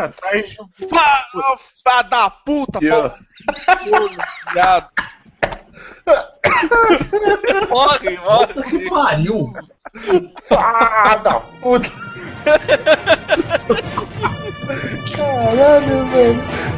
pra 0.00 0.08
trás. 0.08 0.56
Fá 1.84 2.02
da 2.02 2.30
puta, 2.30 2.78
ó. 2.78 3.10
viado. 4.52 4.88
morre, 7.68 8.18
morre. 8.18 8.46
Puta 8.46 8.62
que 8.62 8.88
pariu! 8.88 9.52
Ah, 10.50 11.16
da 11.16 11.40
puta! 11.40 11.90
Caralho, 15.16 16.06
velho. 16.06 16.70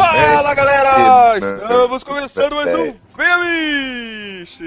Fala 0.00 0.54
galera! 0.54 1.36
Estamos 1.36 2.02
começando 2.02 2.54
mais 2.54 2.74
um 2.74 2.90
Filmes! 3.14 4.58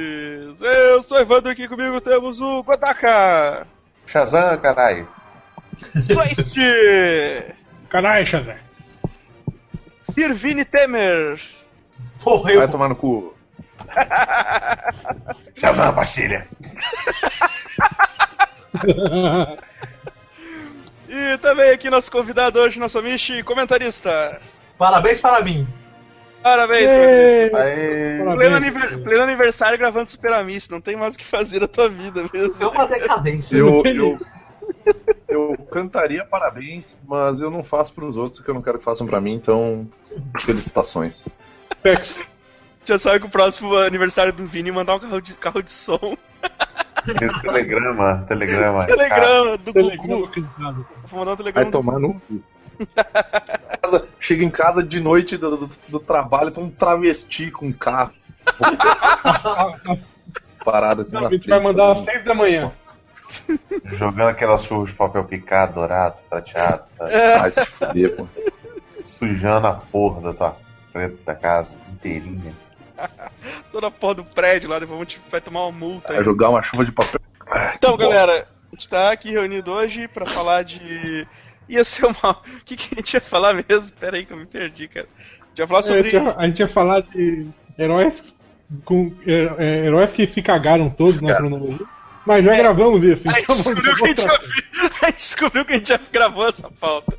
Eu 0.62 1.02
sou 1.02 1.20
Evandro 1.20 1.50
aqui 1.52 1.68
comigo 1.68 2.00
temos 2.00 2.40
o 2.40 2.62
Godaka! 2.62 3.66
Shazam, 4.06 4.60
caralho. 4.60 5.08
Twist! 6.06 6.54
Caralho, 7.90 8.26
Shazam. 8.28 8.58
Sirvini 10.04 10.64
Temer! 10.64 11.42
Porra, 12.24 12.54
Vai 12.54 12.68
tomar 12.70 12.90
no 12.90 12.96
cu. 12.96 13.36
Shazam, 15.58 15.96
pastilha. 15.96 16.48
E 21.16 21.38
também 21.38 21.70
aqui 21.70 21.92
nosso 21.92 22.12
convidado 22.12 22.60
hoje, 22.60 22.80
nosso 22.80 23.00
Michi, 23.04 23.44
comentarista! 23.44 24.42
Parabéns 24.84 25.22
para 25.22 25.42
mim. 25.42 25.66
Parabéns. 26.42 26.92
Aê. 26.92 27.48
Parabéns. 27.50 28.36
Pleno, 28.36 28.56
aniver- 28.58 29.02
pleno 29.02 29.24
aniversário 29.24 29.78
gravando 29.78 30.10
Super 30.10 30.34
Amish, 30.34 30.68
não 30.68 30.82
tem 30.82 30.98
mais 30.98 31.16
o 31.16 31.18
que 31.18 31.24
fazer 31.24 31.62
na 31.62 31.70
tua 31.70 31.88
vida 31.88 32.30
mesmo. 32.34 32.62
É 32.62 32.68
uma 32.68 32.86
decadência. 32.86 33.56
Eu, 33.56 33.82
eu, 33.86 34.20
eu 35.30 35.58
cantaria 35.72 36.26
parabéns, 36.26 36.98
mas 37.08 37.40
eu 37.40 37.50
não 37.50 37.64
faço 37.64 37.94
pros 37.94 38.18
outros 38.18 38.42
o 38.42 38.44
que 38.44 38.50
eu 38.50 38.54
não 38.54 38.62
quero 38.62 38.78
que 38.78 38.84
façam 38.84 39.08
pra 39.08 39.22
mim, 39.22 39.36
então. 39.36 39.88
Felicitações. 40.42 41.30
Já 42.84 43.00
sabe 43.00 43.22
que 43.22 43.26
o 43.28 43.30
próximo 43.30 43.78
aniversário 43.78 44.34
do 44.34 44.46
Vini 44.46 44.70
mandar 44.70 44.96
um 44.96 45.00
carro 45.00 45.22
de, 45.22 45.34
carro 45.36 45.64
de 45.64 45.72
som. 45.72 46.18
Telegrama, 47.42 48.26
telegrama. 48.28 48.86
Telegrama 48.86 49.58
do 49.58 49.72
Telegrama 49.72 50.28
Gugu. 50.28 50.48
Vou 51.10 51.20
mandar 51.20 51.32
um 51.32 51.36
Vai 51.36 51.38
telegrama 51.38 51.66
do 51.66 51.72
tomar 51.72 52.00
no 52.00 52.20
cu. 52.20 52.44
Chega 54.20 54.44
em 54.44 54.50
casa 54.50 54.84
de 54.84 55.00
noite 55.00 55.38
do, 55.38 55.58
do, 55.58 55.70
do 55.90 56.00
trabalho, 56.00 56.52
tem 56.52 56.64
um 56.64 56.70
travesti 56.70 57.52
com 57.52 57.68
um 57.68 57.74
carro 57.74 58.12
parado 60.64 61.02
aqui 61.04 61.14
na 61.14 61.28
a 61.28 61.30
gente 61.30 61.48
vai 61.48 61.60
mandar 61.60 61.92
às 61.92 62.02
6 62.02 62.26
da 62.26 62.34
manhã. 62.34 62.72
Jogando 63.86 64.30
aquelas 64.30 64.64
churros 64.64 64.90
de 64.90 64.96
papel 64.96 65.24
picado, 65.26 65.74
dourado, 65.74 66.16
prateado, 66.30 66.84
sabe? 66.98 67.12
Vai 67.12 67.52
se 67.52 67.66
fuder, 67.66 68.16
pô. 68.16 68.28
Sujando 69.04 69.68
a 69.68 69.74
porra 69.74 70.22
da 70.22 70.34
tua 70.34 70.58
frente 70.92 71.18
da 71.26 71.36
casa 71.36 71.78
inteirinha. 71.92 72.54
toda 73.72 73.88
a 73.88 73.92
porra 73.92 74.16
do 74.16 74.24
prédio 74.24 74.70
lá, 74.70 74.80
depois 74.80 75.00
a 75.00 75.04
gente 75.04 75.22
vai 75.30 75.42
tomar 75.42 75.66
uma 75.66 75.78
multa. 75.78 76.12
aí. 76.12 76.18
Vai 76.18 76.26
jogar 76.26 76.50
uma 76.50 76.64
chuva 76.64 76.86
de 76.86 76.92
papel. 76.92 77.20
Então, 77.76 77.98
Que 77.98 78.04
galera, 78.04 78.48
a 78.72 78.76
gente 78.76 78.88
tá 78.88 79.12
aqui 79.12 79.32
reunido 79.32 79.72
hoje 79.72 80.08
pra 80.08 80.26
falar 80.26 80.64
de. 80.64 81.28
Ia 81.70 81.84
ser 81.84 82.06
uma. 82.06 82.32
O 82.32 82.36
que, 82.66 82.76
que 82.76 82.94
a 82.94 82.98
gente 82.98 83.14
ia 83.14 83.22
falar 83.22 83.54
mesmo? 83.54 83.92
Pera 84.00 84.18
aí 84.18 84.26
que 84.26 84.34
eu 84.34 84.38
me 84.38 84.46
perdi, 84.46 84.88
cara. 84.88 85.08
A 85.18 85.48
gente 85.50 85.60
ia 85.60 85.68
falar 85.68 85.80
É, 85.80 85.84
sobre. 85.84 86.18
a 86.18 86.48
gente 86.48 86.60
ia 86.60 86.68
falar 86.68 87.02
de 87.02 87.48
heróis 87.78 88.24
com 88.86 89.14
é, 89.26 89.54
é, 89.58 89.86
heróis 89.86 90.12
que 90.12 90.26
se 90.26 90.42
cagaram 90.42 90.90
todos 90.90 91.22
na 91.22 91.36
cronologia. 91.36 91.86
Mas 92.26 92.46
já 92.46 92.56
gravamos 92.56 93.04
isso, 93.04 93.28
A 93.28 93.32
gente, 93.34 93.44
então 93.44 93.56
descobriu 93.56 93.96
que 93.96 94.04
a, 94.04 94.08
gente 94.08 94.22
já... 94.22 94.34
a 95.02 95.06
gente 95.08 95.16
descobriu 95.18 95.66
que 95.66 95.74
a 95.74 95.76
gente 95.76 95.90
já 95.90 96.00
gravou 96.12 96.48
essa 96.48 96.70
pauta. 96.72 97.18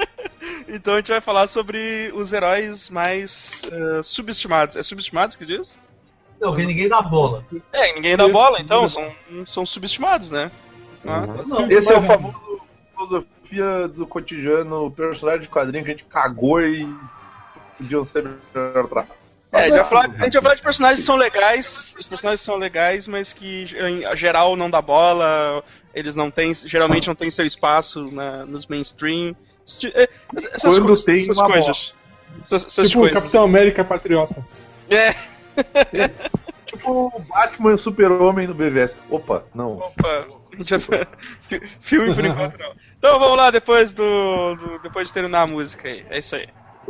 então 0.68 0.94
a 0.94 0.96
gente 0.96 1.10
vai 1.10 1.20
falar 1.20 1.46
sobre 1.46 2.10
os 2.14 2.32
heróis 2.32 2.88
mais 2.88 3.62
eh, 3.70 4.00
subestimados. 4.02 4.76
É 4.76 4.82
subestimados 4.82 5.36
que 5.36 5.44
diz? 5.44 5.78
Não, 6.40 6.56
que 6.56 6.64
ninguém 6.64 6.88
dá 6.88 7.02
bola. 7.02 7.44
É, 7.72 7.94
ninguém 7.94 8.16
dá 8.16 8.26
bola, 8.26 8.58
então 8.60 8.88
são, 8.88 9.14
são 9.46 9.66
subestimados, 9.66 10.30
né? 10.30 10.50
Ah, 11.06 11.26
Não, 11.46 11.70
Esse 11.70 11.92
é 11.92 11.98
o 11.98 12.02
famoso 12.02 12.51
filosofia 12.92 13.88
do 13.88 14.06
cotidiano, 14.06 14.90
personagem 14.90 15.42
de 15.42 15.48
quadrinho 15.48 15.84
que 15.84 15.90
a 15.90 15.94
gente 15.94 16.04
cagou 16.04 16.60
e 16.60 16.88
podiam 17.78 18.04
ser 18.04 18.24
melhor 18.54 18.86
tratado. 18.88 19.22
É, 19.52 19.58
a 19.58 19.64
gente, 19.64 19.74
vai 19.74 19.88
falar, 19.88 20.04
a 20.04 20.24
gente 20.24 20.32
vai 20.32 20.42
falar 20.42 20.54
de 20.54 20.62
personagens 20.62 21.00
que 21.00 21.06
são 21.06 21.16
legais, 21.16 21.94
os 21.98 22.06
personagens 22.08 22.40
são 22.40 22.56
legais, 22.56 23.06
mas 23.06 23.34
que 23.34 23.64
em 23.64 24.16
geral 24.16 24.56
não 24.56 24.70
dá 24.70 24.80
bola, 24.80 25.62
eles 25.94 26.14
não 26.14 26.30
têm, 26.30 26.54
geralmente 26.54 27.06
não 27.06 27.14
têm 27.14 27.30
seu 27.30 27.44
espaço 27.44 28.10
na, 28.10 28.46
nos 28.46 28.66
mainstream. 28.66 29.36
É, 29.94 30.08
Essas 30.34 30.74
Quando 30.74 30.86
coisas, 30.86 31.04
tem 31.04 31.20
essas 31.20 31.36
uma 31.36 31.46
coisas. 31.46 31.94
Essas, 32.40 32.64
essas 32.64 32.88
Tipo 32.88 33.00
o 33.00 33.02
coisas. 33.02 33.18
Capitão 33.20 33.44
América 33.44 33.84
Patriota. 33.84 34.46
É, 34.88 35.14
Tipo 36.72 37.08
o 37.14 37.20
Batman 37.20 37.72
e 37.72 37.74
o 37.74 37.78
Super-Homem 37.78 38.46
no 38.46 38.54
BVS. 38.54 38.98
Opa, 39.10 39.44
não. 39.54 39.76
opa, 39.76 40.26
filme 41.80 42.14
por 42.14 42.24
enquanto 42.24 42.58
não. 42.58 42.72
Então 42.98 43.18
vamos 43.18 43.36
lá 43.36 43.50
depois 43.50 43.92
do, 43.92 44.54
do- 44.56 44.78
depois 44.80 45.08
de 45.08 45.14
terminar 45.14 45.42
a 45.42 45.46
música 45.46 45.88
aí. 45.88 46.04
É 46.10 46.18
isso 46.18 46.36
aí. 46.36 46.48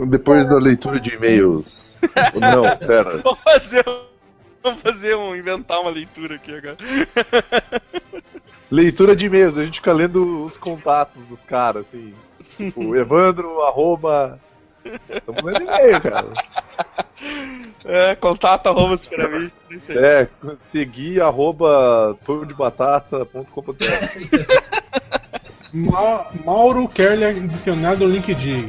Depois 0.09 0.47
da 0.49 0.57
leitura 0.57 0.99
de 1.01 1.15
e-mails. 1.15 1.85
não, 2.41 2.77
pera. 2.79 3.19
Vamos 3.19 3.41
fazer 3.41 3.85
um, 3.89 4.01
vamos 4.63 4.83
fazer 4.83 5.15
um 5.17 5.37
inventar 5.37 5.81
uma 5.81 5.91
leitura 5.91 6.35
aqui 6.37 6.55
agora. 6.55 6.77
Leitura 8.71 9.15
de 9.15 9.27
e-mails, 9.27 9.57
a 9.59 9.65
gente 9.65 9.81
fica 9.81 9.93
lendo 9.93 10.43
os 10.43 10.57
contatos 10.57 11.25
dos 11.27 11.45
caras, 11.45 11.87
assim. 11.87 12.15
Tipo, 12.57 12.95
Evandro, 12.97 13.63
arroba. 13.63 14.41
Estamos 15.09 15.43
lendo 15.43 15.63
e-mail, 15.63 16.01
cara. 16.01 16.27
É, 17.85 18.15
contato 18.15 18.69
arroba 18.69 18.97
super 18.97 19.23
amigo, 19.23 19.53
é. 19.89 20.23
É, 20.23 20.29
seguir 20.71 21.21
arroba 21.21 22.17
pãodebatata.com.br. 22.25 23.75
Ma 25.73 26.27
Mauro 26.45 26.87
Kerler 26.89 27.37
adicionado 27.37 28.05
ao 28.05 28.11
LinkedIn. 28.11 28.69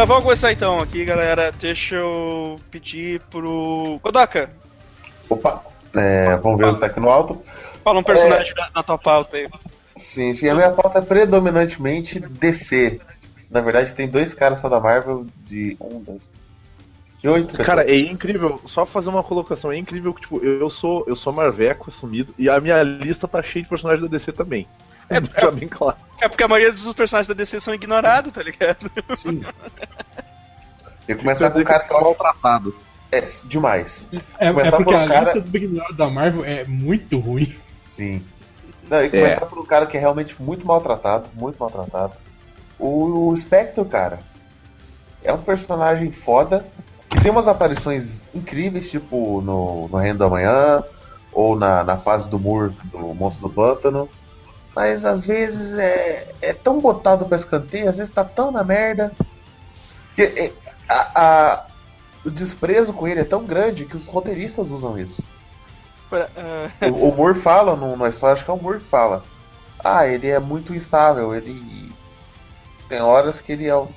Ah, 0.00 0.06
vamos 0.06 0.24
começar 0.24 0.50
então 0.50 0.78
aqui, 0.78 1.04
galera. 1.04 1.52
Deixa 1.52 1.96
eu 1.96 2.56
pedir 2.70 3.20
pro. 3.30 4.00
Kodaka, 4.02 4.48
Opa, 5.28 5.62
é, 5.94 6.38
vamos 6.38 6.58
ver 6.58 6.68
o 6.68 6.74
que 6.74 6.80
tá 6.80 6.86
aqui 6.86 6.98
no 6.98 7.10
alto. 7.10 7.42
fala 7.84 8.00
um 8.00 8.02
personagem 8.02 8.54
da, 8.54 8.70
da 8.70 8.82
tua 8.82 8.96
pauta 8.96 9.36
aí. 9.36 9.46
Sim, 9.94 10.32
sim, 10.32 10.48
a 10.48 10.54
minha 10.54 10.70
pauta 10.70 11.00
é 11.00 11.02
predominantemente 11.02 12.18
DC. 12.18 12.98
Na 13.50 13.60
verdade, 13.60 13.92
tem 13.92 14.08
dois 14.08 14.32
caras 14.32 14.60
só 14.60 14.70
da 14.70 14.80
Marvel 14.80 15.26
de 15.44 15.76
um, 15.78 16.02
dois, 16.02 16.28
três, 16.28 16.48
de 17.20 17.28
oito 17.28 17.48
pessoas. 17.48 17.66
Cara, 17.66 17.90
é 17.90 17.98
incrível, 17.98 18.58
só 18.64 18.86
fazer 18.86 19.10
uma 19.10 19.22
colocação, 19.22 19.70
é 19.70 19.76
incrível 19.76 20.14
que, 20.14 20.22
tipo, 20.22 20.38
eu 20.42 20.70
sou, 20.70 21.04
eu 21.06 21.14
sou 21.14 21.30
marveco 21.30 21.90
assumido 21.90 22.34
e 22.38 22.48
a 22.48 22.58
minha 22.58 22.82
lista 22.82 23.28
tá 23.28 23.42
cheia 23.42 23.64
de 23.64 23.68
personagens 23.68 24.00
da 24.00 24.16
DC 24.16 24.32
também. 24.32 24.66
É, 25.10 25.20
deixar 25.20 25.50
bem 25.50 25.68
claro. 25.68 25.96
É 26.20 26.28
porque 26.28 26.42
a 26.42 26.48
maioria 26.48 26.72
dos 26.72 26.92
personagens 26.92 27.28
da 27.28 27.34
DC 27.34 27.60
são 27.60 27.74
ignorados, 27.74 28.32
tá 28.32 28.42
ligado? 28.42 28.90
Sim. 29.14 29.42
Eu 31.08 31.18
começar 31.18 31.50
com 31.50 31.58
um 31.58 31.64
cara 31.64 31.82
que 31.84 31.92
acho 31.92 32.04
maltratado. 32.04 32.74
é, 33.10 33.20
demais. 33.44 34.08
É, 34.38 34.46
é 34.46 34.52
porque 34.52 34.84
por 34.84 34.94
um 34.94 34.96
a 34.96 35.08
cara- 35.08 35.24
lista 35.24 35.40
do 35.40 35.50
Big 35.50 35.66
Brother 35.66 35.96
da 35.96 36.08
Marvel 36.08 36.44
é 36.44 36.64
muito 36.64 37.18
ruim. 37.18 37.52
Sim. 37.70 38.24
Não, 38.88 39.02
e 39.04 39.10
começar 39.10 39.46
por 39.46 39.58
um 39.58 39.64
cara 39.64 39.86
que 39.86 39.96
é 39.96 40.00
realmente 40.00 40.40
muito 40.40 40.66
maltratado, 40.66 41.28
muito 41.34 41.58
maltratado. 41.58 42.12
O, 42.78 43.28
o 43.28 43.36
Spectre, 43.36 43.84
cara. 43.84 44.20
É 45.22 45.32
um 45.32 45.38
personagem 45.42 46.10
foda, 46.12 46.64
que 47.08 47.20
tem 47.20 47.30
umas 47.30 47.48
aparições 47.48 48.24
incríveis, 48.34 48.90
tipo 48.90 49.42
no, 49.42 49.88
no 49.88 49.98
Reino 49.98 50.18
da 50.18 50.28
Manhã, 50.28 50.82
ou 51.32 51.56
na, 51.56 51.82
na 51.84 51.98
fase 51.98 52.28
do 52.28 52.38
Moore, 52.38 52.72
do 52.84 53.14
Monstro 53.14 53.48
do 53.48 53.54
Pântano. 53.54 54.08
Mas 54.74 55.04
às 55.04 55.24
vezes 55.24 55.76
é, 55.78 56.32
é 56.40 56.52
tão 56.52 56.78
botado 56.78 57.24
pra 57.26 57.36
escanteio, 57.36 57.88
às 57.88 57.96
vezes 57.98 58.12
tá 58.12 58.24
tão 58.24 58.52
na 58.52 58.62
merda. 58.62 59.12
Que 60.14 60.22
é, 60.22 60.52
a- 60.88 61.10
a- 61.22 61.66
o 62.24 62.30
desprezo 62.30 62.92
com 62.92 63.08
ele 63.08 63.20
é 63.20 63.24
tão 63.24 63.44
grande 63.44 63.84
que 63.84 63.96
os 63.96 64.06
roteiristas 64.06 64.70
usam 64.70 64.98
isso. 64.98 65.22
Pra- 66.08 66.28
ah, 66.36 66.68
O, 66.88 67.08
o 67.08 67.14
Moore 67.16 67.38
fala 67.38 67.74
no- 67.76 67.96
na 67.96 68.08
história, 68.08 68.34
acho 68.34 68.44
que 68.44 68.50
é 68.50 68.54
o 68.54 68.60
Moore 68.62 68.80
que 68.80 68.86
fala. 68.88 69.22
Ah, 69.82 70.06
ele 70.06 70.28
é 70.28 70.38
muito 70.38 70.74
instável, 70.74 71.34
ele. 71.34 71.90
Tem 72.88 73.00
horas 73.00 73.40
que 73.40 73.52
ele 73.52 73.66
é 73.66 73.74
uma 73.74 73.88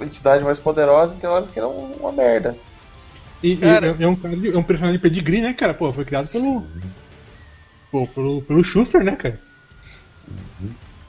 entidade 0.00 0.42
mais 0.44 0.58
poderosa 0.58 1.14
e 1.14 1.18
tem 1.20 1.28
horas 1.30 1.50
que 1.50 1.58
ele 1.58 1.66
é 1.66 1.68
um- 1.68 1.92
uma 2.00 2.12
merda. 2.12 2.56
E, 3.42 3.52
e 3.52 3.56
Cara. 3.58 3.86
é, 3.98 4.02
é 4.02 4.08
um, 4.08 4.18
é 4.54 4.58
um 4.58 4.62
personagem 4.64 4.96
de 4.96 5.02
pedigree, 5.02 5.40
né, 5.40 5.52
cara? 5.54 5.72
Pô, 5.74 5.92
foi 5.92 6.04
criado 6.04 6.28
pelo, 6.28 6.66
pô, 7.90 8.06
pelo, 8.08 8.42
pelo 8.42 8.64
Schuster, 8.64 9.04
né, 9.04 9.14
cara? 9.14 9.38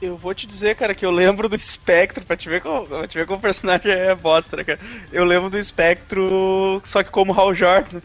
Eu 0.00 0.16
vou 0.16 0.34
te 0.34 0.46
dizer, 0.46 0.76
cara, 0.76 0.94
que 0.94 1.04
eu 1.04 1.10
lembro 1.10 1.46
do 1.46 1.60
Spectro, 1.60 2.24
pra 2.24 2.36
te 2.36 2.48
ver 2.48 2.62
como, 2.62 2.86
pra 2.86 3.06
te 3.06 3.18
ver 3.18 3.26
como 3.26 3.38
o 3.38 3.42
personagem 3.42 3.92
é 3.92 4.14
bosta, 4.14 4.56
né, 4.56 4.64
cara? 4.64 4.80
Eu 5.12 5.24
lembro 5.24 5.50
do 5.50 5.62
Spectro, 5.62 6.80
só 6.84 7.02
que 7.02 7.10
como 7.10 7.38
Hal 7.38 7.54
Jordan. 7.54 8.00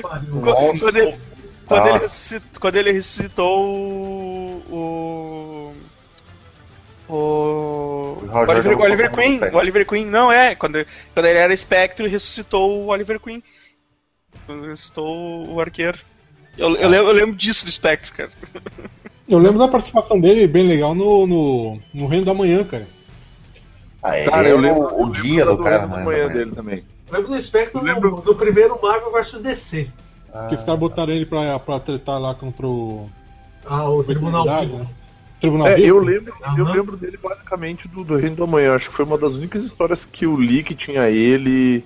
Quando, 0.00 0.80
quando 0.80 0.96
ele, 0.96 1.18
quando, 1.66 1.82
ele 1.82 1.92
Nossa. 1.92 1.98
ressuscitou, 1.98 2.60
quando 2.60 2.76
ele 2.76 2.92
ressuscitou 2.92 3.68
o. 3.68 4.62
O. 4.70 5.72
O. 7.12 8.18
O 8.22 8.38
Oliver, 8.48 8.78
o 8.78 8.82
Oliver 8.82 9.12
Queen. 9.12 9.40
O 9.52 9.56
Oliver 9.56 9.86
Queen. 9.86 10.06
Não, 10.06 10.32
é. 10.32 10.54
Quando, 10.54 10.86
quando 11.12 11.26
ele 11.26 11.38
era 11.38 11.56
Spectro, 11.56 12.08
ressuscitou 12.08 12.84
o 12.84 12.86
Oliver 12.86 13.20
Queen. 13.20 13.42
Quando 14.46 14.66
ressuscitou 14.66 15.46
o 15.48 15.60
arqueiro. 15.60 15.98
Eu, 16.56 16.74
eu, 16.74 16.88
lembro, 16.88 17.08
eu 17.08 17.12
lembro 17.12 17.36
disso 17.36 17.66
do 17.66 17.72
Spectro, 17.72 18.14
cara. 18.14 18.30
Eu 19.28 19.38
lembro 19.38 19.58
da 19.58 19.68
participação 19.68 20.20
dele 20.20 20.46
bem 20.46 20.66
legal 20.68 20.94
no, 20.94 21.26
no, 21.26 21.80
no 21.92 22.06
Reino 22.06 22.24
da 22.24 22.34
Manhã, 22.34 22.62
cara. 22.64 22.86
Ah, 24.02 24.18
ele 24.18 24.30
Cara, 24.30 24.48
é 24.48 24.52
eu 24.52 24.56
o- 24.56 24.60
lembro, 24.60 24.82
o, 24.94 25.00
eu 25.00 25.06
guia 25.22 25.44
da 25.44 25.50
do 25.52 25.62
cara, 25.62 25.78
da 25.86 25.96
né? 25.96 26.04
manhã 26.04 26.28
da 26.28 26.32
dele 26.34 26.50
também. 26.52 26.84
Eu 27.08 27.14
lembro 27.18 27.30
do 27.34 27.42
Spectre 27.42 27.78
Eu 27.78 27.84
lembro- 27.84 28.10
no, 28.12 28.22
no 28.22 28.34
primeiro 28.34 28.78
Marvel 28.80 29.10
vs 29.12 29.40
DC. 29.42 29.88
Ah, 30.32 30.46
Que 30.48 30.54
os 30.54 30.62
caras 30.62 30.78
botaram 30.78 31.12
ele 31.12 31.26
pra, 31.26 31.58
pra 31.58 31.80
tretar 31.80 32.20
lá 32.20 32.34
contra 32.34 32.66
o. 32.66 33.08
Ah, 33.68 33.88
o 33.90 34.04
Tribunal 34.04 34.44
Verdade, 34.44 34.66
Vivo. 34.66 34.78
né? 34.78 34.86
Tribunal 35.40 35.68
É, 35.68 35.80
eu 35.80 35.98
lembro, 35.98 36.32
eu 36.56 36.64
lembro 36.64 36.96
dele 36.96 37.18
basicamente 37.22 37.88
do, 37.88 38.04
do 38.04 38.16
Reino 38.16 38.36
da 38.36 38.46
Manhã. 38.46 38.74
Acho 38.74 38.88
que 38.90 38.94
foi 38.96 39.04
uma 39.04 39.18
das 39.18 39.34
únicas 39.34 39.64
histórias 39.64 40.04
que 40.04 40.24
eu 40.24 40.36
li 40.40 40.62
que 40.62 40.74
tinha 40.74 41.08
ele. 41.10 41.84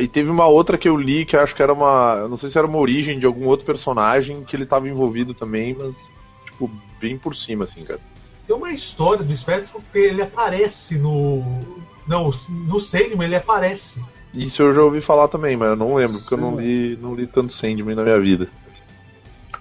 E 0.00 0.08
teve 0.08 0.30
uma 0.30 0.46
outra 0.46 0.78
que 0.78 0.88
eu 0.88 0.96
li 0.96 1.24
que 1.24 1.36
acho 1.36 1.54
que 1.54 1.62
era 1.62 1.72
uma. 1.72 2.26
Não 2.28 2.36
sei 2.36 2.48
se 2.48 2.58
era 2.58 2.66
uma 2.66 2.78
origem 2.78 3.18
de 3.18 3.26
algum 3.26 3.46
outro 3.46 3.66
personagem 3.66 4.42
que 4.44 4.56
ele 4.56 4.66
tava 4.66 4.88
envolvido 4.88 5.34
também, 5.34 5.76
mas, 5.78 6.08
tipo, 6.44 6.70
bem 7.00 7.18
por 7.18 7.36
cima, 7.36 7.64
assim, 7.64 7.84
cara. 7.84 8.00
Tem 8.46 8.56
uma 8.56 8.70
história 8.70 9.24
do 9.24 9.36
Spectre 9.36 9.70
porque 9.72 9.98
ele 9.98 10.22
aparece 10.22 10.96
no. 10.96 11.42
Não, 12.06 12.30
no 12.66 12.80
Sandman 12.80 13.26
ele 13.26 13.36
aparece. 13.36 14.02
Isso 14.32 14.62
eu 14.62 14.74
já 14.74 14.82
ouvi 14.82 15.00
falar 15.00 15.28
também, 15.28 15.56
mas 15.56 15.68
eu 15.68 15.76
não 15.76 15.94
lembro, 15.94 16.18
porque 16.18 16.34
eu 16.34 16.38
não 16.38 16.56
Sim. 16.56 16.62
li, 16.62 16.98
não 17.00 17.14
li 17.14 17.26
tanto 17.26 17.52
Sandman 17.52 17.96
na 17.96 18.02
minha 18.02 18.20
vida. 18.20 18.48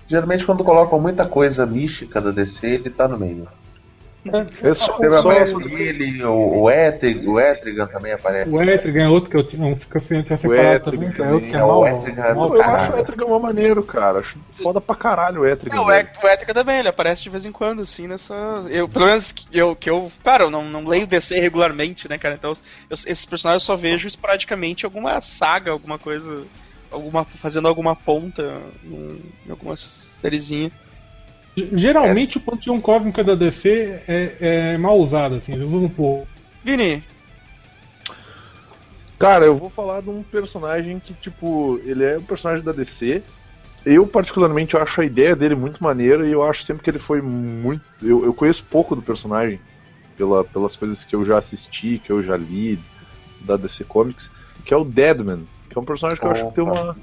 Geralmente 0.08 0.46
quando 0.46 0.64
colocam 0.64 1.00
muita 1.00 1.26
coisa 1.26 1.66
mística 1.66 2.22
da 2.22 2.32
DC, 2.32 2.68
ele 2.68 2.90
tá 2.90 3.08
no 3.08 3.18
meio. 3.18 3.48
É 4.64 4.74
só, 4.74 4.94
Sempre 4.94 5.22
só 5.22 5.30
aparece 5.32 5.74
ele, 5.74 6.24
o, 6.24 6.62
o, 6.64 6.72
Etrig, 6.72 7.28
o 7.28 7.40
Etrigan 7.40 7.86
também 7.86 8.12
aparece. 8.12 8.56
O 8.56 8.62
Etrigan 8.64 9.04
é 9.04 9.08
outro 9.08 9.30
que 9.30 9.38
eu 9.38 9.48
tinha- 9.48 9.68
um 9.68 9.76
fica 9.76 10.00
sem 10.00 10.24
tinha 10.24 10.36
O 10.36 10.40
separado 10.42 10.76
Etrigan 10.78 11.12
também, 11.12 11.12
que 11.12 11.22
é 11.22 11.26
também. 11.26 11.34
outro 11.34 11.50
que 11.50 11.56
é 11.56 11.60
É, 11.60 11.64
o 11.64 11.68
mal. 11.68 11.88
Etrigan 11.88 12.24
é 12.24 12.34
mal- 12.34 12.54
Eu 12.56 12.60
Caralho. 12.60 12.76
acho 12.78 12.94
o 12.94 12.98
Etrigan 13.00 13.26
uma 13.26 13.40
maneiro, 13.40 13.84
cara. 13.84 14.20
Acho 14.20 14.40
foda 14.64 14.82
pra 14.82 14.96
caralho 14.96 15.42
o 15.42 15.46
Etrigan. 15.48 15.76
Não, 15.78 15.84
o 15.86 15.88
o 15.90 16.28
Etrica 16.30 16.54
também, 16.56 16.80
ele 16.80 16.88
aparece 16.88 17.22
de 17.24 17.30
vez 17.30 17.46
em 17.46 17.52
quando, 17.52 17.84
assim, 17.84 18.08
nessa. 18.08 18.34
Eu, 18.70 18.90
pelo 18.90 19.06
menos 19.06 19.32
que 19.32 19.46
eu, 19.58 19.76
que 19.76 19.90
eu. 19.90 20.12
Cara, 20.24 20.46
eu 20.46 20.50
não, 20.50 20.66
não 20.66 20.86
leio 20.88 21.06
DC 21.06 21.40
regularmente, 21.40 22.10
né, 22.10 22.18
cara? 22.18 22.34
Então, 22.34 22.52
eu- 22.90 22.94
esses 22.94 23.26
personagens 23.26 23.62
eu 23.62 23.66
só 23.68 23.76
vejo 23.76 24.08
esporadicamente 24.08 24.84
em 24.84 24.88
alguma 24.88 25.22
saga, 25.22 25.70
alguma 25.72 26.00
coisa. 26.00 26.44
Alguma, 26.92 27.26
fazendo 27.26 27.68
alguma 27.68 27.96
ponta 27.96 28.62
em, 28.84 29.20
em 29.46 29.52
alguma 29.52 29.76
sériezinha. 29.76 30.72
Geralmente 31.74 32.38
o 32.38 32.42
panteão 32.42 32.82
cósmico 32.82 33.24
da 33.24 33.36
DC 33.36 34.02
é, 34.08 34.36
é 34.40 34.78
mal 34.78 35.00
usado, 35.00 35.36
assim, 35.36 35.54
eles 35.54 35.68
usam 35.68 35.86
um 35.86 35.90
pouco. 35.90 36.28
Vini, 36.64 37.04
Cara, 39.18 39.46
eu 39.46 39.56
vou 39.56 39.70
falar 39.70 40.02
de 40.02 40.10
um 40.10 40.22
personagem 40.22 41.00
que, 41.00 41.14
tipo, 41.14 41.80
ele 41.86 42.04
é 42.04 42.18
um 42.18 42.24
personagem 42.24 42.64
da 42.64 42.74
DC. 42.74 43.24
Eu, 43.86 44.06
particularmente, 44.06 44.74
eu 44.74 44.82
acho 44.82 45.00
a 45.00 45.06
ideia 45.06 45.36
dele 45.36 45.56
muito 45.56 45.82
maneira 45.82 46.28
e 46.28 46.32
eu 46.32 46.44
acho 46.44 46.64
sempre 46.64 46.84
que 46.84 46.90
ele 46.90 47.00
foi 47.00 47.22
muito. 47.22 47.84
Eu, 48.02 48.26
eu 48.26 48.34
conheço 48.34 48.66
pouco 48.66 48.96
do 48.96 49.02
personagem, 49.02 49.60
pela, 50.18 50.44
pelas 50.44 50.76
coisas 50.76 51.04
que 51.04 51.16
eu 51.16 51.24
já 51.26 51.38
assisti, 51.38 52.02
que 52.04 52.12
eu 52.12 52.22
já 52.22 52.36
li 52.36 52.80
da 53.42 53.56
DC 53.56 53.84
Comics, 53.86 54.30
que 54.66 54.74
é 54.74 54.78
o 54.78 54.84
Deadman, 54.84 55.48
que 55.70 55.78
é 55.78 55.82
um 55.82 55.86
personagem 55.86 56.20
que 56.20 56.26
eu 56.26 56.32
acho 56.32 56.48
que 56.48 56.56
tem 56.56 56.64
uma, 56.64 56.98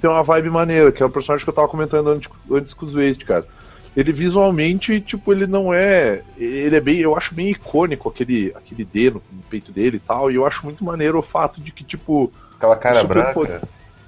tem 0.00 0.10
uma 0.10 0.22
vibe 0.22 0.50
maneira, 0.50 0.92
que 0.92 1.02
é 1.02 1.06
um 1.06 1.10
personagem 1.10 1.44
que 1.44 1.50
eu 1.50 1.54
tava 1.54 1.68
comentando 1.68 2.10
antes, 2.10 2.30
antes 2.50 2.74
com 2.74 2.86
o 2.86 2.90
Waste, 2.90 3.24
cara. 3.24 3.46
Ele 3.96 4.12
visualmente, 4.12 5.00
tipo, 5.00 5.32
ele 5.32 5.46
não 5.46 5.72
é. 5.72 6.22
Ele 6.36 6.76
é 6.76 6.80
bem. 6.80 6.98
Eu 6.98 7.16
acho 7.16 7.34
bem 7.34 7.50
icônico 7.50 8.10
aquele, 8.10 8.52
aquele 8.54 8.84
D 8.84 9.10
no, 9.10 9.22
no 9.32 9.42
peito 9.48 9.72
dele 9.72 9.96
e 9.96 10.00
tal. 10.00 10.30
E 10.30 10.34
eu 10.34 10.44
acho 10.46 10.64
muito 10.66 10.84
maneiro 10.84 11.18
o 11.18 11.22
fato 11.22 11.60
de 11.62 11.72
que, 11.72 11.82
tipo. 11.82 12.30
Aquela 12.56 12.76
cara 12.76 13.02
branca. 13.04 13.32
poder. 13.32 13.60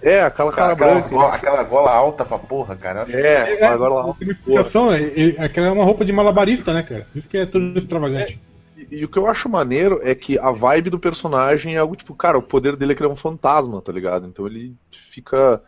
É, 0.02 0.20
aquela 0.20 0.52
cara 0.52 0.74
aquela, 0.74 0.92
branca. 0.94 1.08
gola, 1.08 1.34
aquela 1.34 1.62
gola 1.64 1.90
alta 1.92 2.24
pra 2.24 2.38
porra, 2.38 2.76
cara. 2.76 3.00
Eu 3.00 3.04
acho 3.04 3.16
É, 3.16 3.64
agora 3.64 3.94
lá. 3.94 4.04
a 4.04 4.10
explicação 4.10 4.92
é, 4.92 5.02
é- 5.02 5.42
aquela 5.44 5.66
é 5.68 5.70
uma 5.70 5.84
roupa 5.84 6.04
de 6.04 6.12
malabarista, 6.12 6.72
né, 6.72 6.82
cara? 6.82 7.06
Isso 7.14 7.28
que 7.28 7.38
é 7.38 7.46
tudo 7.46 7.76
extravagante. 7.78 8.38
E, 8.76 8.98
e 9.00 9.04
o 9.04 9.08
que 9.08 9.18
eu 9.18 9.26
acho 9.26 9.48
maneiro 9.48 10.00
é 10.04 10.14
que 10.14 10.38
a 10.38 10.52
vibe 10.52 10.90
do 10.90 11.00
personagem 11.00 11.74
é 11.74 11.78
algo 11.78 11.96
tipo, 11.96 12.14
cara, 12.14 12.38
o 12.38 12.42
poder 12.42 12.76
dele 12.76 12.92
é 12.92 12.94
que 12.94 13.02
ele 13.02 13.08
é 13.08 13.12
um 13.12 13.16
fantasma, 13.16 13.80
tá 13.82 13.90
ligado? 13.90 14.26
Então 14.26 14.46
ele 14.46 14.74
fica 15.10 15.60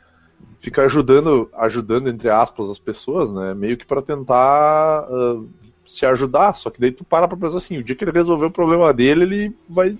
fica 0.60 0.82
ajudando, 0.82 1.50
ajudando 1.54 2.08
entre 2.08 2.28
aspas 2.28 2.70
as 2.70 2.78
pessoas, 2.78 3.30
né? 3.30 3.54
Meio 3.54 3.76
que 3.76 3.86
pra 3.86 4.02
tentar 4.02 5.06
ah, 5.08 5.42
se 5.86 6.04
ajudar. 6.06 6.56
Só 6.56 6.70
que 6.70 6.80
daí 6.80 6.92
tu 6.92 7.04
para 7.04 7.26
pra 7.26 7.36
pensar 7.36 7.58
assim, 7.58 7.78
o 7.78 7.82
dia 7.84 7.96
que 7.96 8.04
ele 8.04 8.10
resolver 8.12 8.46
o 8.46 8.50
problema 8.50 8.92
dele, 8.92 9.22
ele 9.24 9.56
vai 9.68 9.98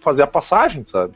fazer 0.00 0.22
a 0.22 0.26
passagem, 0.26 0.84
sabe? 0.84 1.14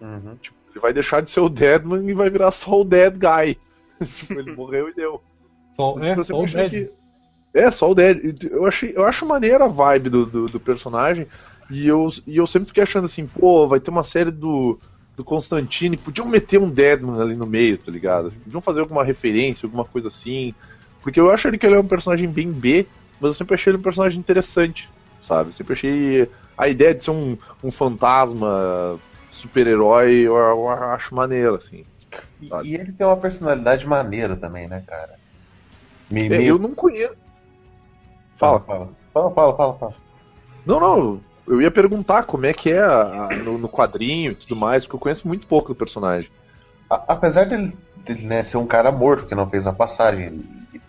Uhum. 0.00 0.36
Tipo, 0.40 0.56
ele 0.70 0.80
vai 0.80 0.92
deixar 0.92 1.22
de 1.22 1.30
ser 1.30 1.40
o 1.40 1.48
Deadman 1.48 2.08
e 2.08 2.14
vai 2.14 2.30
virar 2.30 2.52
só 2.52 2.80
o 2.80 2.84
Dead 2.84 3.14
Guy. 3.14 3.58
tipo, 4.06 4.34
ele 4.34 4.54
morreu 4.54 4.88
e 4.90 4.94
deu. 4.94 5.20
Só, 5.74 5.94
Mas 5.94 6.02
é, 6.04 6.12
eu 6.12 6.16
só 6.16 6.22
sempre 6.22 6.40
o 6.40 6.44
achei 6.44 6.68
Dead. 6.68 6.88
que- 6.88 6.92
É, 7.54 7.70
só 7.70 7.90
o 7.90 7.94
Dead. 7.94 8.44
Eu, 8.50 8.66
achei, 8.66 8.92
eu 8.94 9.04
acho 9.04 9.24
maneira 9.26 9.64
a 9.64 9.68
vibe 9.68 10.10
do, 10.10 10.26
do, 10.26 10.46
do 10.46 10.60
personagem. 10.60 11.26
E 11.70 11.86
eu, 11.86 12.08
e 12.26 12.36
eu 12.36 12.46
sempre 12.46 12.68
fiquei 12.68 12.82
achando 12.82 13.04
assim, 13.06 13.26
pô, 13.26 13.66
vai 13.66 13.80
ter 13.80 13.90
uma 13.90 14.04
série 14.04 14.30
do, 14.30 14.78
do 15.18 15.24
Constantine. 15.24 15.96
Podiam 15.96 16.28
meter 16.28 16.58
um 16.60 16.70
Deadman 16.70 17.20
ali 17.20 17.34
no 17.34 17.44
meio, 17.44 17.76
tá 17.76 17.90
ligado? 17.90 18.30
Podiam 18.44 18.62
fazer 18.62 18.80
alguma 18.80 19.04
referência, 19.04 19.66
alguma 19.66 19.84
coisa 19.84 20.06
assim. 20.06 20.54
Porque 21.02 21.18
eu 21.18 21.28
acho 21.30 21.48
ele 21.48 21.58
que 21.58 21.66
ele 21.66 21.74
é 21.74 21.80
um 21.80 21.88
personagem 21.88 22.28
bem 22.30 22.52
B, 22.52 22.86
mas 23.20 23.30
eu 23.30 23.34
sempre 23.34 23.54
achei 23.54 23.72
ele 23.72 23.78
um 23.78 23.82
personagem 23.82 24.20
interessante, 24.20 24.88
sabe? 25.20 25.50
Eu 25.50 25.54
sempre 25.54 25.72
achei 25.72 26.30
a 26.56 26.68
ideia 26.68 26.94
de 26.94 27.02
ser 27.02 27.10
um, 27.10 27.36
um 27.64 27.72
fantasma 27.72 28.96
super-herói, 29.28 30.20
eu, 30.20 30.36
eu 30.36 30.68
acho 30.70 31.14
maneiro, 31.14 31.56
assim. 31.56 31.84
E, 32.40 32.48
e 32.64 32.74
ele 32.74 32.92
tem 32.92 33.04
uma 33.06 33.16
personalidade 33.16 33.86
maneira 33.88 34.36
também, 34.36 34.68
né, 34.68 34.84
cara? 34.86 35.18
Me, 36.08 36.26
É, 36.26 36.28
me- 36.28 36.46
eu 36.46 36.58
não 36.60 36.72
conheço. 36.74 37.16
Fala. 38.36 38.60
fala. 38.60 38.88
Fala, 39.12 39.30
fala, 39.32 39.56
fala, 39.56 39.78
fala. 39.78 39.94
Não, 40.64 40.78
não. 40.78 41.20
Eu 41.48 41.62
ia 41.62 41.70
perguntar 41.70 42.24
como 42.24 42.46
é 42.46 42.52
que 42.52 42.70
é 42.70 42.80
a- 42.80 43.30
a- 43.30 43.36
no, 43.36 43.58
no 43.58 43.68
quadrinho 43.68 44.32
e 44.32 44.34
tudo 44.34 44.54
mais, 44.56 44.84
porque 44.84 44.96
eu 44.96 45.00
conheço 45.00 45.26
muito 45.26 45.46
pouco 45.46 45.68
do 45.68 45.74
personagem. 45.74 46.30
A- 46.90 47.04
apesar 47.08 47.46
dele, 47.46 47.76
dele, 47.96 48.26
né, 48.26 48.42
ser 48.44 48.56
um 48.58 48.66
cara 48.66 48.92
morto 48.92 49.26
que 49.26 49.34
não 49.34 49.48
fez 49.48 49.66
a 49.66 49.72
passagem, 49.72 50.26
ele 50.26 50.82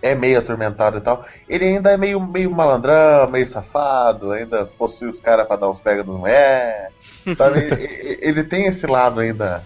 é 0.00 0.14
meio 0.14 0.38
atormentado 0.38 0.98
e 0.98 1.00
tal, 1.00 1.24
ele 1.48 1.64
ainda 1.66 1.90
é 1.90 1.96
meio, 1.96 2.20
meio 2.20 2.50
malandrão, 2.50 3.28
meio 3.30 3.46
safado, 3.46 4.30
ainda 4.30 4.64
possui 4.64 5.08
os 5.08 5.18
caras 5.20 5.46
pra 5.46 5.56
dar 5.56 5.68
uns 5.68 5.80
pega 5.80 6.04
das 6.04 6.16
mulheres, 6.16 6.92
sabe? 7.36 7.60
E- 7.78 7.84
e- 7.84 8.18
ele 8.22 8.44
tem 8.44 8.66
esse 8.66 8.86
lado 8.86 9.20
ainda 9.20 9.64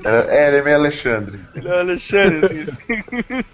É, 0.04 0.48
ele 0.48 0.56
é 0.58 0.62
meio 0.62 0.76
Alexandre. 0.76 1.40
Ele 1.54 1.68
é 1.68 1.70
o 1.70 1.78
Alexandre, 1.80 2.44
assim. 2.44 3.44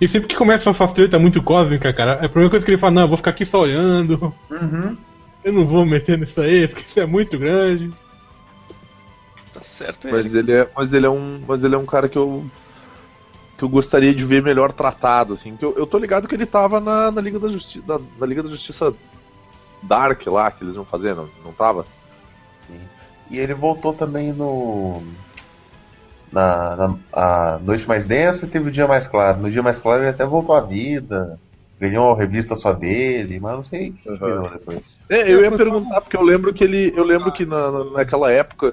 E 0.00 0.08
sempre 0.08 0.28
que 0.28 0.34
começa 0.36 0.70
essas 0.70 0.92
tretas 0.92 1.20
muito 1.20 1.42
cósmica, 1.42 1.92
cara, 1.92 2.12
é 2.22 2.24
a 2.24 2.28
primeira 2.28 2.48
coisa 2.50 2.64
que 2.64 2.70
ele 2.70 2.78
fala, 2.78 2.92
não, 2.92 3.02
eu 3.02 3.08
vou 3.08 3.16
ficar 3.18 3.30
aqui 3.30 3.44
só 3.44 3.60
olhando, 3.60 4.34
Uhum. 4.50 4.96
eu 5.44 5.52
não 5.52 5.66
vou 5.66 5.84
meter 5.84 6.16
nisso 6.16 6.40
aí, 6.40 6.66
porque 6.66 6.84
isso 6.86 6.98
é 7.00 7.06
muito 7.06 7.38
grande. 7.38 7.90
Tá 9.52 9.60
certo 9.60 10.08
ele. 10.08 10.16
Mas 10.16 10.34
ele 10.34 10.52
é, 10.52 10.68
mas 10.74 10.92
ele 10.94 11.06
é 11.06 11.10
um, 11.10 11.42
mas 11.46 11.62
ele 11.64 11.74
é 11.74 11.78
um 11.78 11.86
cara 11.86 12.08
que 12.08 12.16
eu 12.16 12.44
que 13.58 13.64
eu 13.64 13.68
gostaria 13.68 14.14
de 14.14 14.24
ver 14.24 14.42
melhor 14.42 14.72
tratado, 14.72 15.34
assim. 15.34 15.54
Que 15.54 15.62
eu, 15.62 15.76
eu 15.76 15.86
tô 15.86 15.98
ligado 15.98 16.26
que 16.26 16.34
ele 16.34 16.46
tava 16.46 16.80
na, 16.80 17.10
na 17.10 17.20
Liga 17.20 17.38
da 17.38 17.48
Justiça, 17.48 17.84
na, 17.86 18.00
na 18.18 18.26
Liga 18.26 18.42
da 18.42 18.48
Justiça 18.48 18.94
Dark 19.82 20.26
lá 20.26 20.50
que 20.50 20.62
eles 20.64 20.76
vão 20.76 20.84
fazer, 20.84 21.14
não, 21.14 21.28
não 21.44 21.52
tava? 21.52 21.84
E 23.30 23.38
ele 23.38 23.54
voltou 23.54 23.92
também 23.92 24.32
no. 24.32 25.02
Na, 26.32 26.76
na 26.76 26.96
a 27.12 27.58
noite 27.60 27.88
mais 27.88 28.04
densa 28.06 28.46
e 28.46 28.48
teve 28.48 28.68
o 28.68 28.72
dia 28.72 28.86
mais 28.86 29.06
claro. 29.08 29.40
No 29.40 29.50
dia 29.50 29.62
mais 29.62 29.80
claro 29.80 30.02
ele 30.02 30.10
até 30.10 30.24
voltou 30.24 30.54
à 30.54 30.60
vida, 30.60 31.38
ganhou 31.78 32.06
uma 32.06 32.16
revista 32.16 32.54
só 32.54 32.72
dele, 32.72 33.40
mas 33.40 33.52
não 33.52 33.62
sei 33.62 33.88
o 33.90 33.92
que 33.94 34.08
Uhum. 34.10 34.16
virou 34.18 34.50
depois. 34.50 35.00
É, 35.08 35.32
eu 35.32 35.40
ia 35.42 35.50
perguntar 35.50 36.00
porque 36.02 36.16
eu 36.16 36.22
lembro 36.22 36.52
que 36.54 36.62
ele, 36.62 36.92
eu 36.96 37.02
lembro 37.04 37.32
que 37.32 37.44
na, 37.44 37.70
na- 37.72 37.84
naquela 37.92 38.30
época 38.30 38.72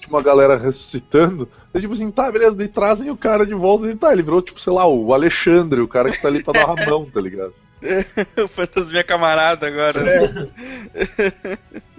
tinha 0.00 0.08
uma 0.08 0.22
galera 0.22 0.56
ressuscitando. 0.56 1.48
Daí, 1.72 1.80
tipo 1.82 1.94
assim, 1.94 2.10
tá, 2.10 2.30
beleza, 2.30 2.56
daí 2.56 2.66
trazem 2.68 3.08
o 3.10 3.16
cara 3.16 3.46
de 3.46 3.54
volta 3.54 3.86
e 3.88 3.94
tá, 3.96 4.12
ele 4.12 4.22
virou, 4.22 4.42
tipo, 4.42 4.60
sei 4.60 4.72
lá, 4.72 4.84
o 4.86 5.14
Alexandre, 5.14 5.80
o 5.80 5.86
cara 5.88 6.10
que 6.10 6.20
tá 6.20 6.26
ali 6.26 6.42
pra 6.42 6.52
dar 6.54 6.70
a 6.70 6.76
mão, 6.76 7.06
tá 7.08 7.20
ligado? 7.20 7.52
o 8.42 8.48
fantasminha 8.48 9.04
camarada 9.04 9.66
agora. 9.66 10.02
né? 10.02 10.48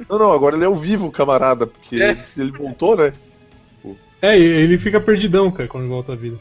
Não, 0.10 0.18
não, 0.20 0.32
agora 0.32 0.56
ele 0.56 0.66
é 0.66 0.70
o 0.70 0.76
vivo, 0.76 1.12
camarada, 1.12 1.68
porque 1.68 1.96
É. 2.02 2.10
ele, 2.12 2.20
ele 2.38 2.52
voltou, 2.52 2.96
né? 2.98 3.14
É, 4.22 4.38
ele 4.38 4.78
fica 4.80 5.00
perdidão, 5.00 5.52
cara, 5.52 5.70
quando 5.70 5.88
volta 5.88 6.14
à 6.14 6.16
vida. 6.16 6.38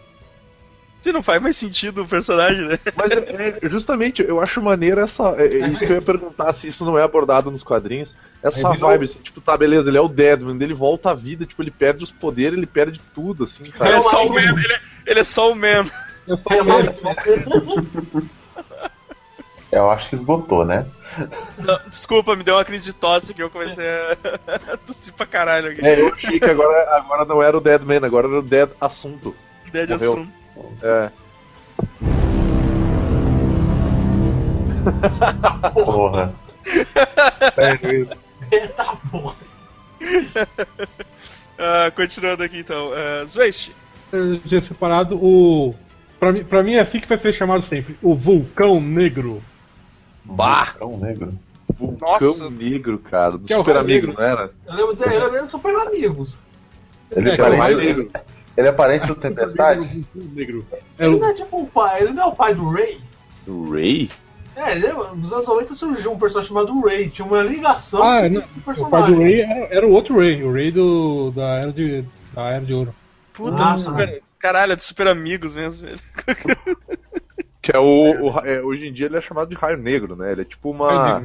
Que 1.02 1.12
não 1.12 1.22
faz 1.22 1.40
mais 1.40 1.54
sentido 1.56 2.02
o 2.02 2.08
personagem, 2.08 2.66
né? 2.66 2.78
Mas 2.96 3.12
é, 3.12 3.58
é, 3.62 3.68
justamente, 3.68 4.24
eu 4.26 4.40
acho 4.40 4.60
maneiro 4.62 4.98
essa. 5.00 5.36
É, 5.38 5.46
é 5.60 5.68
isso 5.68 5.84
que 5.86 5.92
eu 5.92 5.96
ia 5.96 6.02
perguntar 6.02 6.52
se 6.52 6.66
isso 6.66 6.84
não 6.84 6.98
é 6.98 7.02
abordado 7.04 7.48
nos 7.50 7.62
quadrinhos. 7.62 8.16
Essa 8.42 8.72
Aí 8.72 8.78
vibe, 8.78 9.04
assim, 9.04 9.20
tipo, 9.20 9.40
tá, 9.40 9.56
beleza, 9.56 9.88
ele 9.90 9.98
é 9.98 10.00
o 10.00 10.08
Deadman, 10.08 10.56
ele 10.60 10.74
volta 10.74 11.10
à 11.10 11.14
vida, 11.14 11.44
tipo, 11.46 11.62
ele 11.62 11.70
perde 11.70 12.02
os 12.02 12.10
poderes, 12.10 12.56
ele 12.56 12.66
perde 12.66 13.00
tudo, 13.14 13.44
assim, 13.44 13.62
Ele 13.64 13.72
sabe? 13.72 13.90
é 13.92 14.00
só 14.00 14.26
o 14.26 14.32
man, 14.32 14.40
ele 14.40 14.72
é, 14.72 14.80
ele 15.06 15.20
é 15.20 15.24
só 15.24 15.52
o 15.52 15.54
man. 15.54 15.86
Eu 16.26 16.38
falo. 16.38 16.64
Eu 19.72 19.90
acho 19.90 20.08
que 20.08 20.14
esgotou, 20.14 20.64
né? 20.64 20.86
Não, 21.58 21.78
desculpa, 21.88 22.36
me 22.36 22.44
deu 22.44 22.54
uma 22.54 22.64
crise 22.64 22.84
de 22.84 22.92
tosse 22.92 23.34
que 23.34 23.42
eu 23.42 23.50
comecei 23.50 23.84
a 23.84 24.76
tossir 24.86 25.12
pra 25.12 25.26
caralho 25.26 25.70
aqui. 25.70 25.84
É, 25.84 26.00
eu 26.00 26.12
achei 26.14 26.38
que 26.38 26.44
agora, 26.44 26.96
agora 26.96 27.24
não 27.24 27.42
era 27.42 27.56
o 27.56 27.60
Deadman, 27.60 28.04
agora 28.04 28.28
era 28.28 28.38
o 28.38 28.42
Dead 28.42 28.70
Assunto. 28.80 29.34
Ideia 29.66 29.86
de 29.86 29.92
morreu. 29.94 30.12
assunto. 30.12 30.32
É. 30.82 31.10
Porra. 35.74 36.32
Sério 37.54 38.02
isso. 38.02 38.22
Eita 38.50 38.84
porra. 39.10 39.36
Ah, 41.58 41.90
continuando 41.94 42.42
aqui 42.42 42.58
então. 42.58 42.90
Uh, 42.90 43.26
Zwest. 43.26 43.72
Eu 44.12 44.38
tinha 44.40 44.60
separado 44.60 45.16
o. 45.16 45.74
Pra 46.20 46.32
mim, 46.32 46.44
pra 46.44 46.62
mim 46.62 46.74
é 46.74 46.80
assim 46.80 47.00
que 47.00 47.08
vai 47.08 47.18
ser 47.18 47.32
chamado 47.32 47.62
sempre: 47.64 47.96
o 48.02 48.14
Vulcão 48.14 48.80
Negro. 48.80 49.42
Bah! 50.26 50.74
Vulcão 50.78 50.98
negro. 50.98 51.32
Vulcão 51.78 52.08
Nossa. 52.20 52.50
Negro, 52.50 52.98
cara, 52.98 53.32
do 53.32 53.40
Que 53.46 53.52
é 53.52 53.56
Super 53.56 53.72
Raio 53.72 53.84
Amigo, 53.84 54.12
não 54.12 54.22
era? 54.24 54.50
Eu 54.66 54.74
lembro 54.74 54.94
dele, 54.96 55.14
eu 55.16 55.30
lembro 55.32 55.48
super 55.48 55.74
amigos. 55.86 56.36
Ele 57.10 57.30
É, 57.30 57.32
é, 57.32 57.40
era 57.40 57.74
Negro. 57.76 58.08
ele 58.56 58.68
é 58.68 58.72
parente 58.72 59.06
do 59.06 59.14
Tempestade? 59.14 60.06
Negro. 60.14 60.64
É 60.98 61.04
Ele 61.06 61.18
não 61.18 61.28
é 61.28 61.34
tipo 61.34 61.60
o 61.62 61.66
pai, 61.66 62.02
ele 62.02 62.12
não 62.12 62.22
é 62.22 62.26
o 62.26 62.32
pai 62.34 62.54
do 62.54 62.68
Ray. 62.70 63.00
O 63.46 63.70
Ray? 63.70 64.10
É, 64.56 64.72
ele 64.72 64.86
é, 64.86 64.92
nos 64.92 65.32
anos 65.32 65.46
90 65.46 65.74
surgiu 65.74 66.12
um 66.12 66.18
personagem 66.18 66.48
chamado 66.48 66.80
Ray, 66.80 67.10
tinha 67.10 67.26
uma 67.26 67.42
ligação 67.42 68.02
Ah, 68.02 68.22
com 68.22 68.28
não. 68.30 68.40
esse 68.40 68.58
o 68.58 68.62
pai 68.62 68.74
personagem. 68.74 69.14
do 69.14 69.20
Ray 69.22 69.40
era, 69.42 69.74
era 69.76 69.86
o 69.86 69.90
outro 69.92 70.18
Ray, 70.18 70.42
o 70.42 70.52
Ray 70.52 70.70
do, 70.70 71.30
da, 71.32 71.42
era 71.60 71.72
de, 71.72 72.04
da 72.32 72.42
Era 72.48 72.64
de 72.64 72.72
Ouro. 72.72 72.94
Puta, 73.34 73.62
Ah, 73.62 73.72
do 73.74 73.80
super. 73.80 74.22
Caralho, 74.38 74.72
é 74.72 74.76
de 74.76 74.84
super 74.84 75.08
amigos 75.08 75.54
mesmo, 75.54 75.86
velho. 75.86 76.00
Que 77.66 77.76
é 77.76 77.80
o. 77.80 78.30
o- 78.30 78.38
é, 78.46 78.62
hoje 78.62 78.86
em 78.86 78.92
dia 78.92 79.06
ele 79.06 79.16
é 79.16 79.20
chamado 79.20 79.48
de 79.48 79.56
Raio 79.56 79.76
Negro, 79.76 80.14
né? 80.14 80.30
Ele 80.30 80.42
é 80.42 80.44
tipo 80.44 80.70
uma. 80.70 81.20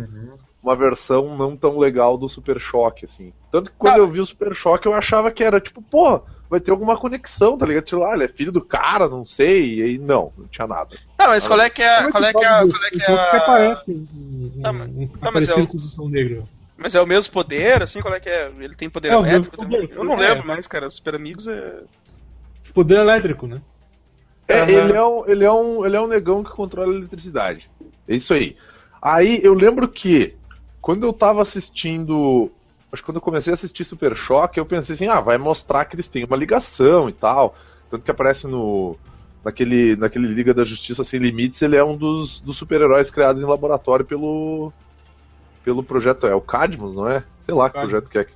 uma 0.63 0.75
versão 0.75 1.37
não 1.37 1.55
tão 1.55 1.77
legal 1.77 2.17
do 2.17 2.27
Super 2.27 2.59
Choque, 2.59 3.05
assim. 3.05 3.31
Tanto 3.51 3.69
que 3.69 3.77
quando 3.77 3.95
Ah. 3.95 3.99
eu 3.99 4.07
vi 4.07 4.19
o 4.19 4.25
Super 4.25 4.55
Choque, 4.55 4.87
eu 4.87 4.93
achava 4.93 5.29
que 5.31 5.43
era 5.43 5.59
tipo, 5.59 5.81
pô, 5.83 6.21
vai 6.49 6.59
ter 6.59 6.71
alguma 6.71 6.97
conexão, 6.97 7.57
tá 7.57 7.65
ligado? 7.65 7.83
Tipo, 7.83 8.03
ah, 8.03 8.13
ele 8.15 8.23
é 8.23 8.27
filho 8.27 8.51
do 8.51 8.61
cara, 8.61 9.07
não 9.07 9.23
sei, 9.25 9.75
e 9.75 9.81
aí 9.83 9.97
não, 9.99 10.31
não 10.37 10.47
tinha 10.47 10.65
nada. 10.67 10.97
Tá, 11.17 11.27
mas 11.27 11.47
qual 11.47 11.59
é 11.61 11.69
que 11.69 11.81
é, 11.83 12.09
qual 12.11 12.23
é 12.23 12.31
que 12.33 12.43
é, 12.43 12.47
a- 12.47 12.67
qual 12.67 12.83
é 12.85 12.89
que 12.89 13.01
é 13.01 13.05
Porque 13.05 13.35
a... 13.37 13.41
parece 13.41 13.91
um, 13.91 14.51
Tá, 14.63 14.73
mas- 14.73 14.89
tá, 15.19 15.31
mas 15.31 15.49
é 15.49 15.53
o- 15.55 15.67
com 15.67 15.77
o 15.77 15.79
Vulcão 15.79 16.09
Negro. 16.09 16.49
Mas 16.77 16.95
é 16.95 17.01
o 17.01 17.05
mesmo 17.07 17.31
poder, 17.31 17.83
assim, 17.83 18.01
qual 18.01 18.13
é 18.15 18.19
que 18.19 18.29
é? 18.29 18.51
Ele 18.59 18.73
tem 18.75 18.89
poder 18.89 19.11
É, 19.11 19.15
elétrico 19.15 19.55
também? 19.57 19.81
poder, 19.81 19.95
Eu 19.95 20.03
não 20.03 20.15
é. 20.15 20.29
lembro 20.29 20.47
mais, 20.47 20.65
cara. 20.65 20.89
Super 20.89 21.13
Amigos 21.15 21.47
é... 21.47 21.81
Poder 22.73 22.95
elétrico, 22.97 23.45
né? 23.47 23.61
É, 24.47 24.61
Aham. 24.61 24.71
ele, 24.71 24.93
é 24.93 25.03
um, 25.03 25.27
ele, 25.27 25.45
é 25.45 25.51
um, 25.51 25.85
ele 25.85 25.95
é 25.95 26.01
um 26.01 26.07
negão 26.07 26.43
que 26.43 26.51
controla 26.51 26.93
a 26.93 26.97
eletricidade. 26.97 27.69
É 28.07 28.15
isso 28.15 28.33
aí. 28.33 28.55
Aí 29.01 29.39
eu 29.43 29.53
lembro 29.53 29.87
que, 29.87 30.35
quando 30.81 31.05
eu 31.05 31.13
tava 31.13 31.41
assistindo. 31.41 32.51
Acho 32.91 33.01
que 33.01 33.05
quando 33.05 33.17
eu 33.17 33.21
comecei 33.21 33.51
a 33.51 33.55
assistir 33.55 33.85
Super 33.85 34.15
Choque, 34.15 34.59
eu 34.59 34.65
pensei 34.65 34.95
assim, 34.95 35.07
ah, 35.07 35.21
vai 35.21 35.37
mostrar 35.37 35.85
que 35.85 35.95
eles 35.95 36.09
têm 36.09 36.25
uma 36.25 36.35
ligação 36.35 37.07
e 37.07 37.13
tal. 37.13 37.55
Tanto 37.89 38.03
que 38.03 38.11
aparece 38.11 38.47
no. 38.47 38.97
Naquele, 39.43 39.95
naquele 39.95 40.27
Liga 40.27 40.53
da 40.53 40.63
Justiça 40.63 41.03
Sem 41.03 41.19
Limites, 41.19 41.61
ele 41.63 41.75
é 41.75 41.83
um 41.83 41.97
dos, 41.97 42.39
dos 42.41 42.57
super-heróis 42.57 43.09
criados 43.09 43.41
em 43.41 43.45
laboratório 43.45 44.05
pelo. 44.05 44.71
Pelo 45.63 45.83
projeto. 45.83 46.27
É 46.27 46.35
o 46.35 46.41
Cadmus, 46.41 46.95
não 46.95 47.09
é? 47.09 47.23
Sei 47.41 47.53
lá 47.53 47.69
que 47.69 47.79
projeto 47.79 48.09
que 48.09 48.19
é. 48.19 48.27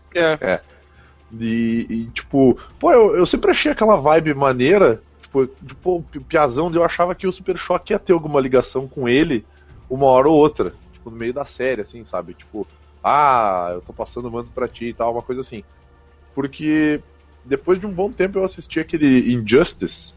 É. 0.41 0.61
E, 1.39 1.85
e, 1.89 2.05
tipo, 2.13 2.57
pô, 2.79 2.91
eu, 2.91 3.15
eu 3.15 3.25
sempre 3.25 3.51
achei 3.51 3.71
aquela 3.71 3.97
vibe 3.97 4.33
maneira. 4.33 5.01
Tipo, 5.35 5.47
tipo, 5.67 5.97
o 5.97 6.21
Piazão, 6.21 6.71
eu 6.73 6.83
achava 6.83 7.13
que 7.13 7.27
o 7.27 7.31
Super 7.33 7.57
Choque 7.57 7.91
ia 7.91 7.99
ter 7.99 8.13
alguma 8.13 8.39
ligação 8.39 8.87
com 8.87 9.09
ele 9.09 9.45
uma 9.89 10.05
hora 10.05 10.29
ou 10.29 10.35
outra. 10.35 10.73
Tipo, 10.93 11.09
no 11.09 11.17
meio 11.17 11.33
da 11.33 11.43
série, 11.43 11.81
assim, 11.81 12.05
sabe? 12.05 12.33
Tipo, 12.33 12.65
ah, 13.03 13.71
eu 13.73 13.81
tô 13.81 13.91
passando 13.91 14.27
o 14.27 14.31
manto 14.31 14.49
pra 14.51 14.67
ti 14.67 14.85
e 14.85 14.93
tal, 14.93 15.11
uma 15.11 15.21
coisa 15.21 15.41
assim. 15.41 15.63
Porque 16.33 17.01
depois 17.43 17.79
de 17.79 17.85
um 17.85 17.91
bom 17.91 18.11
tempo 18.11 18.39
eu 18.39 18.43
assisti 18.45 18.79
aquele 18.79 19.33
Injustice. 19.33 20.13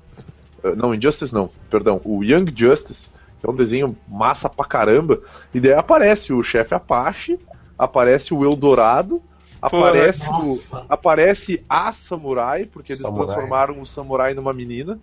Eh, 0.63 0.75
Não, 0.75 0.95
Injustice 0.95 1.35
não, 1.35 1.51
perdão, 1.71 2.01
o 2.05 2.23
Young 2.25 2.47
Justice, 2.57 3.09
que 3.41 3.47
é 3.47 3.51
um 3.51 3.57
desenho 3.57 3.97
massa 4.07 4.49
pra 4.49 4.65
caramba. 4.65 5.21
E 5.53 5.61
daí 5.61 5.73
aparece 5.75 6.33
o 6.33 6.43
chefe 6.43 6.75
Apache, 6.75 7.39
aparece 7.77 8.33
o 8.33 8.45
Eldorado, 8.45 9.21
aparece 9.61 10.29
o, 10.29 10.83
aparece 10.89 11.65
a 11.69 11.93
samurai, 11.93 12.67
porque 12.67 12.93
eles 12.93 13.03
Samurai. 13.03 13.27
transformaram 13.27 13.81
o 13.81 13.87
samurai 13.87 14.35
numa 14.35 14.53
menina, 14.53 14.99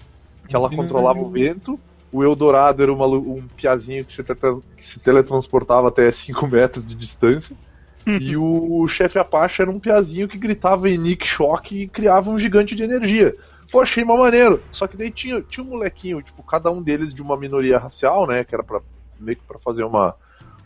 que 0.48 0.56
ela 0.56 0.70
Menina 0.70 0.88
controlava 0.88 1.20
o 1.20 1.30
vento. 1.30 1.80
O 2.12 2.24
Eldorado 2.24 2.82
era 2.82 2.94
uma 2.94 3.06
um 3.08 3.46
piazinho 3.58 4.06
que 4.06 4.14
se, 4.14 4.24
que 4.24 4.86
se 4.86 5.00
teletransportava 5.00 5.90
até 5.90 6.10
5 6.12 6.48
metros 6.48 6.88
de 6.88 6.96
distância. 6.96 7.56
e 8.08 8.38
o 8.38 8.88
chefe 8.88 9.18
Apache 9.18 9.62
era 9.64 9.72
um 9.72 9.80
piazinho 9.80 10.28
que 10.28 10.38
gritava 10.38 10.90
em 10.90 10.98
Nick 10.98 11.26
Shock 11.26 11.76
e 11.76 11.88
criava 11.88 12.30
um 12.30 12.38
gigante 12.38 12.76
de 12.76 12.84
energia. 12.84 13.36
Pô, 13.72 13.82
achei 13.82 14.04
uma 14.04 14.16
maneiro. 14.16 14.62
Só 14.72 14.88
que 14.88 14.96
daí 14.96 15.12
tinha, 15.12 15.42
tinha 15.42 15.66
um 15.66 15.70
molequinho, 15.70 16.22
tipo, 16.22 16.44
cada 16.44 16.72
um 16.72 16.82
deles 16.82 17.14
de 17.14 17.22
uma 17.22 17.36
minoria 17.36 17.78
racial, 17.78 18.28
né? 18.28 18.44
Que 18.44 18.54
era 18.54 18.64
pra, 18.64 18.80
meio 19.20 19.38
que 19.38 19.44
pra 19.44 19.60
fazer 19.60 19.84
uma. 19.84 20.16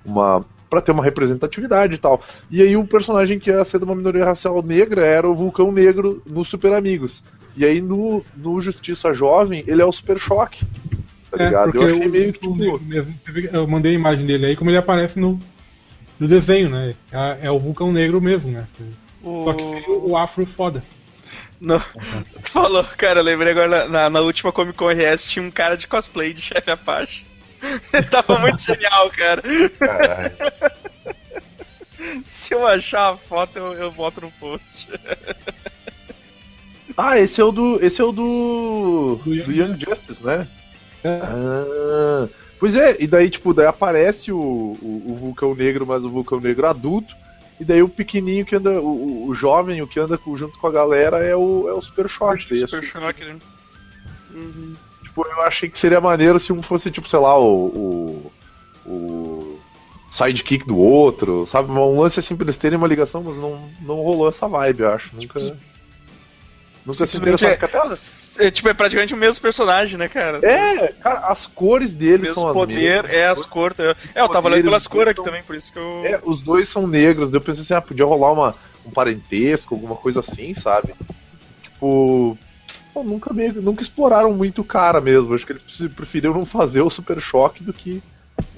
uma 0.06 0.46
para 0.70 0.82
ter 0.82 0.92
uma 0.92 1.04
representatividade 1.04 1.96
e 1.96 1.98
tal. 1.98 2.22
E 2.52 2.62
aí 2.62 2.78
o 2.78 2.86
personagem 2.86 3.40
que 3.40 3.50
ia 3.50 3.66
ser 3.66 3.80
de 3.80 3.86
uma 3.86 3.96
minoria 3.96 4.26
racial 4.26 4.62
negra 4.62 5.06
era 5.06 5.28
o 5.28 5.36
Vulcão 5.36 5.72
Negro 5.72 6.22
no 6.30 6.46
Super 6.46 6.74
Amigos. 6.74 7.24
E 7.58 7.66
aí 7.66 7.82
no, 7.82 8.24
no 8.38 8.62
Justiça 8.62 9.14
Jovem, 9.14 9.64
ele 9.68 9.82
é 9.82 9.86
o 9.86 9.92
Super 9.92 10.20
Choque. 10.20 10.64
Tá 11.32 11.44
ligado? 11.44 11.76
Eu 11.76 11.84
achei 11.86 12.08
o- 12.08 12.12
meio 12.12 12.34
que. 12.34 12.48
o 12.48 12.56
Tipo, 13.24 13.40
eu 13.56 13.68
mandei 13.68 13.92
a 13.92 13.96
imagem 13.96 14.26
dele 14.26 14.46
aí, 14.48 14.56
como 14.56 14.70
ele 14.70 14.78
aparece 14.78 15.20
no, 15.20 15.40
no 16.20 16.28
desenho, 16.28 16.70
né? 16.70 16.96
É, 17.12 17.48
é 17.48 17.52
o 17.52 17.60
Vulcão 17.60 17.92
Negro 17.92 18.20
mesmo, 18.22 18.52
né? 18.52 18.66
Só 19.24 19.54
que 19.54 19.64
sem 19.64 19.84
o, 19.90 20.12
o 20.12 20.18
afro 20.18 20.46
foda. 20.46 20.84
Não. 21.60 21.80
Falou, 22.52 22.84
cara, 22.98 23.20
eu 23.20 23.24
lembrei 23.24 23.52
agora 23.52 23.68
na, 23.68 23.88
na, 23.88 24.10
na 24.10 24.20
última 24.22 24.52
Comic 24.52 24.78
Con 24.78 24.90
RS 24.90 25.26
tinha 25.28 25.44
um 25.44 25.52
cara 25.52 25.76
de 25.76 25.88
cosplay 25.88 26.34
de 26.34 26.42
chefe 26.42 26.72
Apache. 26.72 27.26
Tava 28.12 28.40
muito 28.40 28.62
genial, 28.62 29.10
cara. 29.12 29.42
Caralho. 29.78 30.32
Se 32.28 32.54
eu 32.54 32.66
achar 32.66 33.14
a 33.14 33.18
foto, 33.18 33.58
eu, 33.58 33.74
eu 33.74 33.92
boto 33.92 34.22
no 34.22 34.32
post. 34.34 34.88
Ah, 36.98 37.18
esse 37.18 37.40
é 37.40 37.44
o 37.46 37.52
do. 37.52 37.80
Esse 37.86 38.02
é 38.02 38.04
o 38.04 38.12
do. 38.12 39.22
Do 39.24 39.34
Young 39.34 39.46
do 39.46 39.52
Young 39.54 39.80
Justice, 39.80 40.22
né? 40.22 40.46
É. 41.02 41.08
Ah, 41.24 42.28
pois 42.60 42.76
é, 42.76 42.98
e 43.00 43.08
daí, 43.08 43.30
tipo, 43.30 43.54
daí 43.54 43.68
aparece 43.68 44.34
o, 44.34 44.38
o, 44.38 45.04
o 45.08 45.16
Vulcão 45.16 45.56
Negro, 45.56 45.86
mas 45.86 46.04
o 46.04 46.10
Vulcão 46.10 46.42
Negro 46.42 46.68
adulto. 46.68 47.16
E 47.58 47.64
daí 47.64 47.82
o 47.82 47.88
pequenininho 47.88 48.46
que 48.46 48.56
anda, 48.56 48.82
o, 48.82 49.28
o- 49.30 49.36
jovem, 49.36 49.82
o 49.82 49.88
que 49.88 49.98
anda 50.00 50.20
junto 50.36 50.58
com 50.60 50.68
a 50.68 50.72
galera 50.72 51.24
é 51.24 51.34
o, 51.36 51.70
é 51.70 51.74
o 51.74 51.82
Super 51.82 52.10
Short. 52.10 52.52
É 52.54 52.68
Super 52.68 52.84
su- 52.84 52.88
Shock, 52.92 53.24
né? 53.24 53.38
Uhum. 54.32 54.76
Tipo, 55.24 55.40
eu 55.40 55.44
achei 55.44 55.70
que 55.70 55.80
seria 55.80 56.02
maneiro 56.02 56.40
se 56.40 56.52
um 56.54 56.62
fosse, 56.62 56.92
tipo, 56.92 57.08
sei 57.08 57.20
lá, 57.20 57.38
o. 57.40 58.32
o, 58.86 58.90
o 58.90 59.60
sidekick 60.12 60.66
do 60.66 60.78
outro, 60.78 61.46
sabe? 61.48 61.72
Um 61.72 62.00
lance 62.02 62.20
assim 62.20 62.36
pra 62.36 62.46
eles 62.46 62.58
terem 62.58 62.78
uma 62.78 62.88
ligação, 62.88 63.22
mas 63.24 63.38
não, 63.38 63.70
não 63.82 63.96
rolou 64.02 64.28
essa 64.28 64.48
vibe, 64.48 64.82
eu 64.82 64.90
acho. 64.92 65.16
Nunca. 65.16 65.40
Nunca 66.86 67.06
se 67.06 67.18
interessaram. 67.18 67.54
é- 67.54 68.46
É, 68.48 68.52
tipo, 68.52 68.68
é 68.70 68.74
praticamente 68.74 69.14
o 69.14 69.18
mesmo 69.18 69.42
personagem, 69.42 69.98
né, 70.00 70.08
cara? 70.08 70.40
É, 70.44 70.88
cara, 70.94 71.20
as 71.28 71.46
cores 71.46 71.94
deles 71.94 72.22
mesmo 72.22 72.36
são 72.36 72.48
as 72.48 72.54
poder, 72.54 73.04
mesmas. 73.04 73.12
é 73.12 73.28
as 73.28 73.46
cores. 73.46 73.78
É, 73.80 74.22
eu 74.22 74.30
tava 74.30 74.50
lendo 74.50 74.64
pelas 74.64 74.88
cores 74.88 75.12
aqui 75.12 75.24
também, 75.24 75.44
por 75.44 75.56
isso 75.56 75.72
que 75.72 75.78
eu. 75.78 76.02
É, 76.06 76.20
os 76.24 76.42
dois 76.42 76.68
são 76.68 76.88
negros. 76.88 77.32
Eu 77.34 77.42
pensei 77.42 77.62
assim, 77.62 77.74
ah, 77.76 77.82
podia 77.82 78.06
rolar 78.06 78.32
uma, 78.32 78.56
um 78.86 78.90
parentesco, 78.90 79.76
alguma 79.76 79.96
coisa 79.96 80.22
assim, 80.22 80.54
sabe? 80.56 80.96
Tipo. 81.62 82.36
Pô, 82.94 83.04
nunca, 83.04 83.34
meio, 83.34 83.62
nunca 83.62 83.82
exploraram 83.82 84.34
muito 84.34 84.62
o 84.62 84.66
cara 84.66 85.00
mesmo. 85.02 85.34
Acho 85.34 85.46
que 85.46 85.52
eles 85.54 85.62
preferi- 85.64 85.90
preferiram 85.90 86.34
não 86.34 86.46
fazer 86.46 86.82
o 86.82 86.90
Super 86.90 87.20
Choque 87.22 87.64
do 87.64 87.74
que, 87.74 88.02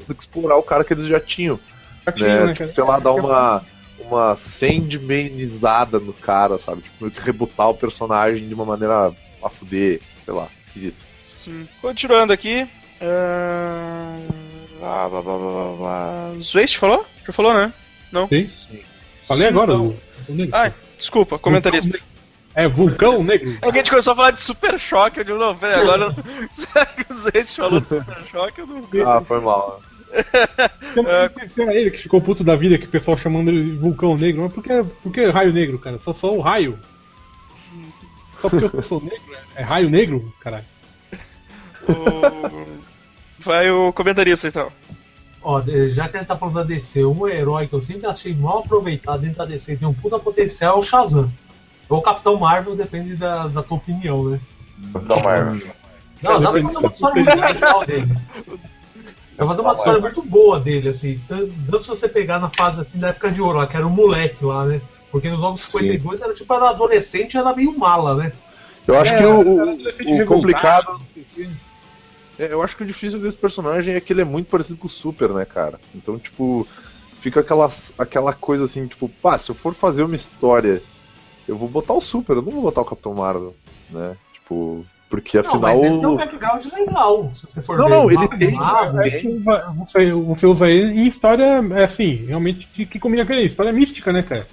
do 0.07 0.13
que 0.15 0.21
explorar 0.21 0.57
o 0.57 0.63
cara 0.63 0.83
que 0.83 0.93
eles 0.93 1.05
já 1.05 1.19
tinham. 1.19 1.59
Já 2.05 2.11
tinha, 2.11 2.27
Né? 2.39 2.45
né, 2.45 2.53
Tipo, 2.53 2.71
sei 2.71 2.83
lá, 2.83 2.99
dar 2.99 3.13
uma. 3.13 3.63
uma 3.99 4.35
sandmanizada 4.35 5.99
no 5.99 6.13
cara, 6.13 6.57
sabe? 6.57 6.81
Tipo, 6.81 6.95
meio 7.05 7.11
que 7.11 7.21
rebutar 7.21 7.69
o 7.69 7.75
personagem 7.75 8.47
de 8.47 8.53
uma 8.53 8.65
maneira 8.65 9.13
a 9.43 9.49
fuder, 9.49 9.99
sei 10.25 10.33
lá, 10.33 10.47
esquisito. 10.65 10.97
Sim. 11.37 11.67
Continuando 11.81 12.33
aqui. 12.33 12.67
Uh... 13.01 14.27
Blá, 14.79 15.07
blá, 15.09 15.21
blá, 15.21 15.37
blá, 15.37 15.73
blá. 15.77 16.33
Zwaste 16.41 16.77
falou? 16.79 17.05
Já 17.25 17.31
falou, 17.33 17.53
né? 17.53 17.71
Não? 18.11 18.27
Sim. 18.27 18.49
Falei 19.27 19.47
Sim, 19.47 19.53
agora. 19.53 19.73
então. 19.73 19.85
o- 19.85 20.31
o 20.31 20.35
negro. 20.35 20.55
Ai, 20.55 20.73
desculpa, 20.97 21.37
comentarista. 21.39 21.99
É 22.53 22.67
vulcão 22.67 23.23
negro? 23.23 23.51
É 23.61 23.71
que 23.71 23.77
a 23.77 23.77
gente 23.77 23.89
começou 23.89 24.13
a 24.13 24.15
falar 24.15 24.31
de 24.31 24.41
Super 24.41 24.77
Choque, 24.79 25.19
eu 25.19 25.23
digo, 25.23 25.37
não, 25.37 25.55
peraí, 25.55 25.81
agora. 25.81 26.13
Será 26.51 26.85
que 26.85 27.11
o 27.11 27.15
Zwaste 27.15 27.55
falou 27.55 27.79
de 27.79 27.87
Super 27.87 28.17
Choque? 28.29 28.59
Eu 28.61 28.67
não. 28.67 28.81
Ah, 29.09 29.21
foi 29.21 29.39
mal. 29.39 29.81
Era 31.57 31.73
ele 31.73 31.91
que 31.91 31.99
ficou 31.99 32.21
puto 32.21 32.43
da 32.43 32.55
vida 32.55 32.77
que 32.77 32.85
o 32.85 32.89
pessoal 32.89 33.17
chamando 33.17 33.49
ele 33.49 33.63
de 33.71 33.77
vulcão 33.77 34.17
negro. 34.17 34.41
Mas 34.43 34.53
por 34.53 34.61
que, 34.63 34.83
por 35.01 35.11
que 35.11 35.25
raio 35.27 35.53
negro, 35.53 35.79
cara? 35.79 35.97
Só 35.99 36.11
só 36.11 36.33
o 36.35 36.41
raio. 36.41 36.77
Só 38.41 38.49
porque 38.49 38.75
eu 38.75 38.81
sou 38.81 38.99
negro? 39.01 39.21
É, 39.55 39.61
é 39.61 39.63
raio 39.63 39.89
negro, 39.89 40.33
caralho. 40.41 40.65
O- 41.87 42.81
Vai 43.39 43.71
o 43.71 43.91
comentarista 43.93 44.47
então. 44.49 44.71
Ó, 45.41 45.61
já 45.89 46.07
que 46.07 46.17
a 46.17 46.19
gente 46.19 46.27
tá 46.27 46.37
falando 46.37 46.55
da 46.55 46.63
DC, 46.63 47.03
um 47.05 47.27
herói 47.27 47.67
que 47.67 47.73
eu 47.73 47.81
sempre 47.81 48.05
achei 48.05 48.35
mal 48.35 48.59
aproveitado 48.59 49.21
dentro 49.21 49.37
da 49.39 49.45
DC 49.45 49.77
tem 49.77 49.87
um 49.87 49.93
puta 49.93 50.19
potencial 50.19 50.75
é 50.75 50.79
o 50.79 50.83
Shazam. 50.83 51.31
Ou 51.91 51.99
o 51.99 52.01
Capitão 52.01 52.37
Marvel, 52.37 52.75
depende 52.75 53.15
da, 53.15 53.47
da 53.47 53.61
tua 53.61 53.77
opinião, 53.77 54.23
né? 54.29 54.39
Capitão 54.93 55.19
Marvel. 55.21 55.67
Não, 56.23 56.39
dá 56.39 56.51
pra 56.51 56.61
fazer 56.61 56.77
uma 56.77 56.87
história 56.87 57.23
muito 57.23 57.53
legal 57.53 57.85
dele. 57.85 58.13
Vai 59.37 59.47
fazer 59.47 59.61
uma 59.61 59.73
história 59.73 59.99
muito 60.01 60.21
boa 60.21 60.59
dele, 60.59 60.89
assim. 60.89 61.19
Tanto 61.27 61.81
se 61.83 61.89
você 61.89 62.07
pegar 62.07 62.39
na 62.39 62.49
fase 62.49 62.81
assim 62.81 62.97
da 62.99 63.09
época 63.09 63.31
de 63.31 63.41
ouro, 63.41 63.57
lá, 63.57 63.67
que 63.67 63.75
era 63.75 63.85
um 63.85 63.89
moleque 63.89 64.45
lá, 64.45 64.65
né? 64.65 64.79
Porque 65.11 65.29
nos 65.29 65.43
anos 65.43 65.61
52 65.61 66.21
era 66.21 66.33
tipo, 66.33 66.53
era 66.53 66.69
adolescente 66.69 67.37
era 67.37 67.53
meio 67.53 67.77
mala, 67.77 68.15
né? 68.15 68.31
Eu 68.87 68.97
acho 68.99 69.13
É, 69.13 69.17
que 69.17 69.25
o, 69.25 69.41
o- 69.41 70.21
o 70.23 70.25
complicado. 70.25 71.01
É, 72.39 72.53
eu 72.53 72.61
acho 72.63 72.77
que 72.77 72.83
o 72.83 72.87
difícil 72.87 73.19
desse 73.19 73.35
personagem 73.37 73.95
é 73.95 73.99
que 73.99 74.13
ele 74.13 74.21
é 74.21 74.25
muito 74.25 74.47
parecido 74.47 74.77
com 74.77 74.87
o 74.87 74.89
Super, 74.89 75.29
né, 75.29 75.43
cara? 75.45 75.79
Então, 75.93 76.17
tipo, 76.17 76.65
fica 77.19 77.41
aquela, 77.41 77.69
aquela 77.97 78.33
coisa 78.33 78.63
assim, 78.63 78.87
tipo, 78.87 79.09
pá, 79.21 79.37
se 79.37 79.51
eu 79.51 79.55
for 79.55 79.73
fazer 79.73 80.03
uma 80.03 80.15
história, 80.15 80.81
eu 81.47 81.55
vou 81.57 81.67
botar 81.67 81.93
o 81.93 82.01
Super, 82.01 82.37
eu 82.37 82.41
não 82.41 82.51
vou 82.51 82.61
botar 82.63 82.81
o 82.81 82.85
Capitão 82.85 83.13
Marvel, 83.13 83.55
né? 83.89 84.15
Tipo, 84.33 84.85
porque 85.09 85.37
Não, 85.37 85.45
afinal. 85.45 85.61
mas 85.61 85.81
ele 85.83 85.97
tem 85.99 86.07
um 86.07 86.15
background 86.15 86.65
legal, 86.73 87.31
se 87.35 87.45
você 87.45 87.61
for 87.61 87.77
Não, 87.77 87.85
ver. 87.85 87.91
não, 87.91 88.11
ele 88.11 88.27
tem, 88.37 88.51
né? 88.51 89.07
É 89.07 89.09
que 89.11 89.27
você, 89.77 90.45
usa 90.45 90.69
ele 90.69 90.99
em 91.01 91.07
história, 91.07 91.43
é 91.73 91.83
assim, 91.83 92.25
realmente 92.27 92.65
que, 92.73 92.85
que 92.85 92.99
combina 92.99 93.25
com 93.25 93.33
ele. 93.33 93.45
História 93.45 93.71
mística, 93.73 94.13
né, 94.13 94.23
cara? 94.23 94.47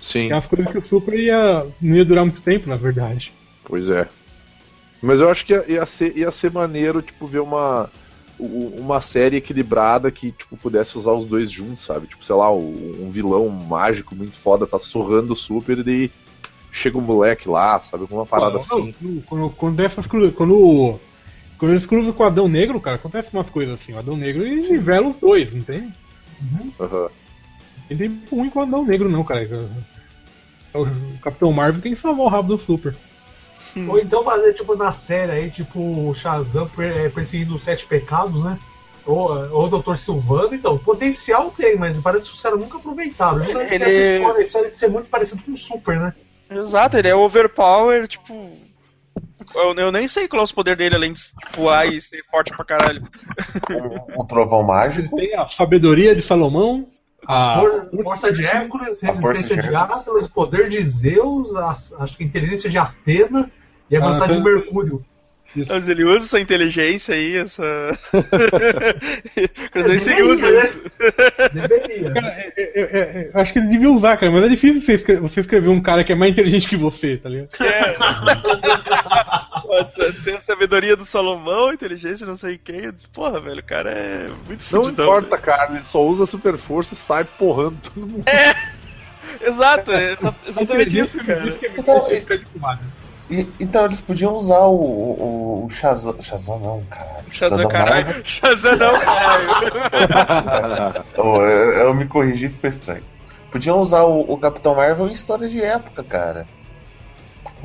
Sim, 0.00 0.30
É 0.30 0.34
umas 0.34 0.46
coisas 0.46 0.70
que 0.70 0.78
o 0.78 0.84
Super 0.84 1.18
ia, 1.18 1.66
não 1.80 1.96
ia 1.96 2.04
durar 2.04 2.24
muito 2.24 2.40
tempo, 2.42 2.68
na 2.68 2.76
verdade. 2.76 3.32
pois 3.64 3.88
é. 3.88 4.06
Mas 5.00 5.20
eu 5.20 5.30
acho 5.30 5.46
que 5.46 5.52
ia, 5.52 5.64
ia 5.68 5.86
ser, 5.86 6.16
ia 6.16 6.30
ser 6.32 6.50
maneiro, 6.52 7.00
tipo, 7.00 7.26
ver 7.26 7.40
uma. 7.40 7.88
Uma 8.38 9.00
série 9.00 9.36
equilibrada 9.36 10.10
que, 10.10 10.30
tipo, 10.30 10.56
pudesse 10.56 10.96
usar 10.96 11.12
os 11.12 11.26
dois 11.26 11.50
juntos, 11.50 11.84
sabe? 11.84 12.06
Tipo, 12.06 12.24
sei 12.24 12.36
lá, 12.36 12.52
um 12.52 13.10
vilão 13.10 13.48
mágico 13.48 14.14
muito 14.14 14.36
foda 14.36 14.66
tá 14.66 14.78
surrando 14.78 15.32
o 15.32 15.36
Super 15.36 15.78
e 15.78 15.82
daí 15.82 16.10
chega 16.70 16.98
um 16.98 17.02
moleque 17.02 17.48
lá, 17.48 17.80
sabe? 17.80 18.02
Alguma 18.02 18.24
parada 18.24 18.52
Não, 18.54 18.60
assim. 18.60 18.94
não, 19.00 19.20
Quando, 19.22 19.50
quando, 19.50 19.80
essas 19.80 20.06
quando, 20.06 20.30
quando 20.32 21.72
eles 21.72 21.86
cruzam 21.86 22.12
com 22.12 22.22
o 22.22 22.26
Adão 22.26 22.48
Negro, 22.48 22.80
cara, 22.80 22.96
acontece 22.96 23.30
umas 23.32 23.50
coisas 23.50 23.74
assim. 23.74 23.92
O 23.92 23.98
Adão 23.98 24.16
Negro 24.16 24.46
e 24.46 24.68
nivela 24.68 25.08
os 25.08 25.18
dois, 25.18 25.52
não 25.52 25.62
tem? 25.62 25.92
Aham. 26.80 27.08
Não 27.90 27.96
tem 27.96 28.22
ruim 28.30 28.50
com 28.50 28.60
o 28.60 28.62
Adão 28.62 28.84
Negro, 28.84 29.08
não, 29.08 29.24
cara. 29.24 29.48
O 30.74 31.18
Capitão 31.20 31.52
Marvel 31.52 31.82
tem 31.82 31.94
que 31.94 32.00
salvar 32.00 32.26
o 32.26 32.28
rabo 32.28 32.56
do 32.56 32.62
Super. 32.62 32.94
Ou 33.88 33.98
então 33.98 34.24
fazer, 34.24 34.52
tipo, 34.54 34.74
na 34.76 34.92
série 34.92 35.32
aí, 35.32 35.50
tipo, 35.50 35.78
o 35.80 36.12
Shazam 36.14 36.70
é, 36.78 37.08
perseguindo 37.08 37.54
os 37.56 37.64
sete 37.64 37.86
pecados, 37.86 38.42
né? 38.44 38.58
Ou, 39.06 39.30
ou 39.52 39.64
o 39.64 39.80
Dr. 39.80 39.96
Silvano, 39.96 40.54
então, 40.54 40.76
potencial 40.76 41.50
tem, 41.56 41.76
mas 41.76 41.98
parece 41.98 42.28
que 42.28 42.34
os 42.34 42.42
caras 42.42 42.58
nunca 42.58 42.76
aproveitaram. 42.78 43.40
Justamente 43.40 43.74
Ele- 43.74 43.84
essa 43.84 44.00
história, 44.16 44.40
a 44.40 44.44
história 44.44 44.70
de 44.70 44.76
ser 44.76 44.88
muito 44.88 45.08
parecido 45.08 45.42
com 45.42 45.52
o 45.52 45.56
Super, 45.56 45.98
né? 45.98 46.14
Exato, 46.50 46.96
ele 46.98 47.08
é 47.08 47.14
overpower, 47.14 48.06
tipo. 48.06 48.50
Eu, 49.54 49.74
eu 49.74 49.90
nem 49.92 50.06
sei 50.06 50.28
qual 50.28 50.42
é 50.42 50.44
o 50.44 50.54
poder 50.54 50.76
dele, 50.76 50.94
além 50.94 51.12
de 51.14 51.22
voar 51.56 51.86
e 51.86 51.98
ser 52.00 52.22
forte 52.30 52.50
pra 52.54 52.64
caralho. 52.64 53.02
Um, 54.16 54.22
um 54.22 54.26
trovão 54.26 54.62
mágico. 54.62 55.16
Tem 55.16 55.34
a 55.34 55.46
sabedoria 55.46 56.14
de 56.14 56.20
Salomão, 56.22 56.86
a 57.26 57.60
For- 57.60 58.02
força 58.04 58.32
de 58.32 58.44
Hércules, 58.44 59.00
resistência 59.00 59.56
de 59.56 59.62
de 59.62 59.74
Hércules. 59.74 60.00
Atlas, 60.00 60.24
o 60.26 60.30
poder 60.30 60.68
de 60.68 60.82
Zeus, 60.84 61.54
a- 61.56 61.74
acho 62.00 62.16
que 62.16 62.24
a 62.24 62.26
inteligência 62.26 62.68
de 62.68 62.76
Atena 62.78 63.50
e 63.90 63.96
a 63.96 63.98
Ah, 63.98 64.02
velocidade 64.02 64.36
de. 64.36 64.42
Mercúrio. 64.42 65.04
Mas 65.66 65.88
ele 65.88 66.04
usa 66.04 66.26
essa 66.26 66.38
inteligência 66.38 67.14
aí, 67.14 67.36
essa. 67.38 67.98
Inclusive, 69.64 70.12
ele 70.12 70.22
usa 70.22 70.50
né? 70.50 70.64
isso. 70.66 70.82
Deveria. 71.54 72.10
Cara, 72.12 72.28
é- 72.28 72.52
é- 72.56 72.80
é- 72.82 73.30
é- 73.34 73.40
acho 73.40 73.52
que 73.54 73.58
ele 73.58 73.68
devia 73.68 73.90
usar, 73.90 74.18
cara, 74.18 74.30
mas 74.30 74.44
é 74.44 74.48
difícil 74.48 74.82
você 74.82 74.92
escrever, 74.92 75.20
você 75.22 75.40
escrever 75.40 75.68
um 75.70 75.80
cara 75.80 76.04
que 76.04 76.12
é 76.12 76.14
mais 76.14 76.32
inteligente 76.32 76.68
que 76.68 76.76
você, 76.76 77.16
tá 77.16 77.30
ligado? 77.30 77.48
É. 77.60 77.96
Nossa, 79.68 80.12
tem 80.24 80.36
a 80.36 80.40
sabedoria 80.40 80.94
do 80.96 81.04
Salomão, 81.06 81.72
inteligência 81.72 82.26
não 82.26 82.36
sei 82.36 82.58
quem. 82.58 82.80
Eu 82.84 82.92
disse, 82.92 83.08
porra, 83.08 83.40
velho, 83.40 83.60
o 83.60 83.64
cara 83.64 83.90
é 83.90 84.26
muito 84.46 84.64
Não 84.70 84.84
fudidão. 84.84 85.06
importa, 85.06 85.38
cara, 85.38 85.72
ele 85.74 85.84
só 85.84 86.04
usa 86.06 86.26
super 86.26 86.58
força 86.58 86.92
e 86.94 86.96
sai 86.96 87.24
porrando 87.24 87.76
todo 87.82 88.06
mundo. 88.06 88.24
Exato, 89.40 89.92
é 89.92 90.16
exatamente 90.46 90.98
isso, 90.98 91.24
cara. 91.24 91.56
Então, 91.76 92.06
E- 93.30 93.52
então 93.60 93.84
eles 93.84 94.00
podiam 94.00 94.34
usar 94.34 94.64
o, 94.66 94.74
o, 94.74 95.66
o 95.66 95.70
Shazam. 95.70 96.20
Shazam 96.22 96.58
não, 96.60 96.82
caralho. 96.84 97.24
Shazam, 97.30 97.58
Cidadão 97.58 97.68
caralho. 97.68 98.06
Marvel. 98.06 98.24
Shazam 98.24 98.76
não, 98.76 99.00
caralho. 99.00 101.04
Oh, 101.18 101.36
eu, 101.42 101.72
eu 101.72 101.94
me 101.94 102.06
corrigi 102.06 102.46
e 102.46 102.50
ficou 102.50 102.68
estranho. 102.68 103.04
Podiam 103.50 103.80
usar 103.80 104.04
o, 104.04 104.20
o 104.32 104.38
Capitão 104.38 104.74
Marvel 104.74 105.08
em 105.08 105.12
história 105.12 105.48
de 105.48 105.62
época, 105.62 106.02
cara. 106.02 106.46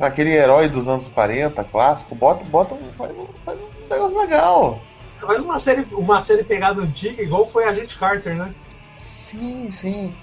Aquele 0.00 0.32
herói 0.32 0.68
dos 0.68 0.88
anos 0.88 1.08
40, 1.08 1.62
clássico, 1.64 2.14
bota, 2.14 2.44
bota 2.44 2.76
faz, 2.98 3.12
um, 3.12 3.26
faz 3.44 3.58
um 3.60 3.88
negócio 3.88 4.18
legal. 4.18 4.80
Mas 5.22 5.40
uma 5.40 5.58
série, 5.58 5.86
uma 5.92 6.20
série 6.20 6.44
pegada 6.44 6.82
antiga, 6.82 7.22
igual 7.22 7.46
foi 7.46 7.64
a 7.64 7.70
Agente 7.70 7.98
Carter, 7.98 8.34
né? 8.34 8.54
Sim, 8.98 9.70
sim. 9.70 10.14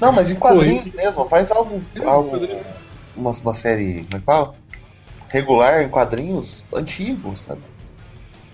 Não, 0.00 0.12
mas 0.12 0.30
em 0.30 0.36
quadrinhos 0.36 0.90
mesmo, 0.92 1.28
faz 1.28 1.50
algo. 1.50 1.82
algo 2.04 2.40
uma, 3.14 3.30
uma 3.30 3.54
série. 3.54 4.04
Como 4.04 4.16
é 4.16 4.18
que 4.18 4.24
fala? 4.24 4.54
Regular 5.32 5.82
em 5.82 5.88
quadrinhos 5.88 6.64
antigos, 6.74 7.40
sabe? 7.40 7.62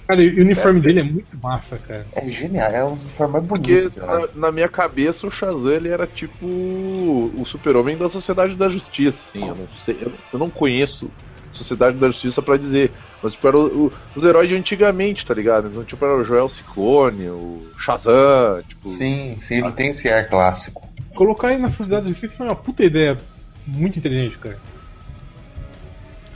Cara, 0.06 0.22
e 0.22 0.38
o 0.38 0.42
uniforme 0.42 0.80
dele 0.80 1.00
é 1.00 1.02
muito 1.02 1.36
massa, 1.42 1.76
cara. 1.78 2.06
É 2.14 2.26
genial, 2.30 2.70
é 2.70 2.82
um 2.84 2.92
dos 2.92 3.04
uniformes 3.04 3.32
mais 3.34 3.46
Porque 3.46 3.80
bonitos, 3.90 4.32
na, 4.34 4.40
na 4.46 4.52
minha 4.52 4.68
cabeça 4.68 5.26
o 5.26 5.30
Shazam 5.30 5.70
ele 5.72 5.88
era 5.88 6.06
tipo 6.06 6.46
o 6.46 7.44
super-homem 7.44 7.96
da 7.98 8.08
Sociedade 8.08 8.54
da 8.54 8.68
Justiça, 8.68 9.18
assim. 9.28 9.46
Eu 9.48 9.54
não 9.54 9.68
sei, 9.68 9.98
eu, 10.00 10.14
eu 10.32 10.38
não 10.38 10.48
conheço 10.48 11.10
Sociedade 11.52 11.98
da 11.98 12.06
Justiça 12.06 12.40
pra 12.40 12.56
dizer, 12.56 12.92
mas 13.22 13.34
tipo, 13.34 13.48
era 13.48 13.58
o- 13.58 13.86
o- 13.86 13.92
os 14.14 14.24
heróis 14.24 14.48
de 14.48 14.54
antigamente, 14.54 15.26
tá 15.26 15.34
ligado? 15.34 15.66
Então, 15.68 15.84
tipo, 15.84 16.02
era 16.04 16.16
o 16.16 16.24
Joel 16.24 16.48
Ciclone, 16.48 17.28
o 17.30 17.66
Shazam, 17.78 18.62
tipo. 18.66 18.88
Sim, 18.88 19.36
sim, 19.38 19.56
ele 19.56 19.72
tem 19.72 19.88
esse 19.90 20.08
ar 20.08 20.28
clássico. 20.28 20.88
Colocar 21.14 21.52
ele 21.52 21.60
na 21.62 21.68
Sociedade 21.70 22.04
da 22.04 22.08
Justiça 22.12 22.34
foi 22.36 22.46
uma 22.46 22.54
puta 22.56 22.84
ideia 22.84 23.18
muito 23.66 23.98
inteligente, 23.98 24.38
cara. 24.38 24.58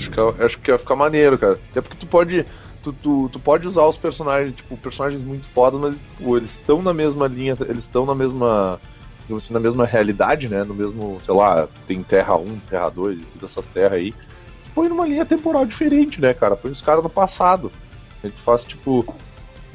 Acho 0.02 0.10
que, 0.10 0.20
é- 0.20 0.44
acho 0.44 0.58
que 0.58 0.70
ia 0.70 0.78
ficar 0.78 0.96
maneiro, 0.96 1.38
cara. 1.38 1.58
Até 1.70 1.80
porque 1.80 1.96
tu 1.96 2.06
pode. 2.06 2.44
Tu, 2.82 2.92
tu, 2.92 3.28
tu 3.32 3.38
pode 3.38 3.66
usar 3.68 3.86
os 3.86 3.96
personagens, 3.96 4.56
tipo, 4.56 4.76
personagens 4.76 5.22
muito 5.22 5.46
fodas, 5.48 5.80
mas 5.80 5.94
tipo, 5.94 6.36
eles 6.36 6.50
estão 6.50 6.82
na 6.82 6.92
mesma 6.92 7.28
linha, 7.28 7.56
eles 7.68 7.84
estão 7.84 8.04
na 8.04 8.14
mesma. 8.14 8.80
assim, 9.36 9.54
na 9.54 9.60
mesma 9.60 9.86
realidade, 9.86 10.48
né? 10.48 10.64
No 10.64 10.74
mesmo, 10.74 11.20
sei 11.24 11.32
lá, 11.34 11.68
tem 11.86 12.02
Terra 12.02 12.36
1, 12.36 12.58
Terra 12.68 12.88
2 12.90 13.18
e 13.18 13.22
todas 13.38 13.52
essas 13.52 13.66
terras 13.68 13.92
aí. 13.92 14.12
Você 14.60 14.70
põe 14.74 14.88
numa 14.88 15.06
linha 15.06 15.24
temporal 15.24 15.64
diferente, 15.64 16.20
né, 16.20 16.34
cara? 16.34 16.56
Põe 16.56 16.72
os 16.72 16.80
caras 16.80 17.02
no 17.04 17.08
passado. 17.10 17.70
A 18.22 18.26
gente 18.26 18.40
faz, 18.42 18.64
tipo. 18.64 19.04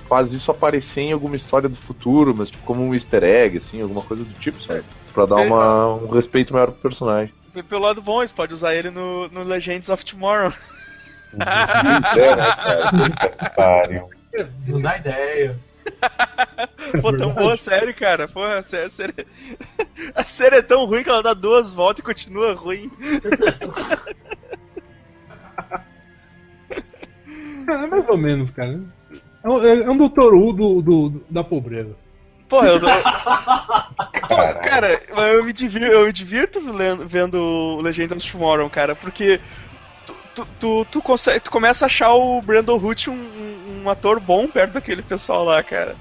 Faz 0.10 0.32
isso 0.32 0.50
aparecer 0.52 1.02
em 1.02 1.12
alguma 1.12 1.36
história 1.36 1.68
do 1.68 1.76
futuro, 1.76 2.34
mas 2.34 2.50
tipo, 2.50 2.64
como 2.64 2.82
um 2.82 2.94
easter 2.94 3.24
egg, 3.26 3.58
assim, 3.58 3.82
alguma 3.82 4.02
coisa 4.02 4.24
do 4.24 4.34
tipo, 4.40 4.62
sabe? 4.62 4.84
Pra 5.14 5.26
dar 5.26 5.36
uma, 5.48 5.96
um 5.96 6.08
respeito 6.08 6.54
maior 6.54 6.68
pro 6.68 6.82
personagem. 6.82 7.34
Pelo 7.64 7.82
lado 7.82 8.02
bom, 8.02 8.20
você 8.26 8.34
pode 8.34 8.54
usar 8.54 8.74
ele 8.76 8.90
no, 8.90 9.28
no 9.30 9.44
Legends 9.44 9.90
of 9.90 10.04
Tomorrow. 10.06 10.54
É. 14.34 14.48
Não 14.68 14.82
dá 14.82 14.98
ideia. 14.98 15.58
Pô, 17.02 17.16
tão 17.16 17.34
boa 17.34 17.54
a 17.54 17.58
série, 17.58 17.94
cara. 17.94 18.28
Pô, 18.28 18.44
a 18.44 18.62
série, 18.62 18.86
a 18.86 18.90
série- 18.90 19.28
a 20.16 20.24
série 20.26 20.58
é 20.58 20.62
tão 20.62 20.86
ruim 20.86 21.04
que 21.04 21.10
ela 21.10 21.24
dá 21.24 21.34
duas 21.34 21.74
voltas 21.74 22.00
e 22.00 22.06
continua 22.06 22.54
ruim. 22.54 22.92
É 27.70 27.86
mais 27.88 28.08
ou 28.08 28.18
menos, 28.18 28.50
cara. 28.50 28.80
É 29.44 29.50
um, 29.50 29.66
é 29.66 29.90
um 29.90 29.98
Doutor 29.98 30.34
Who 30.34 30.54
do, 30.54 30.82
do- 30.82 31.10
do- 31.10 31.26
da 31.30 31.44
pobreza. 31.44 31.96
Porra, 32.48 32.68
eu. 32.70 32.80
Cara, 34.70 35.02
eu 35.32 35.44
me 35.44 35.54
divirto, 35.54 35.88
eu 35.88 36.06
me 36.06 36.14
divirto 36.14 36.72
lendo, 36.72 37.08
vendo 37.08 37.36
o 37.40 37.82
Legends 37.82 38.12
of 38.12 38.32
Tomorrow, 38.32 38.70
cara, 38.70 38.96
porque 38.96 39.40
tu, 40.06 40.16
tu, 40.36 40.48
tu, 40.60 40.88
tu, 40.92 41.02
consegue, 41.02 41.40
tu 41.40 41.52
começa 41.52 41.86
a 41.86 41.88
achar 41.88 42.14
o 42.14 42.42
Brandon 42.42 42.78
Root 42.78 43.10
um, 43.10 43.84
um 43.84 43.90
ator 43.90 44.20
bom 44.20 44.48
perto 44.48 44.74
daquele 44.74 45.02
pessoal 45.02 45.46
lá, 45.46 45.64
cara. 45.64 45.96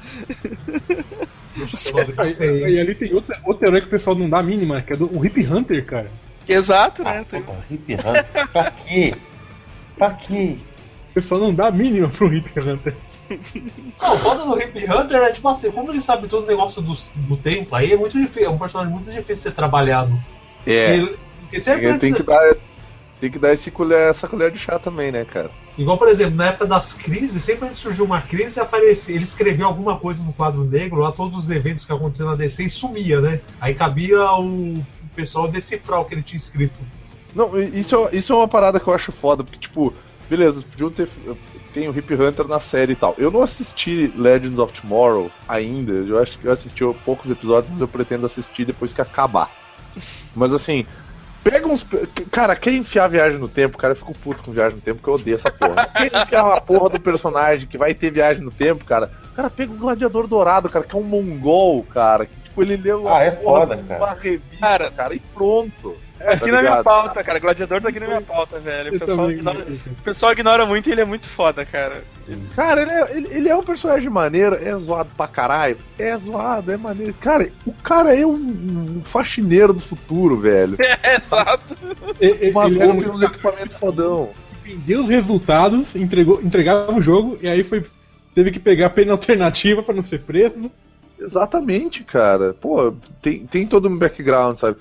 e, 2.41 2.75
e 2.75 2.81
ali 2.81 2.95
tem 2.95 3.15
outro, 3.15 3.35
outro 3.45 3.67
herói 3.67 3.81
que 3.81 3.87
o 3.87 3.91
pessoal 3.91 4.17
não 4.17 4.29
dá 4.29 4.39
a 4.39 4.43
mínima, 4.43 4.83
que 4.83 4.93
é 4.93 4.97
do, 4.97 5.07
o 5.17 5.25
Hip 5.25 5.47
Hunter, 5.47 5.85
cara. 5.85 6.11
Exato, 6.49 7.03
né? 7.03 7.21
Ah, 7.21 7.25
puta, 7.25 7.65
Hip 7.71 7.95
Hunter. 7.95 8.49
pra 8.53 8.71
quê? 8.71 9.15
Pra 9.97 10.11
quê? 10.11 10.59
O 11.11 11.15
pessoal 11.15 11.41
não 11.41 11.55
dá 11.55 11.69
a 11.69 11.71
mínima 11.71 12.09
pro 12.09 12.33
Hip 12.33 12.59
Hunter. 12.61 12.95
Não, 14.01 14.15
o 14.15 14.19
foda 14.19 14.45
do 14.45 14.61
Hip 14.61 14.85
Hunter 14.91 15.23
é 15.23 15.33
tipo 15.33 15.49
assim, 15.49 15.71
como 15.71 15.91
ele 15.91 16.01
sabe 16.01 16.29
todo 16.29 16.45
o 16.45 16.47
negócio 16.47 16.83
do, 16.83 16.95
do 17.29 17.37
tempo, 17.37 17.75
aí 17.75 17.93
é 17.93 17.97
muito 17.97 18.19
difícil, 18.19 18.47
é 18.47 18.51
um 18.51 18.59
personagem 18.59 18.93
muito 18.93 19.11
difícil 19.11 19.35
de 19.35 19.41
ser 19.41 19.53
trabalhado. 19.53 20.19
É. 20.67 20.95
Ele, 20.95 21.19
porque 21.41 21.61
sempre 21.61 21.87
Ele 21.87 21.99
tem 21.99 22.13
que 22.13 22.23
dar, 22.23 22.57
tem 23.21 23.31
que 23.31 23.39
dar 23.39 23.53
esse 23.53 23.71
colher, 23.71 24.11
essa 24.11 24.29
colher 24.29 24.51
de 24.51 24.59
chá 24.59 24.79
também, 24.79 25.13
né, 25.13 25.25
cara? 25.25 25.51
Igual, 25.79 25.99
por 25.99 26.09
exemplo, 26.09 26.37
na 26.37 26.47
época 26.47 26.67
das 26.67 26.93
crises, 26.95 27.43
sempre 27.43 27.69
que 27.69 27.77
surgiu 27.77 28.05
uma 28.05 28.23
crise, 28.23 28.59
aparecia, 28.59 29.15
ele 29.15 29.25
escreveu 29.25 29.67
alguma 29.67 29.99
coisa 29.99 30.25
no 30.25 30.33
quadro 30.33 30.65
negro, 30.65 31.01
lá 31.01 31.13
todos 31.13 31.37
os 31.37 31.51
eventos 31.51 31.85
que 31.85 31.93
aconteciam 31.93 32.31
na 32.31 32.37
DC 32.37 32.65
e 32.65 32.71
sumia, 32.71 33.21
né? 33.21 33.41
Aí 33.61 33.75
cabia 33.75 34.33
o, 34.33 34.73
o 34.75 34.85
pessoal 35.15 35.49
decifrar 35.49 36.01
o 36.01 36.05
que 36.05 36.15
ele 36.15 36.23
tinha 36.23 36.39
escrito. 36.39 36.75
Não, 37.35 37.59
isso, 37.61 38.09
isso 38.13 38.33
é 38.33 38.37
uma 38.37 38.49
parada 38.49 38.81
que 38.81 38.89
eu 38.89 38.95
acho 38.95 39.13
foda, 39.13 39.45
porque, 39.45 39.59
tipo, 39.59 39.93
beleza, 40.29 40.63
podiam 40.63 40.91
ter. 40.91 41.09
Tem 41.77 41.91
o 41.91 41.95
Hip 41.95 42.15
Hunter 42.15 42.49
na 42.49 42.59
série 42.59 42.93
e 42.93 42.97
tal. 42.97 43.15
Eu 43.19 43.31
não 43.31 43.43
assisti 43.43 44.11
Legends 44.17 44.59
of 44.59 44.73
Tomorrow 44.73 45.31
ainda. 45.47 45.93
Eu 45.93 46.23
acho 46.23 46.39
que 46.39 46.47
eu 46.47 46.53
assisti 46.53 46.83
poucos 47.05 47.31
episódios, 47.31 47.71
mas 47.71 47.83
eu 47.83 47.87
pretendo 47.87 48.25
assistir 48.25 48.65
depois 48.65 48.95
que 48.95 49.03
acabar. 49.03 49.51
Mas 50.35 50.55
assim, 50.55 50.87
pega 51.45 51.69
uns. 51.69 51.87
Cara, 52.31 52.57
quer 52.57 52.73
enfiar 52.73 53.09
viagem 53.09 53.39
no 53.39 53.47
tempo? 53.47 53.77
Cara, 53.77 53.93
eu 53.93 53.97
fico 53.97 54.15
puto 54.15 54.43
com 54.43 54.53
viagem 54.53 54.77
no 54.77 54.81
tempo, 54.81 55.01
porque 55.01 55.11
eu 55.11 55.15
odeio 55.17 55.35
essa 55.35 55.51
porra. 55.51 55.85
Quer 55.93 56.23
enfiar 56.23 56.45
uma 56.47 56.61
porra 56.63 56.89
do 56.89 56.99
personagem 56.99 57.69
que 57.69 57.77
vai 57.77 57.93
ter 57.93 58.11
viagem 58.11 58.43
no 58.43 58.51
tempo, 58.51 58.83
cara? 58.83 59.11
Cara, 59.35 59.51
pega 59.51 59.71
o 59.71 59.77
Gladiador 59.77 60.27
Dourado, 60.27 60.71
cara, 60.71 60.83
que 60.83 60.97
é 60.97 60.99
um 60.99 61.03
mongol, 61.03 61.83
cara. 61.83 62.25
Que, 62.25 62.35
tipo, 62.41 62.63
ele 62.63 62.79
leu 62.79 63.07
Ah, 63.07 63.23
é 63.23 63.33
foda, 63.33 63.77
cara. 63.77 64.03
uma 64.03 64.15
revista, 64.15 64.57
Cara, 64.59 64.91
cara, 64.91 65.15
e 65.15 65.21
pronto. 65.21 65.95
Aqui 66.21 66.41
Tá 66.41 66.47
na 66.47 66.47
minha 66.47 66.61
ligado? 66.63 66.85
pauta, 66.85 67.23
cara. 67.25 67.39
Gladiador 67.39 67.81
tá 67.81 67.89
aqui 67.89 68.01
na 68.01 68.07
minha 68.07 68.21
pauta, 68.21 68.59
velho. 68.59 68.95
O 68.97 68.99
pessoal, 68.99 69.31
ignora, 69.31 69.67
o 69.69 70.03
pessoal 70.03 70.33
ignora 70.33 70.67
muito 70.67 70.89
e 70.89 70.93
ele 70.93 71.01
é 71.03 71.05
muito 71.05 71.29
foda, 71.29 71.65
cara. 71.65 72.03
Cara, 72.55 72.83
ele 72.83 72.91
é, 72.91 73.17
ele, 73.17 73.29
ele 73.39 73.49
é 73.49 73.57
um 73.57 73.63
personagem 73.63 74.09
maneiro, 74.09 74.57
é 74.57 74.77
zoado 74.79 75.11
pra 75.17 75.29
caralho. 75.29 75.77
É 75.99 76.17
zoado, 76.19 76.73
é 76.73 76.77
maneiro. 76.77 77.15
Cara, 77.21 77.49
o 77.67 77.73
cara 77.75 78.17
é 78.17 78.27
um, 78.27 78.33
um 78.35 79.03
faxineiro 79.05 79.73
do 79.73 79.81
futuro, 79.81 80.39
velho. 80.39 80.77
É, 81.03 81.17
exato. 81.17 81.77
Ele 82.21 82.49
era 82.49 82.87
roupas 82.87 83.07
e 83.07 83.11
uns 83.11 83.23
equipamentos 83.23 83.77
fodão. 83.77 84.31
vendeu 84.65 85.03
os 85.03 85.09
resultados, 85.09 85.95
entregou, 85.95 86.41
entregava 86.43 86.93
o 86.93 87.01
jogo 87.03 87.39
e 87.43 87.49
aí 87.49 87.63
foi 87.63 87.85
teve 88.35 88.51
que 88.51 88.59
pegar 88.59 88.87
a 88.87 88.91
pena 88.91 89.13
alternativa 89.13 89.83
pra 89.83 89.95
não 89.95 90.03
ser 90.03 90.21
preso. 90.21 90.71
Exatamente, 91.19 92.05
cara. 92.05 92.55
Pô, 92.55 92.93
tem, 93.23 93.47
tem 93.47 93.67
todo 93.67 93.89
um 93.89 93.97
background, 93.97 94.59
sabe? 94.59 94.77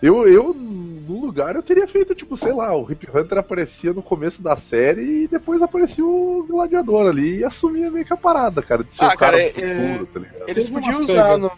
Eu, 0.00 0.28
eu, 0.28 0.54
no 0.54 1.20
lugar, 1.20 1.56
eu 1.56 1.62
teria 1.62 1.88
feito, 1.88 2.14
tipo, 2.14 2.36
sei 2.36 2.52
lá, 2.52 2.76
o 2.76 2.90
Hip 2.90 3.08
Hunter 3.12 3.38
aparecia 3.38 3.92
no 3.92 4.02
começo 4.02 4.40
da 4.42 4.54
série 4.56 5.24
e 5.24 5.28
depois 5.28 5.60
aparecia 5.60 6.04
o 6.04 6.46
Gladiador 6.48 7.08
ali 7.08 7.38
e 7.38 7.44
assumia 7.44 7.90
meio 7.90 8.04
que 8.04 8.12
a 8.12 8.16
parada, 8.16 8.62
cara, 8.62 8.84
de 8.84 8.94
ser 8.94 9.04
Ah, 9.04 9.14
o 9.14 9.16
cara, 9.18 9.38
cara, 9.38 9.52
do 9.52 9.60
é- 9.60 9.74
futuro, 9.92 10.06
tá 10.06 10.20
ligado? 10.20 10.48
Eles 10.48 10.70
podiam 10.70 11.00
usar 11.02 11.36
no. 11.38 11.50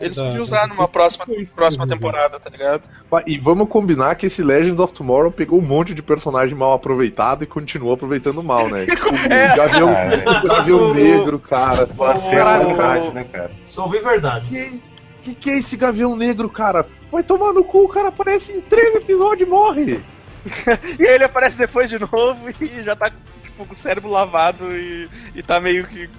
Eles 0.00 0.16
da- 0.16 0.24
podiam 0.24 0.42
usar 0.42 0.68
numa 0.68 0.86
próxima, 0.88 1.26
próxima 1.54 1.86
temporada, 1.86 2.38
tá 2.40 2.48
ligado? 2.48 2.84
E 3.26 3.36
vamos 3.38 3.68
combinar 3.68 4.14
que 4.14 4.26
esse 4.26 4.42
Legends 4.42 4.78
of 4.80 4.92
Tomorrow 4.94 5.30
pegou 5.32 5.58
um 5.58 5.62
monte 5.62 5.92
de 5.92 6.02
personagem 6.02 6.54
mal 6.56 6.72
aproveitado 6.72 7.42
e 7.42 7.46
continuou 7.46 7.92
aproveitando 7.94 8.42
mal, 8.42 8.68
né? 8.68 8.86
Tipo, 8.92 9.14
É. 9.32 9.52
o 9.52 9.56
Gavião, 9.56 9.90
o 9.90 10.48
Gavião 10.48 10.94
Negro, 10.94 11.38
cara. 11.40 11.82
A 11.82 12.14
cara. 12.30 12.64
vontade, 12.64 13.12
né, 13.12 13.24
cara? 13.24 13.50
Só 13.68 13.82
ouvi 13.82 13.98
verdade. 13.98 14.80
Que, 15.22 15.30
é 15.30 15.34
que 15.34 15.50
é 15.50 15.58
esse 15.58 15.76
Gavião 15.76 16.16
Negro, 16.16 16.48
cara? 16.48 16.86
Vai 17.10 17.22
tomar 17.22 17.52
no 17.52 17.62
cu, 17.64 17.84
o 17.84 17.88
cara 17.88 18.08
aparece 18.08 18.52
em 18.52 18.60
três 18.60 18.94
episódios 18.96 19.46
e 19.46 19.50
morre. 19.50 20.00
E 20.98 21.06
aí 21.06 21.14
ele 21.14 21.24
aparece 21.24 21.56
depois 21.56 21.88
de 21.88 21.98
novo 22.00 22.48
e 22.60 22.82
já 22.82 22.96
tá 22.96 23.10
tipo, 23.44 23.64
com 23.64 23.72
o 23.72 23.76
cérebro 23.76 24.10
lavado 24.10 24.76
e, 24.76 25.08
e 25.36 25.40
tá 25.42 25.60
meio 25.60 25.86
que 25.86 26.10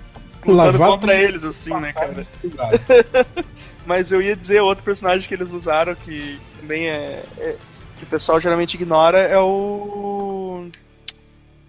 lutando 0.45 0.77
Lavado 0.77 0.77
contra 0.93 1.13
eles, 1.13 1.43
assim, 1.43 1.73
né, 1.73 1.91
cara? 1.91 2.25
Mas 3.85 4.11
eu 4.13 4.21
ia 4.21 4.33
dizer 4.35 4.61
outro 4.61 4.83
personagem 4.83 5.27
que 5.27 5.33
eles 5.33 5.51
usaram 5.51 5.93
que 5.93 6.39
também 6.59 6.89
é, 6.89 7.21
é- 7.37 7.57
que 7.97 8.03
o 8.03 8.07
pessoal 8.07 8.39
geralmente 8.39 8.75
ignora 8.75 9.19
é 9.19 9.37
o 9.37 10.67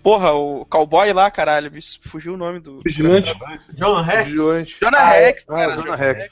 Porra, 0.03 0.33
o 0.33 0.65
cowboy 0.67 1.13
lá, 1.13 1.31
caralho, 1.31 1.73
fugiu 2.03 2.35
o 2.35 2.37
nome 2.37 2.61
do 2.61 2.79
Vigilante. 2.85 3.33
John 3.73 4.03
Rex? 4.03 4.29
Vigilante. 4.29 4.77
Jonah 4.81 5.09
Ah, 5.09 5.15
é. 5.17 5.27
Rex, 5.27 5.45
Ah, 5.49 5.55
cara. 5.55 5.75
Jonah 5.77 5.97
Rex. 5.97 6.31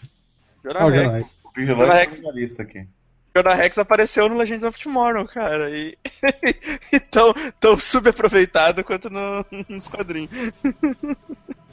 Jonah 0.64 0.81
Ah, 0.83 0.87
o 0.87 0.90
Rex. 0.90 1.03
Jonah 1.03 1.12
Rex. 1.14 1.38
O 1.44 1.51
Vigilante 1.55 1.90
tá 1.90 1.94
Rex. 1.98 2.22
na 2.22 2.31
lista 2.33 2.62
aqui. 2.62 2.87
Jonah 3.35 3.55
Rex 3.55 3.79
apareceu 3.79 4.29
no 4.29 4.37
Legend 4.37 4.64
of 4.66 4.79
Tomorrow, 4.83 5.27
cara. 5.27 5.70
E, 5.70 5.96
e 6.92 7.01
tão, 7.01 7.33
tão 7.59 7.79
subaproveitado 7.79 8.85
quanto 8.85 9.09
no, 9.11 9.44
nos 9.68 9.88
quadrinhos. 9.88 10.31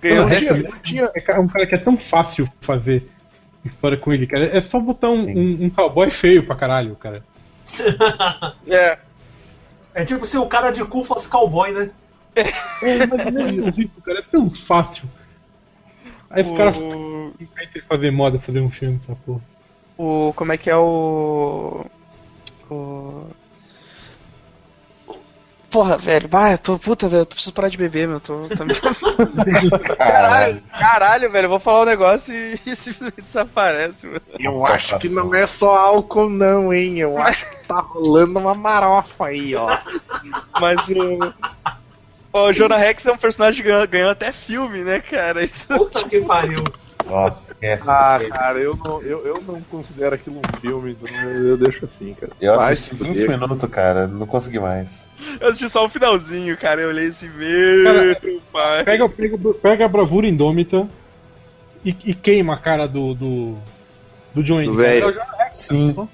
Ganhou 0.01 0.25
Rex 0.25 0.41
tinha- 0.47 0.59
é- 0.67 0.71
tinha- 0.81 1.11
é 1.13 1.39
um 1.39 1.47
cara 1.47 1.67
que 1.67 1.75
é 1.75 1.77
tão 1.77 1.97
fácil 1.97 2.49
fazer 2.61 3.09
história 3.65 3.97
com 3.97 4.13
ele, 4.13 4.25
cara. 4.25 4.45
É 4.57 4.61
só 4.61 4.79
botar 4.79 5.09
um, 5.09 5.27
um, 5.29 5.65
um 5.65 5.69
cowboy 5.69 6.09
feio 6.09 6.45
pra 6.45 6.55
caralho, 6.55 6.95
cara. 6.95 7.23
É. 8.67 8.97
É 9.93 10.05
tipo 10.05 10.25
se 10.25 10.37
o 10.37 10.45
cara 10.45 10.71
de 10.71 10.85
cu 10.85 11.03
fosse 11.03 11.27
cowboy, 11.27 11.71
né? 11.71 11.89
É, 12.35 13.05
mas 13.05 13.33
não 13.33 13.45
é 13.47 13.51
isso, 13.51 13.89
cara. 14.05 14.19
É 14.19 14.21
tão 14.21 14.49
fácil. 14.55 15.03
Aí 16.29 16.43
os 16.43 16.51
caras 16.53 16.77
O, 17.39 17.43
inventam 17.43 17.81
fazer 17.87 18.11
moda, 18.11 18.39
fazer 18.39 18.59
um 18.61 18.69
filme 18.71 18.97
dessa 18.97 19.15
porra. 19.15 19.41
o. 19.97 20.33
Como 20.35 20.51
é 20.51 20.57
que 20.57 20.69
é 20.69 20.75
o. 20.77 21.85
O. 22.69 23.25
Porra, 25.69 25.97
velho, 25.99 26.27
bah, 26.27 26.51
eu 26.53 26.57
tô. 26.57 26.79
Puta, 26.79 27.07
velho, 27.07 27.21
eu 27.21 27.25
preciso 27.27 27.53
parar 27.53 27.69
de 27.69 27.77
beber, 27.77 28.07
meu. 28.07 28.19
Tô, 28.19 28.49
tá 28.49 28.65
me- 28.65 28.73
Caralho. 29.97 30.63
Caralho, 30.77 31.31
velho, 31.31 31.45
eu 31.45 31.49
vou 31.49 31.59
falar 31.59 31.81
um 31.83 31.85
negócio 31.85 32.33
e, 32.33 32.59
e 32.65 32.75
simplesmente 32.75 33.21
desaparece, 33.21 34.07
mano. 34.07 34.21
Eu 34.39 34.51
Nossa, 34.51 34.73
acho 34.73 34.99
que 34.99 35.07
não 35.09 35.33
é 35.35 35.45
só 35.45 35.75
álcool, 35.75 36.27
não, 36.29 36.73
hein? 36.73 36.97
Eu 36.99 37.17
acho 37.21 37.47
que 37.49 37.67
tá 37.67 37.79
rolando 37.81 38.39
uma 38.39 38.55
marofa 38.55 39.27
aí, 39.27 39.55
ó. 39.55 39.67
Mas 40.59 40.89
o. 40.89 41.33
O 42.31 42.53
Jonah 42.53 42.77
Rex 42.77 43.05
é 43.07 43.11
um 43.11 43.17
personagem 43.17 43.61
que 43.63 43.67
ganhou, 43.69 43.87
ganhou 43.87 44.09
até 44.11 44.31
filme, 44.31 44.83
né, 44.83 44.99
cara? 44.99 45.43
Então, 45.45 45.77
Puta 45.77 46.03
que 46.07 46.21
pariu. 46.21 46.63
Nossa, 47.09 47.51
esquece. 47.51 47.89
Ah, 47.89 48.17
esquece. 48.21 48.31
cara, 48.39 48.59
eu 48.59 48.75
não, 48.75 49.01
eu, 49.01 49.25
eu 49.25 49.43
não 49.47 49.61
considero 49.61 50.15
aquilo 50.15 50.37
um 50.39 50.59
filme, 50.59 50.91
então 51.01 51.15
eu, 51.23 51.47
eu 51.49 51.57
deixo 51.57 51.85
assim, 51.85 52.13
cara. 52.13 52.31
Eu 52.39 52.55
Vai 52.55 52.73
assisti 52.73 52.95
se 52.95 53.03
20 53.03 53.07
fuder. 53.21 53.29
minutos, 53.29 53.69
cara, 53.69 54.07
não 54.07 54.25
consegui 54.27 54.59
mais. 54.59 55.07
eu 55.39 55.47
assisti 55.47 55.69
só 55.69 55.85
o 55.85 55.89
finalzinho, 55.89 56.55
cara. 56.57 56.81
Eu 56.81 56.89
olhei 56.89 57.07
assim, 57.07 57.29
meu 57.29 57.83
Cara, 57.83 58.21
pai. 58.51 58.83
Pega, 58.83 59.09
pega, 59.09 59.37
pega 59.61 59.85
a 59.85 59.89
bravura 59.89 60.27
indômita 60.27 60.87
e, 61.83 61.89
e 62.05 62.13
queima 62.13 62.53
a 62.53 62.57
cara 62.57 62.87
do. 62.87 63.13
do. 63.13 63.57
do 64.33 64.43
John 64.43 64.57
Wayne. 64.57 64.75
velho. 64.75 65.03
É 65.03 65.07
o 65.07 65.11
Jonah 65.11 65.35
Rex, 65.37 65.57
Sim. 65.57 65.93
cara. 65.93 66.07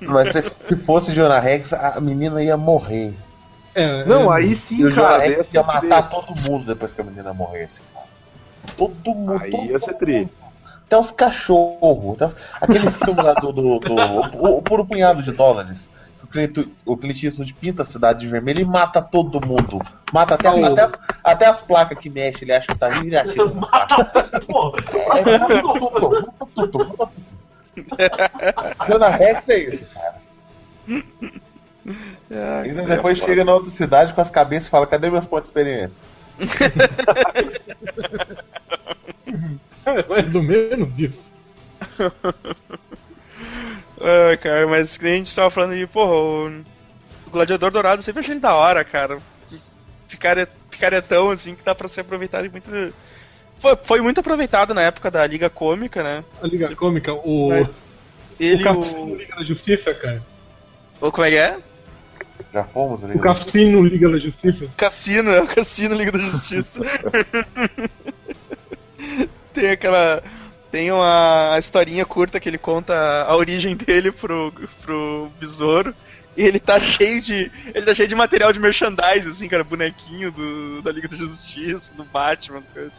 Mas 0.00 0.28
se, 0.30 0.42
se 0.42 0.76
fosse 0.76 1.12
Jonah 1.12 1.38
Rex, 1.40 1.72
a 1.72 2.00
menina 2.00 2.42
ia 2.42 2.56
morrer. 2.56 3.12
É, 3.76 4.04
Não, 4.04 4.32
é, 4.32 4.36
aí 4.38 4.54
sim, 4.54 4.78
E 4.78 4.84
o 4.84 4.90
Jonah 4.90 5.08
cara. 5.18 5.22
Rex 5.24 5.52
ia 5.54 5.62
matar 5.62 6.02
todo 6.08 6.34
mundo 6.34 6.64
depois 6.64 6.92
que 6.92 7.00
a 7.00 7.04
menina 7.04 7.32
morresse. 7.34 7.80
Todo 8.76 9.14
mundo. 9.14 9.40
Aí 9.42 9.50
todo 9.50 9.64
ia 9.64 9.78
ser 9.78 9.94
tri. 9.94 10.28
Até 10.86 10.98
os 10.98 11.10
cachorros. 11.10 12.14
até 12.20 12.26
os- 12.26 12.36
Aquele 12.60 12.90
filme 12.92 13.22
lá 13.22 13.34
do. 13.34 13.52
do, 13.52 13.78
do 13.78 13.94
o, 13.94 14.58
o 14.58 14.62
Puro 14.62 14.84
Punhado 14.86 15.22
de 15.22 15.32
Dólares. 15.32 15.88
O 16.22 16.26
Clint, 16.26 16.66
o 16.86 16.96
Clint 16.96 17.22
Eastwood 17.22 17.54
pinta 17.54 17.82
a 17.82 17.84
cidade 17.84 18.20
de 18.20 18.26
vermelho 18.26 18.60
e 18.60 18.64
mata 18.64 19.00
todo 19.00 19.46
mundo. 19.46 19.78
Mata 20.12 20.34
até, 20.34 20.48
até, 20.48 20.82
as, 20.82 20.92
até 21.22 21.46
as 21.46 21.60
placas 21.62 21.98
que 21.98 22.08
mexe, 22.10 22.44
ele 22.44 22.52
acha 22.52 22.66
que 22.66 22.74
tá 22.78 22.88
vivo 22.88 23.04
e 23.04 23.06
ele 23.08 23.16
atira. 23.18 23.44
Pô, 24.46 24.72
É, 25.16 25.38
mata 25.38 25.60
tudo, 25.60 26.10
mata 26.26 26.46
tudo, 26.54 26.78
mata 26.78 27.10
tudo. 27.76 29.06
Rex 29.18 29.48
é 29.48 29.58
isso, 29.58 29.86
cara. 29.94 30.14
Ah, 32.32 32.62
E 32.66 32.72
depois 32.72 33.18
chega 33.18 33.44
na 33.44 33.52
outra 33.54 33.70
cidade 33.70 34.12
com 34.14 34.20
as 34.20 34.30
cabeças 34.30 34.68
e 34.68 34.70
fala: 34.70 34.86
cadê 34.86 35.10
meus 35.10 35.26
pontos 35.26 35.50
de 35.50 35.58
experiência? 35.58 36.04
É 39.86 40.08
mais 40.08 40.34
ou 40.34 40.42
menos 40.42 40.88
isso. 40.98 41.32
Ah, 44.00 44.36
cara, 44.36 44.66
mas 44.66 44.98
a 45.02 45.06
gente 45.06 45.34
tava 45.34 45.50
falando 45.50 45.72
aí, 45.72 45.86
porra, 45.86 46.12
o, 46.12 46.62
Gladiador 47.30 47.70
Dourado 47.70 48.02
sempre 48.02 48.20
achei 48.20 48.34
ele 48.34 48.40
da 48.40 48.54
hora, 48.54 48.84
cara. 48.84 49.18
Picareta, 50.08 50.52
picaretão, 50.70 51.30
assim, 51.30 51.54
que 51.54 51.64
dá 51.64 51.74
pra 51.74 51.88
ser 51.88 52.02
aproveitado 52.02 52.50
muito. 52.50 52.70
foi, 53.58 53.76
foi 53.84 54.00
muito 54.00 54.20
aproveitado 54.20 54.74
na 54.74 54.82
época 54.82 55.10
da 55.10 55.26
Liga 55.26 55.48
Cômica, 55.48 56.02
né? 56.02 56.24
A 56.42 56.46
Liga 56.46 56.74
Cômica, 56.76 57.12
o. 57.14 57.48
Mas 57.48 57.68
Ele 58.38 58.62
o 58.62 58.64
Cassino 58.64 59.12
o. 59.12 59.16
Liga 59.16 59.36
da 59.36 59.44
Justiça, 59.44 59.94
cara. 59.94 60.22
o. 61.00 61.10
Como 61.10 61.26
é 61.26 61.30
que 61.30 61.36
é? 61.36 61.58
Já 62.54 62.62
fomos 62.62 63.02
ali. 63.02 63.14
O 63.14 63.18
Cassino 63.18 63.84
Liga 63.84 64.08
da 64.08 64.16
Justiça. 64.16 64.68
Cassino, 64.76 65.28
é 65.32 65.42
o 65.42 65.46
Cassino 65.48 65.96
Liga 65.96 66.12
da 66.12 66.20
Justiça. 66.20 66.80
tem 69.52 69.70
aquela. 69.70 70.22
Tem 70.70 70.92
uma 70.92 71.56
historinha 71.58 72.04
curta 72.06 72.38
que 72.38 72.48
ele 72.48 72.58
conta 72.58 72.94
a 73.26 73.36
origem 73.36 73.74
dele 73.76 74.12
pro, 74.12 74.52
pro 74.82 75.32
besouro. 75.40 75.92
E 76.36 76.44
ele 76.44 76.60
tá 76.60 76.78
cheio 76.78 77.20
de. 77.20 77.50
Ele 77.74 77.84
tá 77.84 77.92
cheio 77.92 78.08
de 78.08 78.14
material 78.14 78.52
de 78.52 78.60
merchandise, 78.60 79.28
assim, 79.28 79.48
cara, 79.48 79.64
bonequinho 79.64 80.30
do, 80.30 80.80
da 80.80 80.92
Liga 80.92 81.08
da 81.08 81.16
Justiça, 81.16 81.92
do 81.94 82.04
Batman. 82.04 82.62
coisa. 82.72 82.92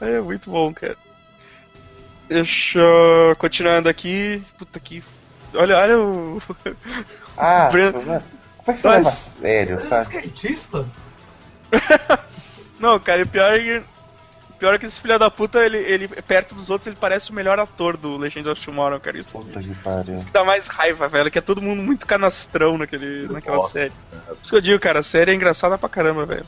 é 0.00 0.20
muito 0.22 0.50
bom, 0.50 0.72
cara. 0.72 0.96
Deixa. 2.30 2.78
eu- 2.78 3.36
Continuando 3.36 3.90
aqui. 3.90 4.42
Puta 4.58 4.80
que. 4.80 5.02
Olha, 5.54 5.76
olha 5.78 5.98
o. 5.98 6.42
Ah, 7.36 7.68
Breno- 7.70 7.92
você 7.92 8.04
vai- 8.04 8.20
como 8.20 8.70
é 8.70 8.72
que 8.72 8.78
você 8.80 8.88
Mas- 8.88 8.96
leva 8.96 9.08
a 9.08 9.12
sério, 9.12 9.76
é 9.76 9.80
sabe? 9.80 10.02
skatista? 10.04 10.86
Não, 12.78 12.98
cara, 12.98 13.20
e 13.20 13.22
o 13.24 13.26
pior 13.28 13.52
é 13.54 13.58
que. 13.58 13.78
o 13.78 14.52
Pior 14.58 14.74
é 14.74 14.78
que 14.78 14.86
esse 14.86 15.00
filho 15.00 15.18
da 15.18 15.30
puta, 15.30 15.64
ele, 15.64 15.76
ele, 15.78 16.08
perto 16.08 16.54
dos 16.54 16.70
outros, 16.70 16.86
ele 16.86 16.96
parece 16.98 17.30
o 17.30 17.34
melhor 17.34 17.58
ator 17.58 17.96
do 17.96 18.16
Legend 18.16 18.48
of 18.48 18.64
Tomorrow, 18.64 18.98
cara. 19.00 19.18
Isso, 19.18 19.32
Puta 19.38 19.60
que 19.60 19.74
pariu. 19.76 20.14
isso 20.14 20.24
que 20.26 20.32
dá 20.32 20.44
mais 20.44 20.66
raiva, 20.66 21.08
velho, 21.08 21.30
que 21.30 21.38
é 21.38 21.42
todo 21.42 21.60
mundo 21.62 21.82
muito 21.82 22.06
canastrão 22.06 22.78
naquele, 22.78 23.28
naquela 23.32 23.60
série. 23.68 23.92
Por 24.26 24.36
isso 24.42 24.50
que 24.50 24.56
eu 24.56 24.60
digo, 24.60 24.80
cara, 24.80 25.00
a 25.00 25.02
série 25.02 25.30
é 25.30 25.34
engraçada 25.34 25.76
pra 25.76 25.88
caramba, 25.88 26.24
velho. 26.24 26.46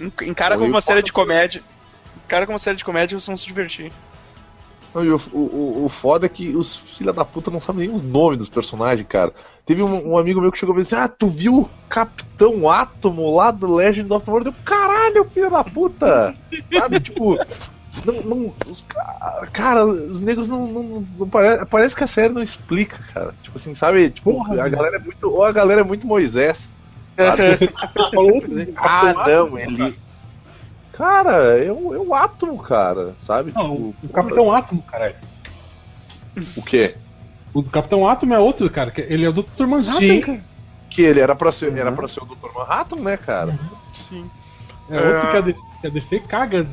En- 0.00 0.12
Encara 0.28 0.54
como 0.56 0.68
uma 0.68 0.78
o 0.78 0.82
série 0.82 1.00
de 1.02 1.06
que- 1.06 1.12
comédia. 1.12 1.60
Encara 2.24 2.46
como 2.46 2.54
uma 2.54 2.58
série 2.60 2.76
de 2.76 2.84
comédia 2.84 3.14
e 3.14 3.20
vocês 3.20 3.26
vão 3.26 3.36
se 3.36 3.46
divertir. 3.46 3.92
O, 4.94 5.16
o, 5.32 5.84
o- 5.84 5.88
foda 5.88 6.26
é 6.26 6.28
que 6.28 6.56
os 6.56 6.74
filha 6.76 7.12
da 7.12 7.24
puta 7.24 7.50
não 7.50 7.60
sabem 7.60 7.86
nem 7.88 7.96
os 7.96 8.02
nomes 8.02 8.38
dos 8.38 8.48
personagens, 8.48 9.06
cara. 9.08 9.32
Teve 9.66 9.82
um, 9.82 10.12
um 10.12 10.18
amigo 10.18 10.40
meu 10.40 10.50
que 10.50 10.58
chegou 10.58 10.74
e 10.78 10.82
disse: 10.82 10.94
Ah, 10.96 11.06
tu 11.08 11.28
viu 11.28 11.54
o 11.60 11.70
Capitão 11.88 12.68
Átomo 12.70 13.34
lá 13.36 13.50
do 13.50 13.72
Legend 13.72 14.12
of 14.12 14.24
Tomorrow? 14.24 14.46
Eu, 14.48 14.54
caralho, 14.64 15.24
filho 15.30 15.50
da 15.50 15.62
puta! 15.62 16.34
Sabe, 16.72 17.00
tipo. 17.00 17.36
Não, 18.04 18.22
não, 18.22 18.54
os, 18.66 18.80
ca- 18.82 19.48
cara, 19.52 19.84
os 19.84 20.20
negros 20.20 20.46
não, 20.46 20.66
não, 20.68 21.06
não 21.18 21.28
parece, 21.28 21.66
parece 21.66 21.96
que 21.96 22.04
a 22.04 22.06
série 22.06 22.32
não 22.32 22.42
explica, 22.42 22.98
cara. 23.12 23.34
Tipo 23.42 23.58
assim, 23.58 23.74
sabe? 23.74 24.10
Tipo, 24.10 24.32
Porra, 24.32 24.52
a 24.54 24.56
velho. 24.64 24.70
galera 24.76 24.96
é 24.96 25.00
muito. 25.00 25.24
Ou 25.30 25.42
a 25.42 25.52
galera 25.52 25.80
é 25.80 25.84
muito 25.84 26.06
Moisés. 26.06 26.70
Outro. 28.14 28.50
Ah, 28.76 29.12
não, 29.26 29.58
ele. 29.58 29.98
Cara, 30.98 31.58
é 31.64 31.70
o, 31.72 31.94
é 31.94 31.98
o 31.98 32.12
átomo, 32.14 32.58
cara, 32.58 33.14
sabe? 33.22 33.52
Não, 33.54 33.92
Tipo, 34.00 34.06
o 34.06 34.08
Capitão 34.08 34.52
Átomo, 34.52 34.82
caralho. 34.82 35.14
o 36.56 36.62
quê? 36.62 36.96
O 37.54 37.62
Capitão 37.62 38.06
Átomo 38.08 38.34
é 38.34 38.38
outro, 38.40 38.68
cara. 38.68 38.90
que 38.90 39.00
Ele 39.02 39.24
é 39.24 39.28
o 39.28 39.32
Dr. 39.32 39.66
Manhattan, 39.66 39.98
Sim. 40.00 40.20
cara. 40.20 40.40
Que 40.90 41.02
ele 41.02 41.20
era 41.20 41.34
pra 41.36 41.52
ser, 41.52 41.70
Uhum. 41.70 41.76
era 41.78 41.92
pra 41.92 42.08
ser 42.08 42.20
o 42.20 42.26
Dr. 42.26 42.52
Manhattan, 42.52 42.96
né, 42.96 43.16
cara? 43.16 43.56
Sim. 43.92 44.28
É 44.90 44.96
outro 44.96 45.28
É. 45.28 45.30
que 45.30 45.36
a 45.36 45.40
DC, 45.40 45.60
que 45.80 45.86
a 45.86 45.90
DC 45.90 46.20
caga 46.20 46.66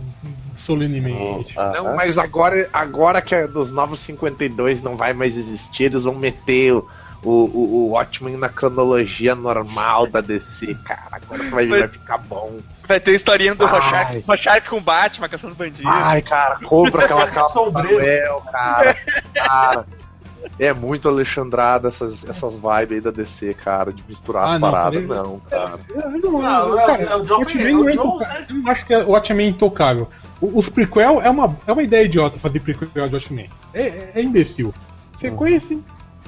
solenemente. 0.55 1.53
Ah, 1.57 1.71
Não, 1.75 1.87
ah. 1.89 1.95
mas 1.95 2.17
agora, 2.17 2.67
agora 2.73 3.21
que 3.21 3.35
é 3.35 3.47
dos 3.47 3.71
novos 3.71 3.99
52 3.99 4.81
não 4.81 4.95
vai 4.95 5.13
mais 5.13 5.37
existir, 5.37 5.83
eles 5.85 6.03
vão 6.03 6.15
meter 6.15 6.73
o, 6.73 6.87
o, 7.25 7.45
o, 7.45 7.75
o 7.75 7.89
Watchmen 7.91 8.37
na 8.37 8.47
cronologia 8.49 9.33
normal 9.35 10.07
da 10.07 10.21
DC, 10.21 10.75
cara. 10.85 11.01
Agora 11.11 11.43
vai, 11.49 11.65
Mas- 11.65 11.79
vai 11.79 11.87
ficar 11.89 12.17
bom. 12.19 12.59
Vai 12.87 12.99
ter 12.99 13.11
a 13.11 13.15
historinha 13.15 13.55
do. 13.55 13.65
Rorschach, 13.65 14.23
Rorschach 14.27 14.69
com 14.69 14.77
o 14.77 14.81
Batman, 14.81 15.27
caçando 15.27 15.55
bandido. 15.55 15.89
Ai, 15.89 16.21
cara, 16.21 16.59
compra 16.63 17.05
aquela 17.05 17.27
calça 17.31 17.53
Sombreiro. 17.55 17.95
Manuel, 17.97 18.41
cara. 18.51 18.95
Cara. 19.33 19.85
É 20.59 20.71
muito 20.71 21.09
alexandrada 21.09 21.87
essas, 21.87 22.23
essas 22.29 22.53
vibes 22.53 22.91
aí 22.91 23.01
da 23.01 23.09
DC, 23.09 23.55
cara, 23.55 23.91
de 23.91 24.03
misturar 24.07 24.43
Ah, 24.43 24.53
as 24.53 24.61
não, 24.61 24.71
paradas. 24.71 25.03
Não, 25.03 25.39
cara. 25.39 25.79
Eu 25.89 26.11
não, 26.11 26.31
Não, 26.41 26.75
cara, 26.75 27.03
é 27.03 27.15
o 27.15 27.19
Watchmen 27.39 27.65
é 27.65 27.69
é 27.89 27.93
intocável. 27.93 28.45
Eu 28.49 28.55
não 28.55 28.71
acho 28.71 28.85
que 28.85 28.95
o 28.95 29.09
Watchmen 29.09 29.45
é 29.47 29.49
intocável. 29.49 30.07
Os 30.39 30.69
prequel 30.69 31.19
é 31.21 31.29
uma, 31.31 31.57
é 31.65 31.71
uma 31.71 31.81
ideia 31.81 32.03
idiota 32.05 32.37
fazer 32.37 32.59
prequel 32.59 33.07
de 33.09 33.15
Watchmen. 33.15 33.49
É, 33.73 34.11
é, 34.13 34.21
imbecil. 34.21 34.71
Sequência, 35.17 35.79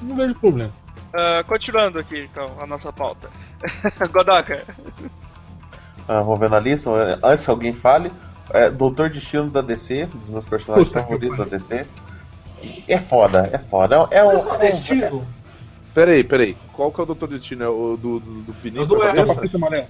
não 0.02 0.16
vejo 0.16 0.34
problema. 0.34 0.72
Ah, 1.20 1.44
continuando 1.48 1.98
aqui, 1.98 2.30
então, 2.32 2.48
a 2.62 2.68
nossa 2.68 2.94
pauta. 2.94 3.28
Godoka. 4.14 4.64
Ah, 6.08 6.22
vou 6.22 6.38
ver 6.38 6.48
na 6.48 6.60
lista. 6.60 6.92
Antes 7.24 7.44
que 7.44 7.50
alguém 7.50 7.74
fale, 7.74 8.12
é, 8.52 8.70
Doutor 8.70 9.10
Destino 9.10 9.50
da 9.50 9.62
DC, 9.62 10.08
um 10.14 10.18
dos 10.20 10.30
meus 10.30 10.46
personagens 10.46 10.90
Puta 10.90 11.02
favoritos 11.02 11.38
da 11.40 11.46
DC. 11.46 11.88
É 12.88 13.00
foda, 13.00 13.50
é 13.52 13.58
foda. 13.58 14.08
É, 14.12 14.20
é, 14.20 14.24
um- 14.24 14.28
o 14.28 14.50
é 14.50 14.54
um- 14.54 14.60
destino. 14.60 15.28
Peraí, 15.92 16.24
peraí. 16.24 16.56
Qual 16.74 16.92
que 16.92 17.00
é 17.00 17.04
o 17.04 17.08
Doutor 17.08 17.30
Destino? 17.30 17.64
É 17.64 17.68
o 17.70 17.98
do, 18.00 18.20
do, 18.20 18.42
do 18.44 18.54
pininho 18.54 18.82
É 18.82 18.84
o 18.84 18.88
do 18.88 19.02
amarelo. 19.02 19.88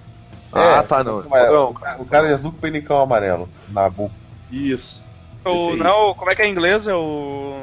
Ah, 0.53 0.77
É, 0.77 0.81
tá, 0.83 1.03
não. 1.03 1.21
Não. 1.23 1.75
O 1.99 2.05
cara 2.05 2.29
é 2.29 2.33
azul 2.33 2.53
com 2.53 2.59
penicão 2.59 3.01
amarelo. 3.01 3.49
Nabu. 3.67 4.09
Isso. 4.49 5.01
O, 5.43 5.75
não, 5.75 6.13
como 6.13 6.31
é 6.31 6.35
que 6.35 6.41
é 6.41 6.47
em 6.47 6.51
inglês? 6.51 6.87
É 6.87 6.95
o. 6.95 7.59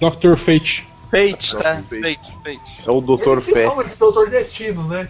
Dr. 0.00 0.34
Fate. 0.36 0.84
Fate, 1.10 1.54
Não, 1.54 1.62
tá? 1.62 1.74
Fate. 1.76 2.00
Fate, 2.02 2.32
Fate. 2.44 2.82
É 2.88 2.90
o 2.90 3.00
Doutor 3.00 3.38
Ele 3.38 3.40
se 3.42 3.52
Fé. 3.52 3.68
chama 3.68 3.84
de 3.84 3.96
Doutor 3.96 4.30
Destino, 4.30 4.86
né? 4.88 5.08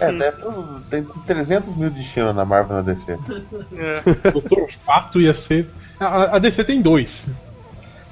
É, 0.00 0.12
tem, 0.12 0.32
tudo- 0.40 0.80
tem 0.90 1.04
300 1.26 1.74
mil 1.76 1.90
destinos 1.90 2.34
na 2.34 2.44
Marvel 2.44 2.76
na 2.76 2.82
DC. 2.82 3.12
É. 3.12 4.00
Dr. 4.32 4.72
Fato 4.84 5.20
ia 5.20 5.32
ser. 5.32 5.68
A, 6.00 6.36
a 6.36 6.38
DC 6.38 6.64
tem 6.64 6.82
dois. 6.82 7.22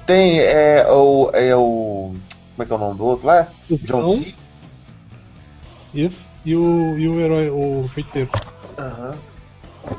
Tem 0.06 0.38
é, 0.40 0.86
o, 0.88 1.30
é 1.32 1.56
o. 1.56 2.14
Como 2.54 2.62
é 2.62 2.64
que 2.66 2.72
é 2.72 2.76
o 2.76 2.78
nome 2.78 2.98
do 2.98 3.04
outro 3.04 3.26
lá? 3.26 3.48
O 3.68 3.76
John 3.78 4.14
Key. 4.16 4.34
isso, 5.92 6.20
e 6.44 6.54
o, 6.54 6.96
e 6.96 7.08
o 7.08 7.20
herói, 7.20 7.50
o 7.50 7.88
feiticeiro. 7.92 8.30
Aham. 8.78 9.14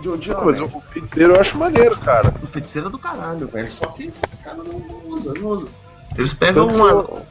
Não, 0.04 0.46
mas 0.46 0.60
o 0.62 0.68
feiticeiro 0.92 1.34
eu 1.36 1.42
acho 1.42 1.58
maneiro, 1.58 2.00
cara. 2.00 2.34
O 2.42 2.48
feiticeiro 2.48 2.88
é 2.88 2.92
do 2.92 2.98
caralho, 2.98 3.48
velho. 3.48 3.72
Só 3.72 3.88
que 3.88 4.12
os 4.32 4.40
caras 4.40 4.66
não 4.66 4.76
usam, 5.14 5.34
não 5.34 5.48
usam. 5.50 5.70
Eles 6.18 6.34
pegam 6.34 6.68
Tanto 6.68 6.76
uma. 6.78 7.22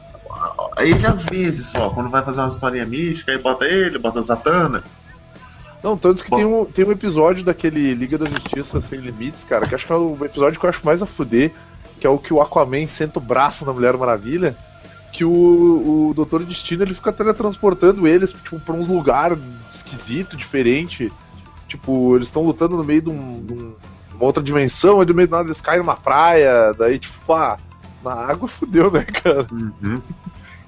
Aí 0.77 0.97
já 0.99 1.11
às 1.11 1.25
vezes 1.25 1.67
só, 1.67 1.89
quando 1.89 2.09
vai 2.09 2.23
fazer 2.23 2.41
uma 2.41 2.47
historinha 2.49 2.85
mística, 2.85 3.31
aí 3.31 3.37
bota 3.37 3.65
ele, 3.65 3.97
bota 3.97 4.19
a 4.19 4.21
Zatanna. 4.21 4.83
Não, 5.81 5.97
tanto 5.97 6.23
que 6.23 6.29
Bom. 6.29 6.37
tem 6.37 6.45
um, 6.45 6.65
tem 6.65 6.85
um 6.85 6.91
episódio 6.91 7.43
daquele 7.43 7.93
Liga 7.93 8.17
da 8.17 8.25
Justiça 8.25 8.81
Sem 8.81 8.99
Limites, 8.99 9.43
cara, 9.43 9.67
que 9.67 9.75
acho 9.75 9.85
que 9.85 9.93
é 9.93 9.95
o 9.95 10.17
episódio 10.25 10.59
que 10.59 10.65
eu 10.65 10.69
acho 10.69 10.81
mais 10.83 11.01
a 11.01 11.05
fuder, 11.05 11.51
que 11.99 12.07
é 12.07 12.09
o 12.09 12.17
que 12.17 12.33
o 12.33 12.41
Aquaman 12.41 12.87
senta 12.87 13.19
o 13.19 13.21
braço 13.21 13.65
na 13.65 13.71
Mulher 13.71 13.95
Maravilha, 13.95 14.55
que 15.13 15.23
o, 15.23 16.09
o 16.09 16.13
Doutor 16.15 16.43
Destino 16.43 16.83
ele 16.83 16.93
fica 16.93 17.13
teletransportando 17.13 18.07
eles 18.07 18.33
tipo, 18.33 18.59
pra 18.59 18.73
uns 18.73 18.87
lugares 18.87 19.37
esquisito, 19.73 20.35
diferente. 20.35 21.11
Tipo, 21.67 22.15
eles 22.15 22.27
estão 22.27 22.43
lutando 22.43 22.75
no 22.75 22.83
meio 22.83 23.01
de, 23.03 23.09
um- 23.09 23.41
de 23.45 23.53
um- 23.53 23.73
uma 24.15 24.25
outra 24.25 24.41
dimensão, 24.43 24.99
aí 24.99 25.05
do 25.05 25.13
meio 25.15 25.27
do 25.27 25.31
nada 25.31 25.47
eles 25.47 25.61
caem 25.61 25.79
numa 25.79 25.95
praia, 25.95 26.71
daí 26.77 26.97
tipo, 26.99 27.13
pá, 27.25 27.57
na 28.05 28.13
água 28.13 28.47
fudeu, 28.47 28.91
né, 28.91 29.03
cara? 29.03 29.45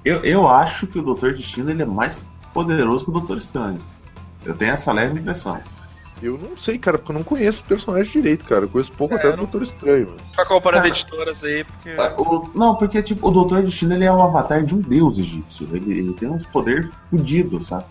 Eu, 0.04 0.24
eu 0.24 0.48
acho 0.48 0.86
que 0.86 0.98
o 0.98 1.02
Doutor 1.02 1.34
Destino 1.34 1.70
ele 1.70 1.82
é 1.82 1.86
mais 1.86 2.22
poderoso 2.52 3.04
que 3.04 3.10
o 3.10 3.14
Doutor 3.14 3.38
Estranho. 3.38 3.78
Eu 4.44 4.54
tenho 4.56 4.72
essa 4.72 4.92
leve 4.92 5.18
impressão. 5.20 5.60
Eu 6.20 6.36
não 6.36 6.56
sei, 6.56 6.78
cara, 6.78 6.98
porque 6.98 7.12
eu 7.12 7.16
não 7.16 7.22
conheço 7.22 7.62
o 7.62 7.64
personagem 7.66 8.10
direito, 8.12 8.44
cara. 8.44 8.64
Eu 8.64 8.68
conheço 8.68 8.90
pouco 8.92 9.14
É, 9.14 9.18
até 9.18 9.30
do 9.30 9.36
não- 9.36 9.44
Doutor 9.44 9.62
Estranho. 9.62 10.06
mano. 10.08 10.46
Comparando 10.48 10.82
Cara. 10.82 10.88
editoras 10.88 11.44
aí, 11.44 11.64
porque. 11.64 11.90
O- 12.20 12.50
não, 12.54 12.74
porque 12.74 13.02
tipo, 13.02 13.28
o 13.28 13.30
Doutor 13.30 13.62
Destino 13.62 13.94
ele 13.94 14.04
é 14.04 14.12
um 14.12 14.22
avatar 14.22 14.64
de 14.64 14.74
um 14.74 14.80
deus 14.80 15.18
egípcio. 15.18 15.68
Ele, 15.72 15.92
ele 15.96 16.12
tem 16.14 16.28
uns 16.28 16.44
poderes 16.46 16.88
fodidos, 17.10 17.66
sabe? 17.68 17.84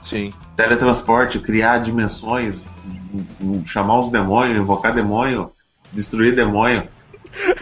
Sim. 0.00 0.32
Teletransporte, 0.54 1.40
criar 1.40 1.78
dimensões, 1.78 2.66
m- 3.12 3.26
m- 3.40 3.66
chamar 3.66 3.98
os 3.98 4.10
demônios, 4.10 4.58
invocar 4.58 4.94
demônio, 4.94 5.50
destruir 5.92 6.36
demônio. 6.36 6.86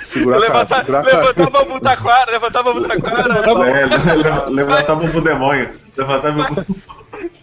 Segurar 0.07 0.37
a 0.37 0.41
cara, 0.41 0.53
levantar, 0.53 0.81
segurar 0.81 1.01
a 1.01 1.05
cara. 1.05 1.19
levantar 1.19 1.51
bambu 1.51 1.81
taquara, 1.81 2.31
levantar 2.31 2.63
bambu 2.63 2.89
taquara. 2.89 3.69
É, 3.71 3.87
le- 3.87 4.23
le- 4.51 4.55
levantar 4.55 4.97
pro 4.97 5.21
demônio. 5.21 5.71
Levantar 5.97 6.35
meu. 6.35 6.45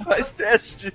Faz 0.04 0.32
teste 0.32 0.92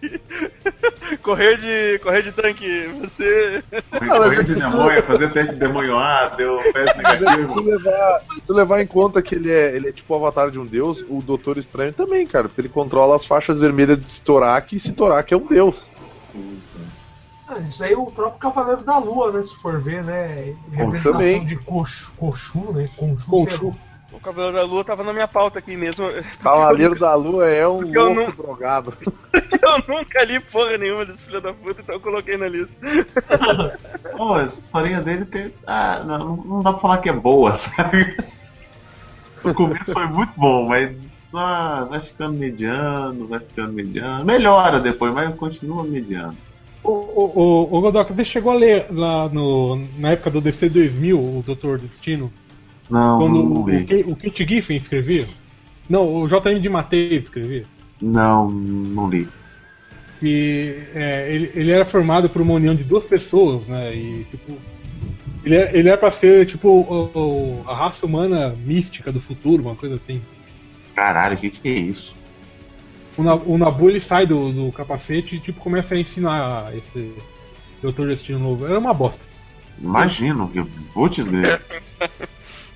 correr 1.22 1.56
de. 1.56 1.98
correr 2.00 2.20
de 2.22 2.32
tanque. 2.32 2.88
Você. 3.00 3.62
Correr 3.90 4.44
de 4.44 4.54
demônio, 4.54 5.02
fazer 5.02 5.32
teste 5.32 5.54
de 5.54 5.60
demônio 5.60 5.96
A, 5.98 6.28
deu 6.36 6.58
teste 6.58 6.90
Se 6.96 6.96
negativo. 7.02 7.60
levar, 7.64 8.20
se 8.44 8.52
levar 8.52 8.80
em 8.82 8.86
conta 8.86 9.22
que 9.22 9.34
ele 9.34 9.50
é, 9.50 9.74
ele 9.74 9.88
é 9.88 9.92
tipo 9.92 10.12
o 10.12 10.16
avatar 10.18 10.50
de 10.50 10.58
um 10.58 10.66
deus, 10.66 11.02
o 11.08 11.22
Doutor 11.22 11.56
Estranho 11.56 11.92
também, 11.94 12.26
cara, 12.26 12.48
porque 12.48 12.60
ele 12.60 12.68
controla 12.68 13.16
as 13.16 13.24
faixas 13.24 13.58
vermelhas 13.58 13.98
de 13.98 14.12
Storak 14.12 14.76
e 14.76 14.80
Storak 14.80 15.32
é 15.32 15.36
um 15.36 15.46
deus. 15.46 15.76
Ah, 17.48 17.58
isso 17.60 17.82
aí 17.84 17.92
é 17.92 17.96
o 17.96 18.06
próprio 18.06 18.40
Cavaleiro 18.40 18.84
da 18.84 18.98
Lua, 18.98 19.30
né? 19.30 19.42
Se 19.42 19.54
for 19.56 19.80
ver, 19.80 20.04
né? 20.04 20.56
Representação 20.72 21.12
também. 21.12 21.46
de 21.46 21.56
Cochu, 21.56 22.12
Cochu, 22.16 22.72
né? 22.72 22.88
Conchu, 22.96 23.30
Conchu. 23.30 23.72
O 24.12 24.20
Cavaleiro 24.20 24.56
da 24.56 24.64
Lua 24.64 24.82
tava 24.84 25.04
na 25.04 25.12
minha 25.12 25.28
pauta 25.28 25.58
aqui 25.58 25.76
mesmo. 25.76 26.06
Cavaleiro 26.42 26.98
da 26.98 27.14
Lua 27.14 27.46
é 27.46 27.66
um 27.66 27.80
louco 27.80 27.92
não- 27.92 28.30
drogado. 28.32 28.92
eu 29.34 29.94
nunca 29.94 30.24
li 30.24 30.40
porra 30.40 30.76
nenhuma 30.78 31.04
desse 31.04 31.24
filho 31.24 31.40
da 31.40 31.52
puta, 31.52 31.82
então 31.82 31.94
eu 31.94 32.00
coloquei 32.00 32.36
na 32.36 32.48
lista. 32.48 32.74
Pô, 34.16 34.34
a 34.34 34.44
historinha 34.44 35.00
dele 35.02 35.24
tem. 35.26 35.52
Ah, 35.66 36.02
não, 36.04 36.36
não 36.36 36.62
dá 36.62 36.72
pra 36.72 36.80
falar 36.80 36.98
que 36.98 37.08
é 37.08 37.12
boa, 37.12 37.54
sabe? 37.54 38.16
O 39.44 39.54
começo 39.54 39.92
foi 39.92 40.06
muito 40.08 40.32
bom, 40.36 40.66
mas 40.66 40.96
só 41.12 41.84
vai 41.84 42.00
ficando 42.00 42.36
mediano, 42.36 43.28
vai 43.28 43.38
ficando 43.38 43.72
mediano. 43.72 44.24
Melhora 44.24 44.80
depois, 44.80 45.12
mas 45.12 45.34
continua 45.36 45.84
mediano. 45.84 46.36
O, 46.86 46.92
o, 46.92 47.32
o, 47.72 47.76
o 47.78 47.80
Godoka, 47.80 48.14
você 48.14 48.24
chegou 48.24 48.52
a 48.52 48.54
ler 48.54 48.86
lá 48.90 49.28
no, 49.28 49.76
na 49.98 50.10
época 50.12 50.30
do 50.30 50.40
DC 50.40 50.68
2000, 50.68 51.18
o 51.18 51.42
Doutor 51.44 51.78
Destino? 51.78 52.32
Não, 52.88 53.18
Quando 53.18 53.42
não 53.42 53.62
o, 53.62 53.68
li. 53.68 54.04
o, 54.06 54.14
Kit 54.16 54.46
Giffen 54.46 54.76
escrevia? 54.76 55.26
Não, 55.88 56.22
o 56.22 56.28
JM 56.28 56.60
de 56.60 56.68
Mateus 56.68 57.24
escrevia. 57.24 57.64
Não, 58.00 58.48
não 58.50 59.08
li. 59.08 59.26
que 60.20 60.76
é, 60.94 61.28
ele, 61.32 61.50
ele 61.54 61.70
era 61.70 61.84
formado 61.84 62.28
por 62.28 62.40
uma 62.42 62.54
união 62.54 62.74
de 62.74 62.84
duas 62.84 63.04
pessoas, 63.04 63.66
né? 63.66 63.94
E 63.94 64.24
tipo. 64.30 64.56
Ele 65.44 65.54
era, 65.54 65.78
ele 65.78 65.88
era 65.88 65.96
pra 65.98 66.10
ser 66.10 66.44
tipo 66.46 66.68
o- 66.68 67.10
o- 67.14 67.64
a 67.70 67.74
raça 67.74 68.04
humana 68.04 68.54
mística 68.64 69.12
do 69.12 69.20
futuro, 69.20 69.62
uma 69.62 69.76
coisa 69.76 69.94
assim. 69.94 70.20
Caralho, 70.94 71.36
o 71.36 71.38
que, 71.38 71.50
que 71.50 71.68
é 71.68 71.72
isso? 71.72 72.15
O, 73.16 73.22
Na- 73.22 73.34
o 73.34 73.56
Nabu 73.58 73.88
ele 73.88 74.00
sai 74.00 74.26
do, 74.26 74.52
do 74.52 74.72
capacete 74.72 75.36
e 75.36 75.38
tipo 75.40 75.60
começa 75.60 75.94
a 75.94 75.98
ensinar 75.98 76.72
esse 76.76 77.12
Doutor 77.82 78.08
Destino 78.08 78.38
novo. 78.38 78.66
Era 78.66 78.78
uma 78.78 78.92
bosta. 78.94 79.20
Imagino 79.80 80.48
que. 80.48 80.62
Putz. 80.92 81.26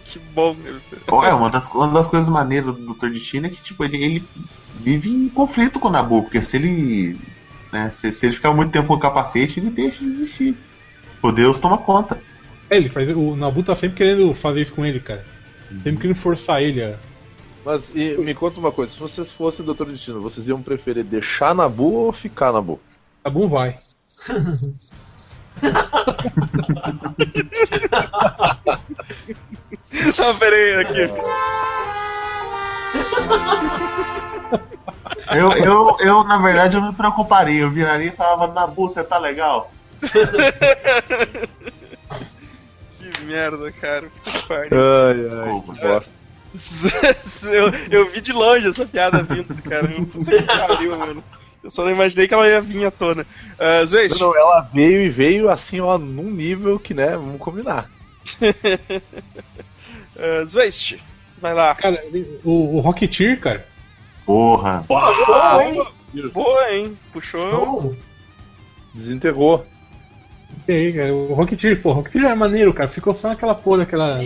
Que 0.05 0.19
bom, 0.35 0.55
meu 0.55 0.73
Deus. 0.73 0.85
Olha, 1.07 1.37
uma 1.37 1.49
das, 1.49 1.69
uma 1.73 1.87
das 1.87 2.09
coisas 2.09 2.29
maneiras 2.29 2.75
do 2.75 2.95
Dr. 2.95 3.11
Destino 3.11 3.47
é 3.47 3.51
que, 3.51 3.63
tipo, 3.63 3.85
ele, 3.85 3.97
ele 4.03 4.25
vive 4.81 5.09
em 5.09 5.29
conflito 5.29 5.79
com 5.79 5.87
o 5.87 5.91
Nabu, 5.91 6.23
porque 6.23 6.43
se 6.43 6.57
ele. 6.57 7.17
Né, 7.73 7.89
se, 7.91 8.11
se 8.11 8.27
ele 8.27 8.35
ficar 8.35 8.53
muito 8.53 8.73
tempo 8.73 8.89
com 8.89 8.95
o 8.95 8.99
capacete, 8.99 9.61
ele 9.61 9.71
deixa 9.71 10.01
de 10.01 10.07
existir. 10.07 10.57
O 11.23 11.31
Deus 11.31 11.61
toma 11.61 11.79
conta. 11.79 12.21
É, 12.69 12.77
ele 12.77 12.89
faz, 12.89 13.09
o 13.17 13.37
Nabu 13.37 13.63
tá 13.63 13.77
sempre 13.77 13.99
querendo 13.99 14.35
fazer 14.35 14.63
isso 14.63 14.73
com 14.73 14.85
ele, 14.85 14.99
cara. 14.99 15.25
Sempre 15.85 15.99
querendo 16.03 16.17
forçar 16.17 16.61
ele 16.61 16.83
a. 16.83 16.97
Mas 17.65 17.91
e, 17.95 18.17
me 18.17 18.35
conta 18.35 18.59
uma 18.59 18.73
coisa, 18.73 18.93
se 18.93 18.99
vocês 18.99 19.31
fossem 19.31 19.65
Doutor 19.65 19.87
Destino, 19.87 20.21
vocês 20.21 20.49
iam 20.49 20.63
preferir 20.63 21.05
deixar 21.05 21.55
Nabu 21.55 21.93
ou 21.93 22.13
ficar 22.13 22.53
Nabu? 22.53 22.81
Nabu 23.25 23.49
vai. 23.49 23.75
Ah, 30.19 30.35
peraí, 30.39 30.75
aqui. 30.77 31.11
Eu, 35.37 35.53
eu, 35.53 35.97
eu, 36.01 36.25
na 36.25 36.39
verdade, 36.39 36.77
eu 36.77 36.83
me 36.83 36.93
preocuparia. 36.93 37.63
Eu 37.63 37.71
viraria 37.71 38.09
e 38.09 38.17
falava, 38.17 38.53
Nabu, 38.53 38.89
você 38.89 39.05
tá 39.05 39.19
legal? 39.19 39.71
Que 42.99 43.25
merda, 43.25 43.71
cara. 43.73 44.09
Pariu. 44.49 44.71
Ai, 44.73 45.15
Desculpa. 45.15 45.75
que 45.75 45.81
bosta. 45.87 46.20
eu, 47.45 47.71
eu 47.91 48.11
vi 48.11 48.21
de 48.21 48.33
longe 48.33 48.69
essa 48.69 48.85
piada 48.85 49.23
vindo, 49.23 49.55
cara. 49.63 49.87
Puta 49.89 50.37
que 50.37 50.43
pariu, 50.43 50.99
mano. 50.99 51.25
Eu 51.63 51.71
só 51.71 51.85
não 51.85 51.91
imaginei 51.91 52.27
que 52.27 52.35
ela 52.35 52.49
ia 52.49 52.61
vir 52.61 52.87
à 52.87 52.91
tona. 52.91 53.23
Uh, 53.23 54.19
Não, 54.19 54.37
ela 54.37 54.61
veio 54.73 55.03
e 55.03 55.11
veio 55.11 55.49
assim, 55.51 55.79
ó, 55.81 55.99
num 55.99 56.31
nível 56.31 56.79
que, 56.79 56.95
né, 56.95 57.11
vamos 57.11 57.39
combinar. 57.39 57.91
uh, 60.17 60.47
vai 61.39 61.55
lá. 61.55 61.75
Cara, 61.75 62.03
o, 62.45 62.77
o 62.77 62.81
Rocketeer, 62.81 63.39
cara. 63.41 63.67
Porra. 64.25 64.85
Boa, 64.89 65.65
hein? 65.65 65.87
Boa, 66.33 66.73
hein? 66.73 66.99
Puxou. 67.13 67.51
Show. 67.51 67.97
Desenterrou. 68.95 69.67
E 70.67 70.73
aí, 70.73 70.93
cara, 70.93 71.15
o 71.15 71.35
Rocketeer, 71.35 71.81
pô, 71.81 71.91
o 71.91 71.93
Rocketeer 71.95 72.25
é 72.25 72.35
maneiro, 72.35 72.73
cara. 72.73 72.89
Ficou 72.89 73.15
só 73.15 73.29
naquela 73.29 73.55
porra, 73.55 73.83
aquela. 73.83 74.21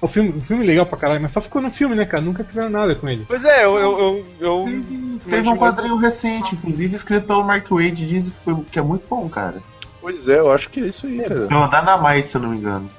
O 0.00 0.08
filme, 0.08 0.30
o 0.30 0.40
filme 0.40 0.64
legal 0.64 0.86
pra 0.86 0.98
caralho, 0.98 1.20
mas 1.20 1.32
só 1.32 1.40
ficou 1.40 1.60
no 1.60 1.70
filme, 1.70 1.94
né, 1.94 2.06
cara? 2.06 2.22
Nunca 2.22 2.42
fizeram 2.42 2.70
nada 2.70 2.94
com 2.94 3.08
ele. 3.08 3.26
Pois 3.28 3.44
é, 3.44 3.64
eu. 3.64 3.76
eu, 3.76 3.98
eu, 3.98 4.26
eu 4.40 4.84
Teve 5.28 5.48
um 5.48 5.56
quadrinho 5.56 5.96
recente, 5.96 6.54
inclusive 6.54 6.94
escrito 6.94 7.26
pelo 7.26 7.44
Mark 7.44 7.68
Wade, 7.70 8.06
diz 8.06 8.32
que, 8.70 8.78
é 8.78 8.82
muito 8.82 9.06
bom, 9.08 9.28
cara. 9.28 9.62
Pois 10.00 10.26
é, 10.26 10.38
eu 10.38 10.50
acho 10.50 10.70
que 10.70 10.80
é 10.80 10.86
isso 10.86 11.06
aí, 11.06 11.18
cara. 11.18 11.46
Pelo 11.46 11.68
Dynamite, 11.68 12.28
se 12.28 12.36
eu 12.38 12.40
não 12.40 12.48
me 12.48 12.56
engano. 12.56 12.90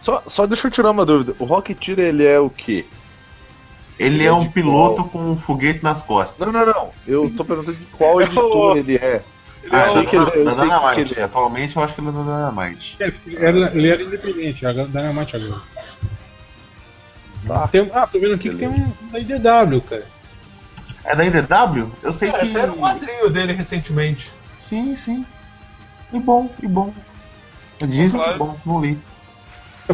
Só, 0.00 0.22
só 0.26 0.46
deixa 0.46 0.68
eu 0.68 0.70
tirar 0.70 0.92
uma 0.92 1.04
dúvida. 1.04 1.34
O 1.38 1.44
Rocketeer, 1.44 1.98
ele 1.98 2.24
é 2.24 2.40
o 2.40 2.48
quê? 2.48 2.86
Ele 3.98 4.14
Ele 4.14 4.22
é 4.24 4.26
é 4.28 4.32
um 4.32 4.46
piloto 4.46 5.04
com 5.04 5.32
um 5.32 5.36
foguete 5.36 5.84
nas 5.84 6.00
costas. 6.00 6.38
Não, 6.38 6.50
não, 6.50 6.64
não. 6.64 6.90
Eu 7.06 7.30
tô 7.36 7.44
perguntando 7.44 7.76
de 7.76 7.84
qual 7.84 8.20
editor 8.22 8.78
ele 8.78 8.96
é. 8.96 9.22
Ele 9.62 9.74
Eu 9.74 9.78
é 9.78 9.84
sei 9.86 10.06
que 10.06 10.16
ele, 10.16 10.24
eu 10.24 10.44
da 10.44 10.52
sei 10.52 10.60
que 10.68 10.74
Dynamite. 10.74 11.12
ele 11.12 11.20
é. 11.20 11.24
Atualmente 11.24 11.76
eu 11.76 11.82
acho 11.82 11.94
que 11.94 12.00
ele 12.00 12.08
é 12.08 12.12
da 12.12 12.22
Dynamite. 12.22 12.96
É, 13.00 13.12
Ele 13.26 13.36
era, 13.36 13.58
ele 13.76 13.88
era 13.88 14.02
independente, 14.02 14.66
agora 14.66 14.88
Dynamite 14.88 15.36
agora. 15.36 15.60
Tá. 17.46 17.68
Tem, 17.68 17.90
ah, 17.94 18.06
tô 18.06 18.20
vendo 18.20 18.34
aqui 18.34 18.50
que 18.50 18.56
tem 18.56 18.68
um 18.68 18.92
da 19.10 19.18
IDW, 19.18 19.80
cara. 19.82 20.06
É 21.04 21.16
da 21.16 21.24
IDW? 21.24 21.90
Eu 22.02 22.12
sei 22.12 22.28
É, 22.30 22.38
que. 22.40 22.50
saiu 22.50 22.72
um 22.72 22.76
quadrinho 22.78 23.30
dele 23.30 23.52
recentemente. 23.52 24.30
Sim, 24.58 24.94
sim. 24.94 25.24
E 26.12 26.18
bom, 26.18 26.50
e 26.62 26.66
bom. 26.68 26.92
Dizem 27.88 28.20
que 28.20 28.28
é 28.28 28.36
bom, 28.36 28.56
não 28.66 28.80
li. 28.82 28.98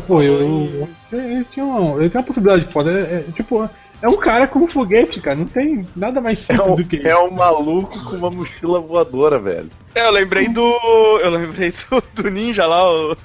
Pô, 0.07 0.21
eu. 0.23 0.89
Ele 1.13 1.45
tem 1.45 1.63
uma, 1.63 2.01
ele 2.01 2.11
tem 2.11 2.21
uma 2.21 2.27
possibilidade 2.27 2.71
foda. 2.73 2.91
É, 2.91 3.25
é, 3.29 3.33
tipo, 3.33 3.71
é 4.03 4.09
um 4.09 4.17
cara 4.17 4.47
com 4.47 4.61
um 4.61 4.69
foguete, 4.69 5.21
cara. 5.21 5.37
Não 5.37 5.47
tem 5.47 5.87
nada 5.97 6.21
mais 6.21 6.39
É 6.49 6.55
simples 6.55 6.73
um, 6.73 6.77
do 6.77 6.85
que 6.85 7.07
é 7.09 7.17
um 7.19 7.31
maluco 7.31 7.99
com 8.05 8.17
uma 8.17 8.31
mochila 8.31 8.81
voadora, 8.81 9.39
velho. 9.39 9.71
É, 9.95 10.07
eu 10.07 10.11
lembrei 10.11 10.49
do. 10.49 10.61
Eu 11.23 11.31
lembrei 11.31 11.71
do, 11.73 12.03
do 12.23 12.31
ninja 12.31 12.67
lá, 12.67 12.91
o. 12.91 13.17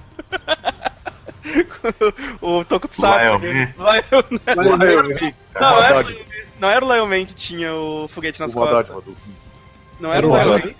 o 2.42 2.64
Tokusatsu. 2.66 3.20
Lion 3.26 3.36
aquele- 3.36 3.54
Man. 3.54 3.74
Lion- 3.78 4.84
Lion 4.84 5.04
Man. 5.04 5.34
Não, 5.60 5.72
não 5.72 5.78
era, 5.84 5.90
Maldade. 5.92 6.18
não 6.60 6.70
era 6.70 6.86
o 6.86 6.94
Lion 6.94 7.06
Man 7.08 7.26
que 7.26 7.36
tinha 7.36 7.74
o 7.74 8.08
foguete 8.08 8.40
nas 8.40 8.52
O 8.56 8.60
costas. 8.60 9.04
Não 10.00 10.14
era 10.14 10.26
o 10.28 10.36
Era 10.36 10.48
o 10.50 10.54
Lion 10.54 10.58
Lion 10.58 10.66
Man. 10.68 10.74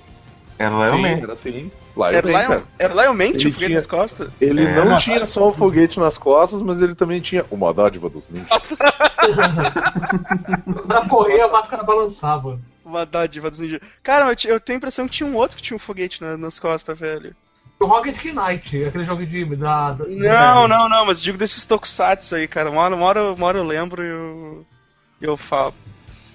Era 0.60 0.76
o 0.76 0.84
Lion 0.84 0.96
Sim, 0.96 1.02
Man. 1.02 1.24
era 1.24 1.34
assim. 1.34 1.72
Era 1.98 2.26
o 2.26 2.30
Lion 2.30 2.34
Man, 2.38 2.40
Lion, 2.40 2.48
cara. 2.50 2.64
era 2.80 2.94
o 2.96 3.02
Lion 3.02 3.14
Man 3.14 3.32
que 3.32 3.38
tinha 3.38 3.50
o 3.50 3.54
foguete 3.54 3.74
nas 3.76 3.88
costas? 3.88 4.30
Ele 4.40 4.64
É. 4.66 4.86
não 4.86 4.98
tinha 4.98 5.26
só 5.26 5.50
o 5.50 5.54
foguete 5.54 6.00
nas 6.00 6.18
costas, 6.18 6.62
mas 6.62 6.82
ele 6.82 6.96
também 6.96 7.20
tinha 7.22 7.46
uma 7.52 7.74
dádiva 7.74 8.10
dos 8.10 8.30
ninjas. 8.30 8.48
Pra 10.88 11.06
correr, 11.10 11.42
a 11.42 11.48
máscara 11.48 11.84
balançava. 11.84 12.60
Uma 12.84 13.06
dádiva 13.06 13.50
dos 13.50 13.60
ninjas. 13.60 13.80
Cara, 14.04 14.26
eu, 14.32 14.36
eu 14.54 14.60
tenho 14.60 14.78
a 14.78 14.80
impressão 14.80 15.06
que 15.06 15.12
tinha 15.14 15.28
um 15.30 15.36
outro 15.36 15.56
que 15.58 15.64
tinha 15.64 15.76
um 15.76 15.80
foguete 15.80 16.22
na- 16.22 16.38
nas 16.38 16.60
costas, 16.60 16.98
velho. 16.98 17.36
O 17.80 17.86
Rocket 17.86 18.24
Knight, 18.26 18.86
aquele 18.86 19.04
jogo 19.04 19.26
de. 19.26 19.44
Da, 19.56 19.94
da- 19.94 20.06
Não, 20.08 20.68
não, 20.68 20.88
não, 20.88 21.06
mas 21.06 21.20
digo 21.22 21.38
desses 21.38 21.66
tokusatsu 21.66 22.36
aí, 22.36 22.48
cara. 22.48 22.70
Uma 22.70 22.82
hora, 22.82 22.96
uma 22.96 23.06
hora, 23.06 23.34
uma 23.34 23.48
hora 23.48 23.58
eu 23.58 23.64
lembro 23.64 24.04
e 24.04 24.08
eu, 24.10 24.66
e 25.22 25.26
eu 25.26 25.36
falo. 25.36 25.74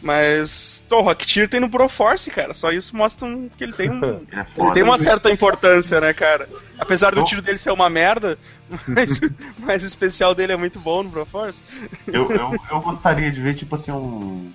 Mas 0.07 0.85
o 0.88 1.01
Rocketeer 1.01 1.49
tem 1.49 1.59
no 1.59 1.69
Broforce, 1.69 2.31
cara. 2.31 2.55
Só 2.55 2.71
isso 2.71 2.97
mostra 2.97 3.27
um- 3.27 3.49
que 3.49 3.64
ele 3.64 3.73
tem 3.73 3.90
um, 3.90 3.97
Ele 4.05 4.27
é 4.33 4.47
Ele 4.62 4.73
tem 4.73 4.83
uma 4.85 4.99
certa 4.99 5.31
importância, 5.31 6.01
né, 6.01 6.12
cara? 6.14 6.49
Apesar 6.79 7.12
do 7.14 7.25
tiro 7.25 7.42
dele 7.42 7.59
ser 7.59 7.73
uma 7.73 7.90
merda, 7.90 8.38
mas, 8.87 9.21
mas 9.59 9.83
o 9.83 9.87
especial 9.87 10.33
dele 10.35 10.53
é 10.53 10.57
muito 10.57 10.79
bom 10.79 11.03
no 11.03 11.09
Broforce. 11.11 11.61
Eu, 12.07 12.31
eu, 12.31 12.53
eu 12.71 12.81
gostaria 12.81 13.31
de 13.33 13.40
ver, 13.40 13.55
tipo 13.55 13.75
assim, 13.75 13.90
um, 13.90 14.51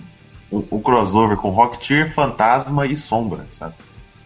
um, 0.52 0.64
um 0.72 0.82
crossover 0.82 1.36
com 1.36 1.50
Rocketeer, 1.50 2.14
Fantasma 2.14 2.86
e 2.88 2.96
Sombra, 2.96 3.46
sabe? 3.52 3.76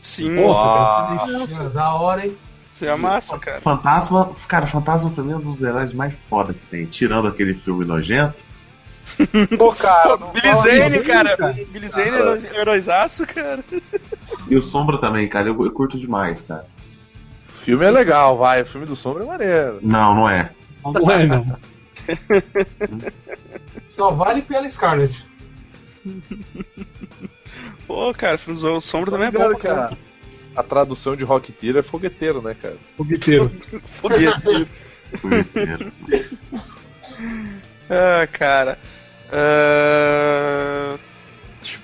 Sim, 0.02 0.30
Nossa, 0.30 0.60
Ah. 0.62 1.18
cara. 1.18 1.44
Ixi, 1.44 1.74
Da 1.74 1.94
hora, 1.96 2.26
hein? 2.28 2.38
isso 2.72 2.86
é 2.86 2.96
massa, 2.96 3.40
cara. 3.40 3.62
Fantasma, 3.62 4.32
cara, 4.48 4.68
Fantasma 4.68 5.10
pra 5.10 5.24
mim 5.24 5.32
é 5.32 5.36
um 5.38 5.42
dos 5.42 5.60
heróis 5.64 5.92
mais 5.92 6.14
foda 6.30 6.54
que 6.54 6.60
tem. 6.68 6.86
Tirando 6.86 7.28
aquele 7.28 7.56
filme 7.56 7.84
nojento. 7.86 8.36
Pô, 9.58 9.74
cara, 9.74 10.18
Billy 10.18 10.56
Zane, 10.56 10.98
isso, 10.98 11.06
cara. 11.06 11.38
Billy 11.70 11.88
Zane 11.88 12.48
é 12.48 12.60
heróizaço, 12.60 13.26
cara. 13.26 13.64
E 14.50 14.56
o 14.56 14.64
Sombra 14.64 14.98
também, 14.98 15.28
cara, 15.28 15.48
eu, 15.48 15.66
eu 15.66 15.72
curto 15.72 16.00
demais, 16.00 16.42
cara. 16.42 16.66
O 17.50 17.52
filme 17.66 17.86
é 17.86 17.92
legal, 17.92 18.38
vai. 18.38 18.62
O 18.62 18.66
filme 18.66 18.86
do 18.86 18.96
Sombra 18.96 19.24
é 19.24 19.28
maneiro. 19.28 19.80
Não, 19.82 20.16
não 20.16 20.30
é. 20.30 20.52
Não 20.84 21.12
é, 21.12 21.26
não. 21.26 21.58
Só 23.90 24.12
vale 24.12 24.42
pela 24.42 24.70
Scarlet. 24.70 25.26
Pô, 27.88 28.14
cara, 28.14 28.38
o 28.48 28.80
Sombra 28.82 29.12
também 29.12 29.28
é 29.28 29.32
bom, 29.32 29.56
que 29.56 29.68
a, 29.68 29.96
a 30.56 30.64
tradução 30.64 31.16
de 31.16 31.24
Rocketeer 31.24 31.78
é 31.78 31.84
fogueteiro, 31.84 32.42
né, 32.42 32.56
cara? 32.60 32.78
Fogueteiro. 32.98 33.52
Foguete. 34.02 34.68
Fogueteiro. 35.18 35.92
Ah, 37.90 38.28
cara. 38.32 38.78
Ah, 39.32 40.98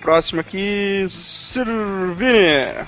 Próximo 0.02 0.42
aqui, 0.42 1.06
Sirvini. 1.10 2.86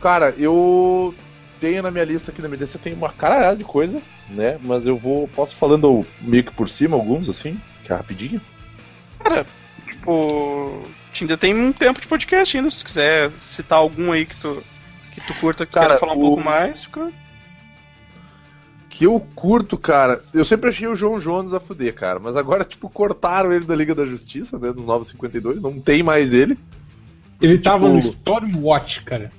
Cara, 0.00 0.34
eu 0.36 1.14
tenho 1.60 1.80
na 1.82 1.92
minha 1.92 2.04
lista 2.04 2.32
aqui 2.32 2.42
na 2.42 2.48
minha 2.48 2.58
lista 2.60 2.76
tem 2.78 2.92
uma 2.92 3.12
caralhada 3.12 3.56
de 3.56 3.62
coisa, 3.62 4.02
né? 4.28 4.58
Mas 4.64 4.84
eu 4.84 4.96
vou. 4.96 5.28
Posso 5.28 5.54
falando 5.54 6.04
meio 6.20 6.42
que 6.42 6.52
por 6.52 6.68
cima 6.68 6.96
alguns, 6.96 7.28
assim, 7.28 7.60
que 7.84 7.92
é 7.92 7.96
rapidinho. 7.96 8.40
Tipo, 9.88 10.82
ainda 11.20 11.36
tem 11.38 11.54
um 11.54 11.72
tempo 11.72 12.00
de 12.00 12.08
podcast 12.08 12.56
ainda, 12.56 12.68
se 12.70 12.78
tu 12.80 12.84
quiser 12.86 13.30
citar 13.32 13.78
algum 13.78 14.10
aí 14.10 14.26
que 14.26 14.34
tu, 14.34 14.60
que 15.12 15.20
tu 15.20 15.34
curta, 15.34 15.64
que 15.64 15.72
Cara, 15.72 15.86
queira 15.86 16.00
falar 16.00 16.14
um 16.14 16.18
o- 16.18 16.20
pouco 16.20 16.40
mais, 16.42 16.82
fica... 16.84 17.12
Que 18.94 19.04
eu 19.06 19.18
curto, 19.34 19.78
cara. 19.78 20.22
Eu 20.34 20.44
sempre 20.44 20.68
achei 20.68 20.86
o 20.86 20.94
João 20.94 21.18
Jones 21.18 21.54
a 21.54 21.58
fuder, 21.58 21.94
cara. 21.94 22.18
Mas 22.18 22.36
agora, 22.36 22.62
tipo, 22.62 22.90
cortaram 22.90 23.50
ele 23.50 23.64
da 23.64 23.74
Liga 23.74 23.94
da 23.94 24.04
Justiça, 24.04 24.58
né? 24.58 24.68
No 24.76 24.82
952. 24.82 25.62
Não 25.62 25.80
tem 25.80 26.02
mais 26.02 26.30
ele. 26.32 26.58
Ele 27.40 27.56
tava 27.58 27.88
no 27.88 28.00
Tipo- 28.02 28.12
Stormwatch, 28.14 29.02
cara. 29.02 29.32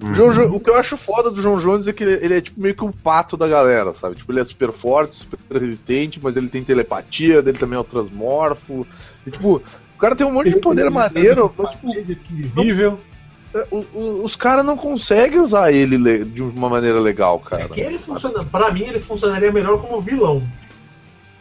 O 0.00 0.14
João 0.14 0.32
Jo- 0.32 0.54
O 0.54 0.60
que 0.60 0.70
eu 0.70 0.76
acho 0.76 0.96
foda 0.96 1.28
do 1.28 1.42
João 1.42 1.58
Jones 1.58 1.88
é 1.88 1.92
que 1.92 2.04
ele, 2.04 2.24
ele 2.24 2.34
é 2.34 2.40
tipo 2.40 2.60
meio 2.60 2.72
que 2.72 2.84
o 2.84 2.92
pato 2.92 3.36
da 3.36 3.48
galera, 3.48 3.92
sabe? 3.94 4.14
Tipo, 4.14 4.30
ele 4.30 4.38
é 4.38 4.44
super 4.44 4.70
forte, 4.70 5.16
super 5.16 5.60
resistente, 5.60 6.20
mas 6.22 6.36
ele 6.36 6.48
tem 6.48 6.62
telepatia, 6.62 7.42
dele 7.42 7.58
também 7.58 7.76
é 7.76 7.80
o 7.80 7.84
transmorfo. 7.84 8.86
E, 9.26 9.30
tipo, 9.32 9.56
o 9.56 9.98
cara 9.98 10.14
tem 10.14 10.24
um 10.24 10.32
monte 10.32 10.50
de 10.50 10.60
poder 10.60 10.88
maneiro, 10.88 11.52
mas, 11.58 11.70
tipo, 11.72 11.88
Invisível. 12.60 13.00
O- 13.70 13.86
o- 13.94 14.24
os 14.24 14.36
caras 14.36 14.64
não 14.64 14.76
conseguem 14.76 15.40
usar 15.40 15.72
ele 15.72 15.96
le- 15.96 16.24
de 16.24 16.42
uma 16.42 16.68
maneira 16.68 17.00
legal, 17.00 17.38
cara. 17.40 17.64
É 17.64 17.68
que 17.68 17.80
ele 17.80 17.98
funciona, 17.98 18.44
pra 18.44 18.70
mim, 18.72 18.82
ele 18.84 19.00
funcionaria 19.00 19.50
melhor 19.50 19.80
como 19.80 20.00
vilão. 20.00 20.46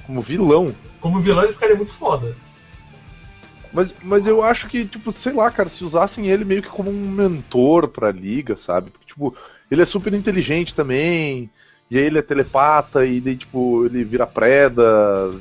Como 0.05 0.22
vilão. 0.22 0.74
Como 1.01 1.20
vilão, 1.22 1.43
ele 1.43 1.53
ficaria 1.53 1.76
muito 1.76 1.91
foda. 1.91 2.36
Mas, 3.74 3.93
mas 4.03 4.26
eu 4.26 4.41
acho 4.41 4.68
que, 4.68 4.86
tipo, 4.86 5.12
sei 5.12 5.34
lá, 5.34 5.51
cara, 5.51 5.70
se 5.70 5.84
usassem 5.84 6.28
ele 6.30 6.45
meio 6.45 6.62
que 6.62 6.70
como 6.70 6.89
um 6.89 7.10
mentor 7.10 7.89
pra 7.89 8.12
liga, 8.12 8.58
sabe? 8.58 8.89
Porque, 8.89 9.08
tipo, 9.08 9.36
ele 9.70 9.82
é 9.82 9.86
super 9.86 10.14
inteligente 10.14 10.74
também, 10.74 11.49
e 11.91 11.97
aí 11.97 12.05
ele 12.05 12.18
é 12.18 12.22
telepata, 12.22 13.05
e 13.05 13.20
daí, 13.20 13.36
tipo, 13.36 13.86
ele 13.86 14.03
vira 14.05 14.26
preda, 14.26 14.84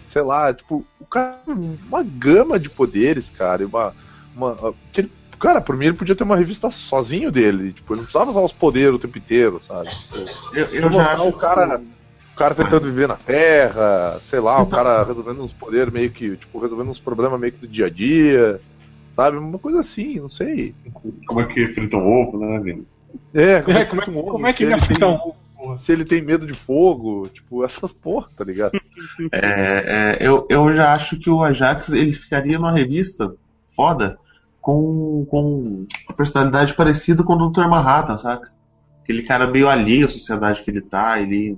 sei 0.09 0.23
lá, 0.23 0.53
tipo, 0.53 0.85
o 1.01 1.07
cara 1.07 1.39
tem 1.47 1.79
uma 1.89 2.03
gama 2.03 2.59
de 2.59 2.69
poderes, 2.69 3.31
cara, 3.31 3.63
e 3.63 3.67
uma. 3.67 3.95
uma 4.35 4.75
que 4.93 5.03
ele- 5.03 5.13
cara, 5.37 5.61
por 5.61 5.77
mim 5.77 5.87
ele 5.87 5.97
podia 5.97 6.15
ter 6.15 6.25
uma 6.25 6.37
revista 6.37 6.71
sozinho 6.71 7.31
dele, 7.31 7.73
tipo, 7.73 7.93
ele 7.93 8.01
não 8.01 8.05
precisava 8.05 8.31
usar 8.31 8.41
os 8.41 8.53
poderes 8.53 8.95
o 8.95 8.99
tempo 8.99 9.19
inteiro, 9.19 9.61
sabe? 9.67 9.89
Eu, 10.53 10.67
eu 10.67 10.81
já 10.83 10.89
mostrar 10.91 11.15
acho 11.15 11.29
o 11.29 11.33
cara. 11.33 11.81
O 12.33 12.39
cara 12.39 12.55
tentando 12.55 12.85
viver 12.85 13.09
na 13.09 13.17
Terra, 13.17 14.19
sei 14.29 14.41
lá, 14.41 14.61
o 14.61 14.67
cara 14.67 15.03
resolvendo 15.05 15.43
uns 15.43 15.53
poderes 15.53 15.91
meio 15.91 16.11
que, 16.11 16.37
tipo, 16.37 16.59
resolvendo 16.59 16.91
uns 16.91 16.99
problemas 16.99 17.41
meio 17.41 17.51
que 17.51 17.61
do 17.61 17.67
dia 17.67 17.87
a 17.87 17.91
dia, 17.91 18.61
sabe? 19.15 19.39
Uma 19.39 19.59
coisa 19.59 19.81
assim, 19.81 20.21
não 20.21 20.29
sei. 20.29 20.75
Como 21.27 21.41
é 21.41 21.47
que 21.47 21.67
frita 21.73 21.97
um 21.97 22.07
ovo, 22.07 22.39
né, 22.39 22.61
Vini? 22.61 22.87
É, 23.33 23.63
como 23.63 23.79
É, 23.79 23.81
é 23.81 23.85
que, 23.87 23.91
como 23.91 24.03
é, 24.03 24.05
frita 24.05 24.11
um 24.11 24.19
ovo, 24.21 24.33
como 24.33 24.47
é 24.47 24.53
que 24.53 24.59
se 24.59 24.65
ele 24.65 24.79
fritar 24.79 25.09
um 25.09 25.15
ovo? 25.15 25.37
Se 25.79 25.93
ele 25.93 26.05
tem 26.05 26.21
medo 26.21 26.47
de 26.47 26.53
fogo, 26.53 27.27
tipo, 27.29 27.65
essas 27.65 27.91
porra, 27.91 28.27
tá 28.37 28.45
ligado? 28.45 28.79
É, 29.33 29.41
é, 29.41 30.17
eu, 30.21 30.47
eu 30.51 30.71
já 30.73 30.93
acho 30.93 31.19
que 31.19 31.31
o 31.31 31.43
Ajax 31.43 31.89
ele 31.89 32.13
ficaria 32.13 32.59
numa 32.59 32.73
revista 32.73 33.35
foda 33.75 34.19
com, 34.67 35.25
com 35.31 35.87
uma 36.09 36.17
personalidade 36.17 36.75
parecida 36.75 37.23
com 37.23 37.35
o 37.35 37.49
Dr. 37.49 37.69
Manhattan, 37.69 38.17
saca? 38.17 38.51
Aquele 39.01 39.23
cara 39.23 39.47
meio 39.47 39.69
alheio 39.69 40.07
à 40.07 40.09
sociedade 40.09 40.65
que 40.65 40.69
ele 40.69 40.81
tá, 40.81 41.21
ele. 41.21 41.57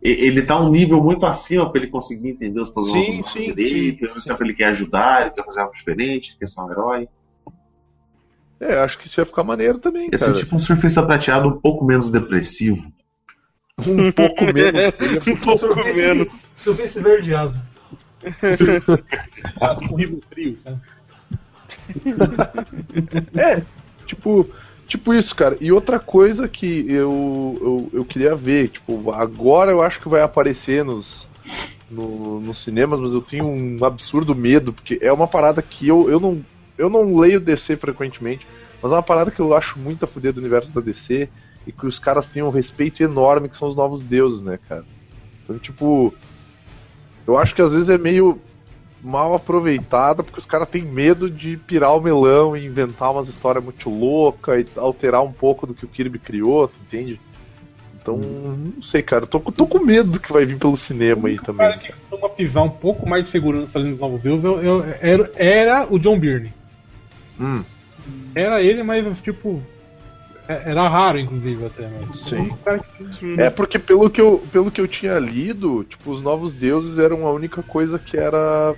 Ele 0.00 0.40
tá 0.40 0.58
um 0.58 0.70
nível 0.70 1.02
muito 1.02 1.26
acima 1.26 1.70
pra 1.70 1.78
ele 1.82 1.90
conseguir 1.90 2.30
entender 2.30 2.58
os 2.60 2.70
problemas 2.70 3.04
Sim, 3.04 3.10
do 3.10 3.16
mundo 3.16 3.26
sim, 3.26 3.40
direito, 3.40 4.20
sim, 4.20 4.28
tempo 4.28 4.42
ele 4.42 4.54
quer 4.54 4.68
ajudar, 4.68 5.22
ele 5.22 5.30
quer 5.32 5.44
fazer 5.44 5.60
algo 5.60 5.74
diferente, 5.74 6.30
ele 6.30 6.38
quer 6.38 6.46
ser 6.46 6.62
um 6.62 6.70
herói. 6.70 7.08
É, 8.58 8.78
acho 8.78 8.96
que 8.98 9.06
isso 9.06 9.20
ia 9.20 9.26
ficar 9.26 9.44
maneiro 9.44 9.78
também, 9.78 10.04
Ia 10.04 10.18
cara. 10.18 10.32
ser 10.32 10.38
tipo 10.38 10.56
um 10.56 10.58
surfista 10.58 11.04
prateado 11.04 11.48
um 11.48 11.60
pouco 11.60 11.84
menos 11.84 12.10
depressivo. 12.10 12.90
Um 13.86 14.10
pouco 14.12 14.44
menos. 14.54 14.94
um 15.26 15.36
pouco 15.36 15.74
menos. 15.74 16.32
Surfista 16.56 17.00
esverdeado. 17.00 17.60
Um 19.90 19.96
Rivo 19.96 20.20
frio, 20.30 20.56
sabe? 20.64 20.80
É, 23.36 23.62
tipo, 24.06 24.48
tipo 24.86 25.14
isso, 25.14 25.34
cara. 25.34 25.56
E 25.60 25.70
outra 25.70 25.98
coisa 25.98 26.48
que 26.48 26.90
eu, 26.90 27.58
eu, 27.60 27.90
eu 28.00 28.04
queria 28.04 28.34
ver, 28.34 28.68
tipo, 28.68 29.10
agora 29.12 29.70
eu 29.70 29.82
acho 29.82 30.00
que 30.00 30.08
vai 30.08 30.22
aparecer 30.22 30.84
nos, 30.84 31.26
no, 31.90 32.40
nos 32.40 32.62
cinemas, 32.62 33.00
mas 33.00 33.12
eu 33.12 33.20
tenho 33.20 33.46
um 33.46 33.84
absurdo 33.84 34.34
medo, 34.34 34.72
porque 34.72 34.98
é 35.00 35.12
uma 35.12 35.26
parada 35.26 35.62
que 35.62 35.88
eu, 35.88 36.10
eu, 36.10 36.20
não, 36.20 36.44
eu 36.76 36.88
não 36.90 37.16
leio 37.16 37.40
DC 37.40 37.76
frequentemente, 37.76 38.46
mas 38.82 38.92
é 38.92 38.94
uma 38.94 39.02
parada 39.02 39.30
que 39.30 39.40
eu 39.40 39.54
acho 39.54 39.78
muito 39.78 40.04
a 40.04 40.08
fuder 40.08 40.32
do 40.32 40.40
universo 40.40 40.72
da 40.72 40.80
DC 40.80 41.28
e 41.66 41.72
que 41.72 41.86
os 41.86 41.98
caras 41.98 42.26
têm 42.26 42.42
um 42.42 42.50
respeito 42.50 43.02
enorme, 43.02 43.48
que 43.48 43.56
são 43.56 43.68
os 43.68 43.76
novos 43.76 44.02
deuses, 44.02 44.42
né, 44.42 44.58
cara? 44.68 44.84
Então, 45.44 45.58
tipo, 45.58 46.14
eu 47.26 47.36
acho 47.36 47.54
que 47.54 47.62
às 47.62 47.72
vezes 47.72 47.90
é 47.90 47.98
meio 47.98 48.40
mal 49.02 49.34
aproveitada 49.34 50.22
porque 50.22 50.40
os 50.40 50.46
caras 50.46 50.68
têm 50.68 50.82
medo 50.82 51.30
de 51.30 51.56
pirar 51.56 51.96
o 51.96 52.00
melão 52.00 52.56
e 52.56 52.66
inventar 52.66 53.12
umas 53.12 53.28
histórias 53.28 53.62
muito 53.62 53.88
loucas 53.88 54.64
e 54.64 54.78
alterar 54.78 55.22
um 55.22 55.32
pouco 55.32 55.66
do 55.66 55.74
que 55.74 55.84
o 55.84 55.88
Kirby 55.88 56.18
criou, 56.18 56.68
tu 56.68 56.78
entende? 56.82 57.20
Então, 58.00 58.16
não 58.16 58.82
sei, 58.82 59.02
cara, 59.02 59.26
tô, 59.26 59.38
tô 59.40 59.66
com 59.66 59.84
medo 59.84 60.12
do 60.12 60.20
que 60.20 60.32
vai 60.32 60.44
vir 60.44 60.58
pelo 60.58 60.76
cinema 60.76 61.28
aí 61.28 61.36
O 61.36 61.42
também. 61.42 61.66
cara 61.66 61.78
que 61.78 61.92
costuma 61.92 62.28
pisar 62.30 62.62
um 62.62 62.70
pouco 62.70 63.08
mais 63.08 63.24
de 63.24 63.30
segurança 63.30 63.68
fazendo 63.68 63.94
os 63.94 64.00
novos 64.00 64.22
deuses 64.22 64.44
eu- 64.44 64.60
eu- 64.62 64.84
era, 65.00 65.32
era 65.36 65.86
o 65.92 65.98
John 65.98 66.18
Byrne. 66.18 66.52
Hum, 67.38 67.62
Era 68.34 68.62
ele, 68.62 68.82
mas 68.82 69.20
tipo. 69.20 69.62
é- 70.48 70.70
Era 70.70 70.88
raro, 70.88 71.18
inclusive, 71.18 71.66
até. 71.66 71.88
Mas, 71.88 72.16
Sim. 72.16 72.50
O 72.50 73.08
que- 73.10 73.40
É 73.40 73.50
porque 73.50 73.78
pelo 73.78 74.08
que, 74.08 74.20
eu, 74.20 74.42
pelo 74.50 74.70
que 74.70 74.80
eu 74.80 74.88
tinha 74.88 75.18
lido, 75.18 75.84
tipo, 75.84 76.10
os 76.10 76.22
novos 76.22 76.52
deuses 76.52 76.98
eram 76.98 77.26
a 77.26 77.32
única 77.32 77.62
coisa 77.62 77.98
que 77.98 78.16
era. 78.16 78.74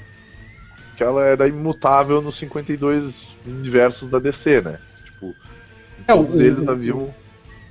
Que 1.01 1.05
ela 1.05 1.25
era 1.25 1.49
imutável 1.49 2.21
nos 2.21 2.37
52 2.37 3.27
universos 3.47 4.11
da 4.11 4.19
DC, 4.19 4.61
né? 4.61 4.79
Tipo, 5.03 5.35
É, 6.07 6.13
o- 6.13 6.25
todos 6.25 6.39
eles 6.41 6.59
o- 6.59 6.71
haviam. 6.71 7.15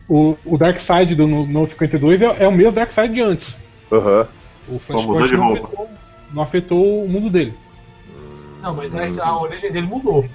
O, 0.07 0.35
o 0.43 0.57
Darkseid 0.57 1.13
do 1.13 1.27
no, 1.27 1.45
no 1.45 1.69
52 1.69 2.19
é, 2.23 2.43
é 2.43 2.47
o 2.47 2.51
mesmo 2.51 2.71
Darkseid 2.71 3.13
de 3.13 3.21
antes. 3.21 3.55
Aham. 3.91 4.27
O 4.67 4.79
Só 4.79 4.93
mudou 4.93 5.27
Flashpoint 5.27 5.29
de 5.29 5.37
não 5.37 5.47
roupa. 5.49 5.67
afetou, 5.67 5.89
não 6.33 6.41
afetou 6.41 7.05
o 7.05 7.07
mundo 7.07 7.29
dele. 7.29 7.53
Não, 8.63 8.73
mas 8.75 9.19
a, 9.19 9.25
a 9.27 9.39
origem 9.39 9.71
dele 9.71 9.85
mudou. 9.85 10.25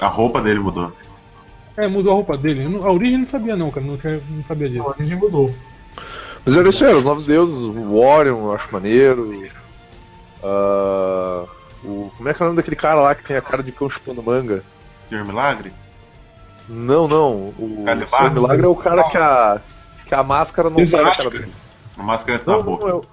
A 0.00 0.08
roupa 0.08 0.42
dele 0.42 0.58
mudou. 0.58 0.92
É, 1.76 1.86
mudou 1.86 2.10
a 2.10 2.16
roupa 2.16 2.36
dele. 2.36 2.64
A 2.84 2.90
origem 2.90 3.18
não 3.18 3.28
sabia 3.28 3.54
não, 3.54 3.70
cara. 3.70 3.86
Não, 3.86 3.92
não 3.96 4.44
sabia 4.48 4.66
A 4.66 4.70
disso. 4.70 4.82
origem 4.88 5.16
mudou. 5.16 5.54
Mas 6.44 6.56
era 6.56 6.68
isso 6.68 6.84
aí, 6.84 6.92
os 6.96 7.04
novos 7.04 7.24
deuses, 7.26 7.54
o 7.62 7.94
Orion, 7.94 8.38
eu 8.46 8.52
acho 8.54 8.72
maneiro. 8.72 9.32
Ah, 10.42 11.44
o, 11.84 12.10
como 12.16 12.28
é 12.28 12.34
que 12.34 12.42
é 12.42 12.44
o 12.44 12.48
nome 12.48 12.56
daquele 12.56 12.76
cara 12.76 13.00
lá 13.00 13.14
que 13.14 13.24
tem 13.24 13.36
a 13.36 13.42
cara 13.42 13.62
de 13.62 13.72
cão 13.72 13.88
chupando 13.90 14.22
manga? 14.22 14.62
Senhor 14.84 15.24
Milagre? 15.26 15.72
Não, 16.68 17.08
não. 17.08 17.32
O 17.58 17.82
Calibar? 17.84 18.20
Senhor 18.20 18.32
Milagre 18.34 18.64
é 18.64 18.68
o 18.68 18.76
cara 18.76 19.04
que 19.04 19.16
a, 19.16 19.60
que 20.06 20.14
a 20.14 20.22
máscara 20.22 20.70
não 20.70 20.86
sai 20.86 21.04
da 21.04 21.16
cara 21.16 21.30
dele. 21.30 21.52
A 21.98 22.02
máscara 22.02 22.38
tá 22.38 22.50
Não, 22.52 22.58
na 22.58 22.64
boca. 22.64 22.86
não, 22.86 22.90
é, 22.90 22.94
o- 22.94 23.04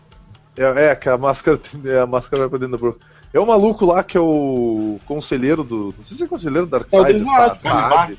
é, 0.77 0.85
é, 0.91 0.95
que 0.95 1.09
a 1.09 1.17
máscara, 1.17 1.59
é, 1.85 1.99
a 1.99 2.05
máscara 2.05 2.41
vai 2.43 2.49
pra 2.49 2.59
dentro 2.59 2.77
da 2.77 2.83
boca. 2.83 2.99
É 3.33 3.39
o 3.39 3.45
maluco 3.45 3.85
lá 3.85 4.03
que 4.03 4.17
é 4.17 4.21
o 4.21 4.99
conselheiro 5.05 5.63
do. 5.63 5.93
Não 5.97 6.03
sei 6.03 6.17
se 6.17 6.23
é 6.23 6.27
conselheiro 6.27 6.65
do 6.65 6.75
É 6.75 6.79
o 6.79 6.79
Darkseid, 6.79 7.19
Desvaad, 7.19 7.61
Sa- 7.61 7.89
Saad. 7.89 8.17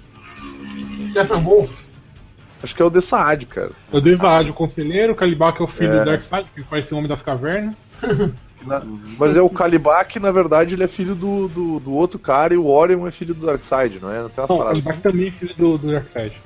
Stephen 1.03 1.43
Wolf. 1.43 1.81
Acho 2.63 2.75
que 2.75 2.83
é 2.83 2.85
o 2.85 2.91
de 2.91 3.01
Saad, 3.01 3.47
cara. 3.47 3.71
Eu 3.93 4.01
dei 4.01 4.15
o 4.15 4.53
conselheiro, 4.55 5.13
o 5.13 5.17
Calibar 5.17 5.53
que 5.55 5.63
é 5.63 5.65
o 5.65 5.69
filho 5.69 5.93
É. 5.95 5.99
do 6.01 6.05
Darkseid, 6.05 6.47
que 6.55 6.63
faz 6.65 6.87
ser 6.87 6.95
o 6.95 6.99
homem 6.99 7.09
das 7.09 7.23
cavernas. 7.23 7.75
Na- 8.69 8.83
mas 9.19 9.37
é 9.37 9.43
o 9.43 9.49
Calibar 9.51 10.07
que, 10.07 10.21
na 10.21 10.31
verdade, 10.31 10.75
ele 10.75 10.85
é 10.85 10.89
filho 10.89 11.15
do, 11.15 11.49
do, 11.49 11.81
do 11.81 11.93
outro 11.93 12.19
cara 12.19 12.55
e 12.55 12.57
o 12.57 12.67
Orion 12.67 13.07
é 13.07 13.11
filho 13.11 13.35
do 13.35 13.47
Darkseid, 13.47 13.99
não 14.01 14.11
é? 14.13 14.23
Não 14.23 14.29
tem 14.29 14.45
Não, 14.49 14.57
o 14.57 14.65
Calibar 14.65 14.93
assim? 14.93 15.03
também 15.03 15.29
é 15.29 15.31
filho 15.33 15.55
do, 15.57 15.79
do 15.79 15.91
Darkseid. 15.93 16.41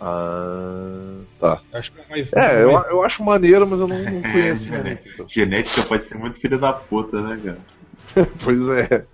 Ah, 0.00 1.18
tá. 1.40 1.60
Acho 1.72 1.90
que 1.92 2.00
é 2.00 2.04
mais. 2.10 2.32
É, 2.34 2.62
eu, 2.62 2.72
mais- 2.72 2.90
eu 2.90 3.02
acho 3.02 3.24
maneiro, 3.24 3.66
mas 3.66 3.80
eu 3.80 3.88
não, 3.88 3.96
não 3.98 4.18
É, 4.18 4.22
conheço 4.32 4.64
genética. 4.66 4.90
muito. 4.90 5.08
então. 5.14 5.26
Genética 5.28 5.82
pode 5.84 6.04
ser 6.04 6.18
muito 6.18 6.38
filha 6.40 6.58
da 6.58 6.72
puta, 6.72 7.20
né, 7.22 7.40
cara? 7.42 7.58
Pois 8.42 8.60
é. 8.70 9.04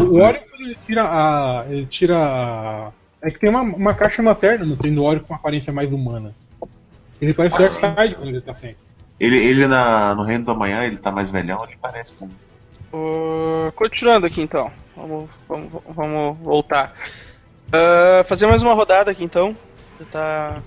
O 0.00 0.14
Orion 0.16 0.40
ele 0.60 0.76
tira 0.86 1.02
a. 1.04 1.64
Ele 1.68 1.86
tira 1.86 2.16
a. 2.18 2.90
É 3.22 3.30
que 3.30 3.38
tem 3.38 3.50
uma, 3.50 3.62
uma 3.62 3.94
caixa 3.94 4.22
materna 4.22 4.64
no 4.64 4.76
tem 4.76 4.92
do 4.94 5.04
Orion 5.04 5.20
com 5.22 5.32
uma 5.32 5.38
aparência 5.38 5.72
mais 5.72 5.92
humana. 5.92 6.34
Ele 7.20 7.32
parece 7.34 7.56
o 7.56 7.58
Darkseid 7.60 8.14
quando 8.16 8.28
ele 8.28 8.40
tá 8.40 8.54
sem. 8.56 8.74
Ele, 9.22 9.38
ele 9.38 9.68
na, 9.68 10.16
no 10.16 10.24
Reino 10.24 10.44
da 10.44 10.52
Manhã, 10.52 10.82
ele 10.84 10.96
tá 10.96 11.12
mais 11.12 11.30
velhão, 11.30 11.62
ele 11.64 11.78
parece 11.80 12.12
como. 12.14 12.32
Uh, 12.92 13.70
continuando 13.76 14.26
aqui 14.26 14.42
então. 14.42 14.68
Vamos, 14.96 15.30
vamos, 15.48 15.70
vamos 15.94 16.38
voltar. 16.38 16.92
Uh, 17.68 18.24
fazer 18.24 18.48
mais 18.48 18.62
uma 18.64 18.74
rodada 18.74 19.12
aqui 19.12 19.22
então. 19.22 19.56
Já 20.00 20.06
tá. 20.06 20.62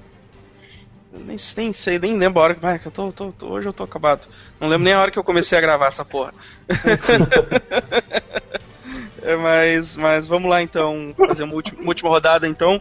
eu 1.12 1.20
Nem, 1.20 1.36
nem 1.58 1.74
sei, 1.74 2.00
nem 2.00 2.18
lembro 2.18 2.40
a 2.40 2.44
hora 2.44 2.56
que. 2.56 2.62
Vai, 2.62 2.80
que 2.80 2.86
eu 2.86 2.92
tô, 2.94 3.12
tô- 3.12 3.34
tô- 3.34 3.48
hoje 3.48 3.68
eu 3.68 3.74
tô 3.74 3.84
acabado. 3.84 4.26
Não 4.58 4.70
lembro 4.70 4.86
nem 4.86 4.94
a 4.94 5.02
hora 5.02 5.12
que 5.12 5.20
eu 5.20 5.24
comecei 5.26 5.58
a 5.58 5.62
gravar 5.62 5.88
essa 5.88 6.06
porra. 6.06 6.34
É, 9.28 9.36
mas, 9.36 9.98
mas 9.98 10.28
vamos 10.28 10.48
lá 10.50 10.62
então. 10.62 11.12
Fazer 11.18 11.44
uma 11.44 11.56
última, 11.56 11.82
uma 11.82 11.88
última 11.90 12.10
rodada 12.12 12.48
então. 12.48 12.80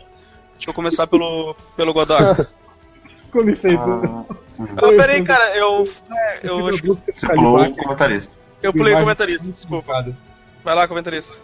Deixa 0.57 0.68
eu 0.68 0.75
começar 0.75 1.07
pelo, 1.07 1.55
pelo 1.75 1.95
Godok. 1.95 2.47
Com 3.33 3.41
licença. 3.41 3.83
Ah, 3.83 4.34
Ah, 4.59 4.89
peraí, 4.97 5.25
cara, 5.25 5.57
eu. 5.57 5.89
é, 6.11 6.41
eu, 6.43 6.69
acho 6.69 6.83
que 6.83 6.89
você 6.89 7.29
pulou 7.35 7.61
o 7.61 7.77
comentarista. 7.77 8.37
eu 8.63 8.73
pulei 8.73 8.95
o 8.95 8.99
comentarista, 8.99 9.47
desculpa. 9.49 10.07
Vai 10.63 10.75
lá, 10.75 10.87
comentarista. 10.87 11.37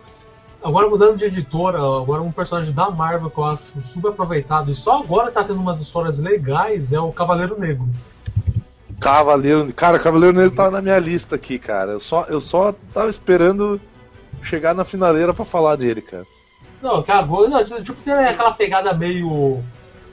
agora 0.63 0.89
mudando 0.89 1.17
de 1.17 1.25
editora, 1.25 1.79
agora 1.79 2.23
um 2.23 2.33
personagem 2.33 2.73
da 2.73 2.91
Marvel 2.91 3.31
que 3.31 3.39
eu 3.39 3.45
acho 3.45 3.83
super 3.83 4.09
aproveitado 4.09 4.71
e 4.71 4.75
só 4.75 5.01
agora 5.01 5.31
tá 5.31 5.43
tendo 5.43 5.61
umas 5.61 5.81
histórias 5.81 6.19
legais 6.19 6.93
é 6.93 7.01
o 7.01 7.13
Cavaleiro 7.13 7.59
Negro. 7.59 7.89
Cavaleiro. 9.01 9.73
Cara, 9.73 9.99
Cavaleiro 9.99 10.37
Negro 10.37 10.55
tava 10.55 10.71
na 10.71 10.83
minha 10.83 10.99
lista 10.99 11.35
aqui, 11.35 11.59
cara. 11.59 11.93
Eu 11.93 12.01
só, 12.01 12.27
eu 12.29 12.41
só 12.41 12.75
tava 12.93 13.09
esperando 13.09 13.81
chegar 14.43 14.75
na 14.75 14.85
finaleira 14.85 15.33
pra 15.33 15.45
falar 15.45 15.77
dele, 15.77 16.03
cara. 16.03 16.27
Não, 16.83 17.05
agora. 17.09 17.49
Não, 17.49 17.65
tipo, 17.65 17.95
tem 18.03 18.13
aquela 18.13 18.53
pegada 18.53 18.93
meio. 18.93 19.63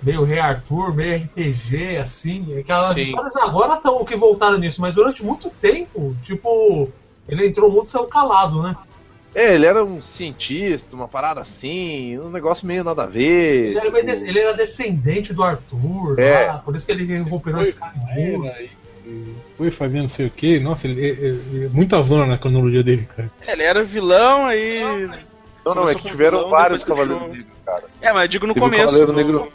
Meio 0.07 0.23
Rei 0.23 0.39
Arthur, 0.39 0.93
meio 0.95 1.17
RPG, 1.23 1.97
assim. 1.97 2.57
Aquelas 2.59 2.87
Sim. 2.93 3.01
histórias 3.01 3.35
agora 3.35 3.73
estão 3.75 4.03
que 4.05 4.15
voltaram 4.15 4.57
nisso, 4.57 4.79
mas 4.79 4.93
durante 4.93 5.23
muito 5.23 5.49
tempo, 5.49 6.15
tipo. 6.23 6.89
Ele 7.27 7.45
entrou 7.45 7.69
muito 7.69 7.89
saiu 7.89 8.05
calado, 8.05 8.63
né? 8.63 8.73
É, 9.35 9.53
ele 9.53 9.65
era 9.65 9.83
um 9.83 10.01
cientista, 10.01 10.95
uma 10.95 11.09
parada 11.09 11.41
assim, 11.41 12.17
um 12.17 12.29
negócio 12.29 12.65
meio 12.65 12.85
nada 12.85 13.03
a 13.03 13.05
ver. 13.05 13.71
Ele 13.71 13.77
era, 13.77 13.85
tipo- 13.91 14.05
des- 14.05 14.21
ele 14.23 14.39
era 14.39 14.53
descendente 14.53 15.33
do 15.33 15.43
Arthur, 15.43 16.17
É. 16.17 16.47
lá, 16.47 16.57
por 16.59 16.73
isso 16.75 16.85
que 16.85 16.91
ele 16.93 17.03
recuperou 17.03 17.61
esse 17.61 17.75
cara 17.75 17.93
era, 18.15 18.65
foi 19.57 19.69
fazendo 19.69 20.03
não 20.03 20.09
sei 20.09 20.27
o 20.27 20.29
que. 20.29 20.57
Nossa, 20.59 20.87
ele, 20.87 21.01
ele- 21.05 21.21
ele- 21.51 21.69
muita 21.73 22.01
zona 22.01 22.25
na 22.25 22.37
cronologia 22.37 22.81
dele, 22.81 23.07
cara. 23.15 23.29
Ele 23.45 23.63
era 23.63 23.83
vilão, 23.83 24.45
aí. 24.45 24.81
Não, 25.65 25.75
não, 25.75 25.89
é 25.89 25.93
que 25.95 26.09
tiveram 26.09 26.37
vilão, 26.37 26.49
vários 26.51 26.83
Cavaleiros. 26.85 27.27
Negros, 27.27 27.45
cara. 27.65 27.83
É, 28.01 28.13
mas 28.13 28.21
eu 28.23 28.27
digo 28.29 28.47
no 28.47 28.53
Teve 28.53 28.65
o 28.65 28.69
começo. 28.69 28.85
Cavaleiro 28.85 29.11
no, 29.11 29.17
Negro 29.17 29.51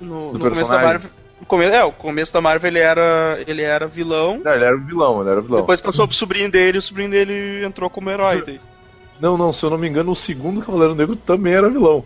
no, 0.00 0.32
no 0.32 0.38
começo 0.38 0.70
da. 0.70 0.78
Marvel. 0.82 1.10
come- 1.46 1.64
é, 1.66 1.84
o 1.84 1.92
começo 1.92 2.32
da 2.32 2.40
Marvel 2.40 2.70
ele 2.70 2.78
era, 2.78 3.38
ele 3.46 3.62
era 3.62 3.86
vilão. 3.86 4.40
Não, 4.44 4.52
ele 4.52 4.64
era 4.64 4.76
o 4.76 4.80
vilão, 4.80 5.20
ele 5.20 5.30
era 5.30 5.40
o 5.40 5.42
vilão. 5.42 5.60
Depois 5.60 5.80
passou 5.80 6.06
pro 6.06 6.16
sobrinho 6.16 6.50
dele 6.50 6.78
e 6.78 6.80
o 6.80 6.82
sobrinho 6.82 7.10
dele 7.10 7.64
entrou 7.64 7.88
como 7.90 8.10
herói. 8.10 8.42
daí. 8.44 8.60
Não, 9.20 9.36
não, 9.36 9.52
se 9.52 9.64
eu 9.64 9.70
não 9.70 9.78
me 9.78 9.88
engano, 9.88 10.12
o 10.12 10.16
segundo 10.16 10.62
Cavaleiro 10.62 10.94
Negro 10.94 11.16
também 11.16 11.52
era 11.54 11.68
vilão. 11.68 12.04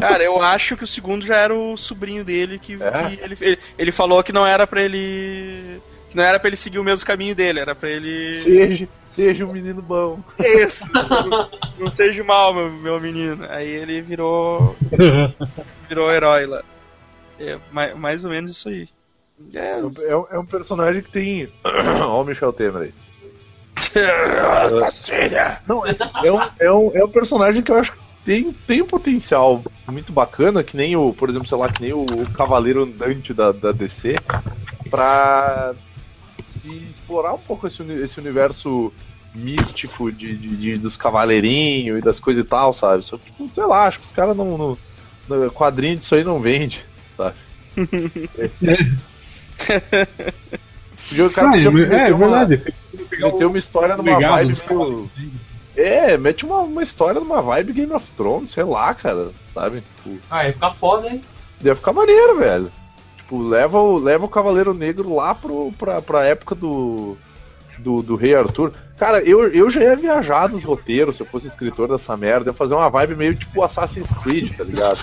Cara, 0.00 0.22
eu 0.22 0.40
acho 0.40 0.76
que 0.76 0.84
o 0.84 0.86
segundo 0.86 1.26
já 1.26 1.36
era 1.36 1.52
o 1.54 1.76
sobrinho 1.76 2.24
dele 2.24 2.58
que, 2.58 2.78
É? 2.80 3.08
que 3.10 3.20
ele, 3.22 3.36
ele, 3.40 3.58
ele 3.76 3.92
falou 3.92 4.22
que 4.22 4.32
não 4.32 4.46
era 4.46 4.66
pra 4.66 4.80
ele. 4.82 5.80
Que 6.08 6.16
não 6.16 6.22
era 6.22 6.38
pra 6.38 6.48
ele 6.48 6.56
seguir 6.56 6.78
o 6.78 6.84
mesmo 6.84 7.04
caminho 7.04 7.34
dele, 7.34 7.58
era 7.60 7.74
pra 7.74 7.90
ele. 7.90 8.36
Seja, 8.36 8.88
seja 9.10 9.44
um 9.44 9.52
menino 9.52 9.82
bom. 9.82 10.20
Isso! 10.38 10.84
não, 10.94 11.50
não 11.78 11.90
seja 11.90 12.22
mal, 12.24 12.54
meu, 12.54 12.70
meu 12.70 13.00
menino. 13.00 13.44
Aí 13.50 13.68
ele 13.68 14.00
virou. 14.00 14.76
virou 15.88 16.10
herói 16.10 16.46
lá. 16.46 16.62
É, 17.38 17.58
mais, 17.70 17.96
mais 17.96 18.24
ou 18.24 18.30
menos 18.30 18.50
isso 18.52 18.68
aí. 18.68 18.88
É, 19.54 19.80
É, 20.08 20.16
um- 20.16 20.26
é 20.30 20.38
um 20.38 20.46
personagem 20.46 21.02
que 21.02 21.10
tem. 21.10 21.48
Olha 21.64 22.06
o 22.06 22.24
Michel 22.24 22.52
Temer 22.52 22.82
aí. 22.82 22.94
Não, 25.66 25.84
é, 25.86 25.96
é 26.24 26.32
um, 26.32 26.40
é, 26.60 26.72
um, 26.72 26.96
é 26.96 27.04
um 27.04 27.08
personagem 27.08 27.62
que 27.62 27.70
eu 27.70 27.76
acho 27.78 27.92
que 27.92 27.98
tem, 28.24 28.52
tem 28.52 28.82
um 28.82 28.86
potencial 28.86 29.62
muito 29.88 30.12
bacana, 30.12 30.64
que 30.64 30.76
nem 30.76 30.96
o, 30.96 31.12
por 31.12 31.28
exemplo, 31.28 31.46
sei 31.46 31.58
lá, 31.58 31.68
que 31.68 31.82
nem 31.82 31.92
o, 31.92 32.04
o 32.04 32.30
Cavaleiro 32.32 32.82
Andante 32.82 33.32
da, 33.34 33.52
da 33.52 33.70
DC, 33.72 34.16
pra 34.90 35.74
se 36.60 36.68
explorar 36.90 37.34
um 37.34 37.38
pouco 37.38 37.66
esse, 37.66 37.82
esse 37.82 38.18
universo 38.18 38.92
místico 39.34 40.10
de, 40.10 40.36
de- 40.36 40.56
de- 40.56 40.78
dos 40.78 40.96
cavaleirinhos 40.96 41.98
e 41.98 42.02
das 42.02 42.18
coisas 42.18 42.42
e 42.44 42.48
tal, 42.48 42.72
sabe? 42.72 43.04
Só 43.04 43.18
que, 43.18 43.30
sei 43.52 43.66
lá, 43.66 43.86
acho 43.86 43.98
que 44.00 44.06
os 44.06 44.12
caras 44.12 44.36
não, 44.36 44.56
não, 44.56 44.78
não. 45.28 45.50
Quadrinho 45.50 45.96
disso 45.96 46.14
aí 46.14 46.24
não 46.24 46.40
vende, 46.40 46.84
sabe? 47.16 47.34
O 51.18 51.30
cara 51.30 51.50
Ah, 51.50 51.56
é, 51.58 51.64
é 51.64 51.68
uma- 52.14 52.26
verdade. 52.44 52.74
meter 53.20 53.44
uma 53.46 53.58
história 53.58 53.96
numa 53.96 54.16
Legado 54.16 54.32
vibe 54.48 54.62
meio... 54.68 55.10
É, 55.76 56.16
mete 56.16 56.44
uma, 56.44 56.60
uma 56.60 56.82
história 56.82 57.20
numa 57.20 57.40
vibe 57.42 57.72
Game 57.74 57.92
of 57.92 58.10
Thrones, 58.12 58.50
sei 58.50 58.64
lá, 58.64 58.92
cara, 58.94 59.28
sabe? 59.54 59.82
Tipo, 60.02 60.18
Ah, 60.30 60.46
ia 60.46 60.52
ficar 60.52 60.72
foda, 60.72 61.08
hein? 61.08 61.22
Deve 61.60 61.76
ficar 61.76 61.92
maneiro, 61.92 62.38
velho. 62.38 62.72
Tipo, 63.18 63.40
leva 63.42 63.78
o, 63.78 63.98
leva 63.98 64.24
o 64.24 64.28
Cavaleiro 64.28 64.72
Negro 64.74 65.14
lá 65.14 65.34
pro, 65.34 65.70
pra, 65.78 66.00
pra 66.02 66.24
época 66.24 66.54
do, 66.54 67.16
do, 67.78 68.02
do 68.02 68.16
Rei 68.16 68.34
Arthur. 68.34 68.72
Cara, 68.96 69.20
eu, 69.22 69.46
eu 69.48 69.68
já 69.70 69.82
ia 69.82 69.96
viajar 69.96 70.48
nos 70.48 70.64
roteiros, 70.64 71.16
se 71.16 71.22
eu 71.22 71.26
fosse 71.26 71.46
escritor 71.46 71.88
dessa 71.88 72.16
merda, 72.16 72.50
ia 72.50 72.54
fazer 72.54 72.74
uma 72.74 72.88
vibe 72.88 73.14
meio 73.14 73.34
tipo 73.36 73.62
Assassin's 73.62 74.10
Creed, 74.22 74.56
tá 74.56 74.64
ligado? 74.64 74.98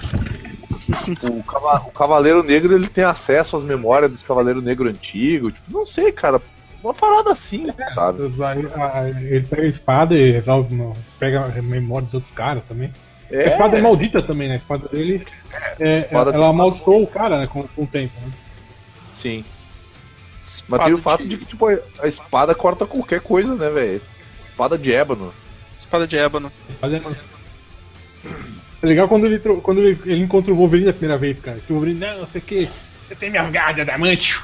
o, 1.23 1.43
cava- 1.43 1.83
o 1.87 1.91
Cavaleiro 1.91 2.43
Negro 2.43 2.73
ele 2.75 2.87
tem 2.87 3.03
acesso 3.03 3.55
às 3.55 3.63
memórias 3.63 4.11
dos 4.11 4.21
Cavaleiro 4.21 4.61
Negro 4.61 4.89
antigo. 4.89 5.51
Tipo, 5.51 5.71
não 5.71 5.85
sei, 5.85 6.11
cara. 6.11 6.41
Uma 6.83 6.93
parada 6.93 7.31
assim, 7.31 7.67
sabe? 7.95 8.23
Aí, 8.43 8.67
a- 8.75 9.09
Ele 9.21 9.47
pega 9.47 9.61
a 9.61 9.67
espada 9.67 10.13
e 10.15 10.31
resolve. 10.31 10.75
Pega 11.17 11.45
a 11.45 11.61
memória 11.61 12.05
dos 12.05 12.15
outros 12.15 12.33
caras 12.33 12.61
também. 12.65 12.91
A 13.31 13.35
É, 13.35 13.47
espada 13.47 13.77
é 13.77 13.81
maldita 13.81 14.21
também, 14.21 14.47
né? 14.49 14.55
A 14.55 14.57
espada 14.57 14.89
dele. 14.89 15.25
É, 15.79 15.99
Espada 15.99 16.31
ela 16.31 16.49
amaldiçoou 16.49 17.03
o 17.03 17.07
cara, 17.07 17.39
né? 17.39 17.47
Com, 17.47 17.63
com 17.67 17.83
o 17.83 17.87
tempo. 17.87 18.13
Né? 18.21 18.31
sim. 19.13 19.45
Mas 20.67 20.83
tem 20.83 20.93
o 20.93 20.97
fato 20.97 21.25
de 21.27 21.37
que, 21.37 21.45
tipo, 21.45 21.67
a- 21.67 21.79
a 22.01 22.07
espada 22.07 22.53
corta 22.53 22.85
qualquer 22.85 23.21
coisa, 23.21 23.55
né, 23.55 23.69
velho? 23.69 24.01
Espada 24.49 24.77
de 24.77 24.93
ébano. 24.93 25.33
Espada 25.79 26.05
de 26.05 26.17
ébano. 26.17 26.51
Mas 26.81 26.93
é, 26.93 27.01
é 28.83 28.85
legal 28.85 29.07
quando 29.07 29.25
ele, 29.25 29.39
quando 29.39 29.79
ele, 29.79 29.97
ele 30.05 30.21
encontra 30.23 30.51
o 30.51 30.57
Wolverine 30.57 30.89
a 30.89 30.93
primeira 30.93 31.17
vez, 31.17 31.39
cara. 31.39 31.57
Que 31.65 31.71
o 31.71 31.75
Wolverine, 31.77 32.01
não, 32.01 32.27
sei 32.27 32.41
o 32.41 32.43
que. 32.43 32.69
Você 33.07 33.15
tem 33.15 33.29
minhas 33.29 33.49
garras 33.49 33.75
de 33.75 33.81
adamante. 33.81 34.41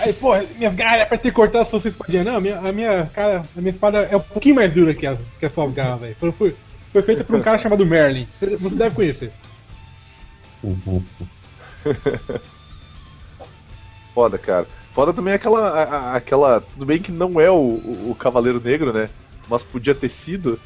Aí, 0.00 0.12
porra, 0.12 0.44
minhas 0.58 0.74
garras 0.74 1.00
é 1.00 1.04
pra 1.06 1.16
ter 1.16 1.32
cortado 1.32 1.66
sua 1.68 1.78
espadinha. 1.88 2.22
Não, 2.22 2.36
a 2.36 2.40
minha, 2.40 2.58
a 2.58 2.70
minha, 2.70 3.10
cara, 3.14 3.42
a 3.56 3.60
minha 3.60 3.72
espada 3.72 4.00
é 4.00 4.14
um 4.14 4.20
pouquinho 4.20 4.56
mais 4.56 4.70
dura 4.72 4.92
que 4.94 5.06
a, 5.06 5.16
que 5.40 5.46
a 5.46 5.50
sua 5.50 5.66
garra, 5.70 5.96
velho. 5.96 6.14
Foi, 6.16 6.54
foi, 6.92 7.02
feita 7.02 7.24
por 7.24 7.34
um 7.36 7.40
cara 7.40 7.56
chamado 7.56 7.86
Merlin. 7.86 8.28
Você 8.38 8.74
deve 8.74 8.94
conhecer. 8.94 9.32
Foda, 14.14 14.36
cara. 14.36 14.66
Foda 14.94 15.14
também 15.14 15.32
aquela. 15.32 15.68
a- 15.68 16.16
aquela. 16.16 16.60
Tudo 16.60 16.84
bem 16.84 17.00
que 17.00 17.10
não 17.10 17.40
é 17.40 17.50
o, 17.50 17.54
o, 17.54 18.10
o 18.10 18.14
Cavaleiro 18.14 18.60
Negro, 18.62 18.92
né? 18.92 19.08
Mas 19.48 19.64
podia 19.64 19.94
ter 19.94 20.10
sido. 20.10 20.60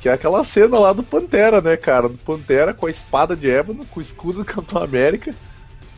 Que 0.00 0.08
é 0.08 0.12
aquela 0.12 0.42
cena 0.44 0.78
lá 0.78 0.92
do 0.92 1.02
Pantera, 1.02 1.60
né, 1.60 1.76
cara? 1.76 2.08
Do 2.08 2.16
Pantera 2.18 2.72
com 2.72 2.86
a 2.86 2.90
espada 2.90 3.36
de 3.36 3.50
ébano, 3.50 3.84
com 3.86 4.00
o 4.00 4.02
escudo 4.02 4.38
do 4.38 4.44
Capitão 4.46 4.82
América, 4.82 5.34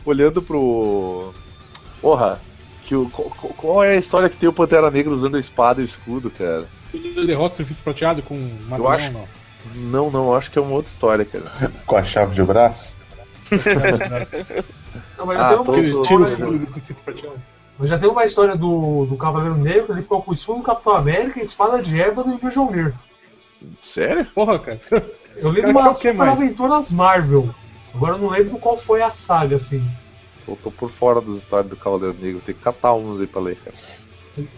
olhando 0.05 0.41
pro. 0.41 1.33
Porra, 2.01 2.39
que 2.85 2.95
o, 2.95 3.09
qual, 3.09 3.29
qual 3.29 3.83
é 3.83 3.93
a 3.93 3.99
história 3.99 4.29
que 4.29 4.35
tem 4.37 4.49
o 4.49 4.53
Pantera 4.53 4.91
Negro 4.91 5.15
usando 5.15 5.35
a 5.37 5.39
espada 5.39 5.79
e 5.79 5.83
o 5.83 5.85
escudo, 5.85 6.29
cara? 6.29 6.65
Ele 6.93 7.25
derrota 7.25 7.53
o 7.53 7.57
serviço 7.57 7.81
prateado 7.81 8.21
com 8.21 8.35
uma 8.35 8.77
Eu 8.77 8.89
acho- 8.89 9.11
não. 9.11 9.27
Não, 9.75 10.11
não, 10.11 10.35
acho 10.35 10.51
que 10.51 10.59
é 10.59 10.61
uma 10.61 10.73
outra 10.73 10.91
história, 10.91 11.23
cara. 11.23 11.45
Com 11.87 11.95
a 11.95 12.03
chave 12.03 12.35
de 12.35 12.43
braço? 12.43 12.95
Não, 15.17 15.25
mas 15.25 15.39
Ah, 15.39 15.49
já, 15.49 15.57
tem 15.57 15.57
uma 15.57 15.71
o 15.71 15.81
história, 15.81 16.35
do 16.35 16.67
mas 17.79 17.89
já 17.89 17.97
tem 17.97 18.09
uma 18.09 18.25
história 18.25 18.55
do, 18.55 19.05
do 19.05 19.15
Cavaleiro 19.17 19.55
Negro, 19.55 19.93
ele 19.93 20.01
ficou 20.01 20.21
com 20.21 20.31
o 20.31 20.33
escudo 20.33 20.59
do 20.59 20.63
Capitão 20.65 20.95
América, 20.95 21.41
espada 21.41 21.81
de 21.81 21.99
ébano 21.99 22.37
e 22.39 22.45
Mjolnir. 22.45 22.93
Sério? 23.79 24.25
Porra, 24.33 24.59
cara. 24.59 24.79
Eu 25.35 25.51
qual 25.73 25.95
que 25.95 26.07
é 26.07 26.11
Super? 26.11 26.27
Aventuras 26.29 26.91
Marvel. 26.91 27.49
Agora 27.93 28.15
eu 28.15 28.19
não 28.19 28.29
lembro 28.29 28.57
qual 28.59 28.77
foi 28.77 29.01
a 29.01 29.11
saga, 29.11 29.55
assim. 29.55 29.83
Eu 30.47 30.55
tô 30.57 30.71
por 30.71 30.89
fora 30.89 31.21
das 31.21 31.35
histórias 31.35 31.69
do 31.69 31.77
Cavaleiro 31.77 32.17
Negro, 32.19 32.41
tem 32.45 32.53
que 32.55 32.61
catar 32.61 32.93
uns 32.93 33.19
aí 33.21 33.27
pra 33.27 33.41
ler, 33.41 33.57
cara. 33.57 33.75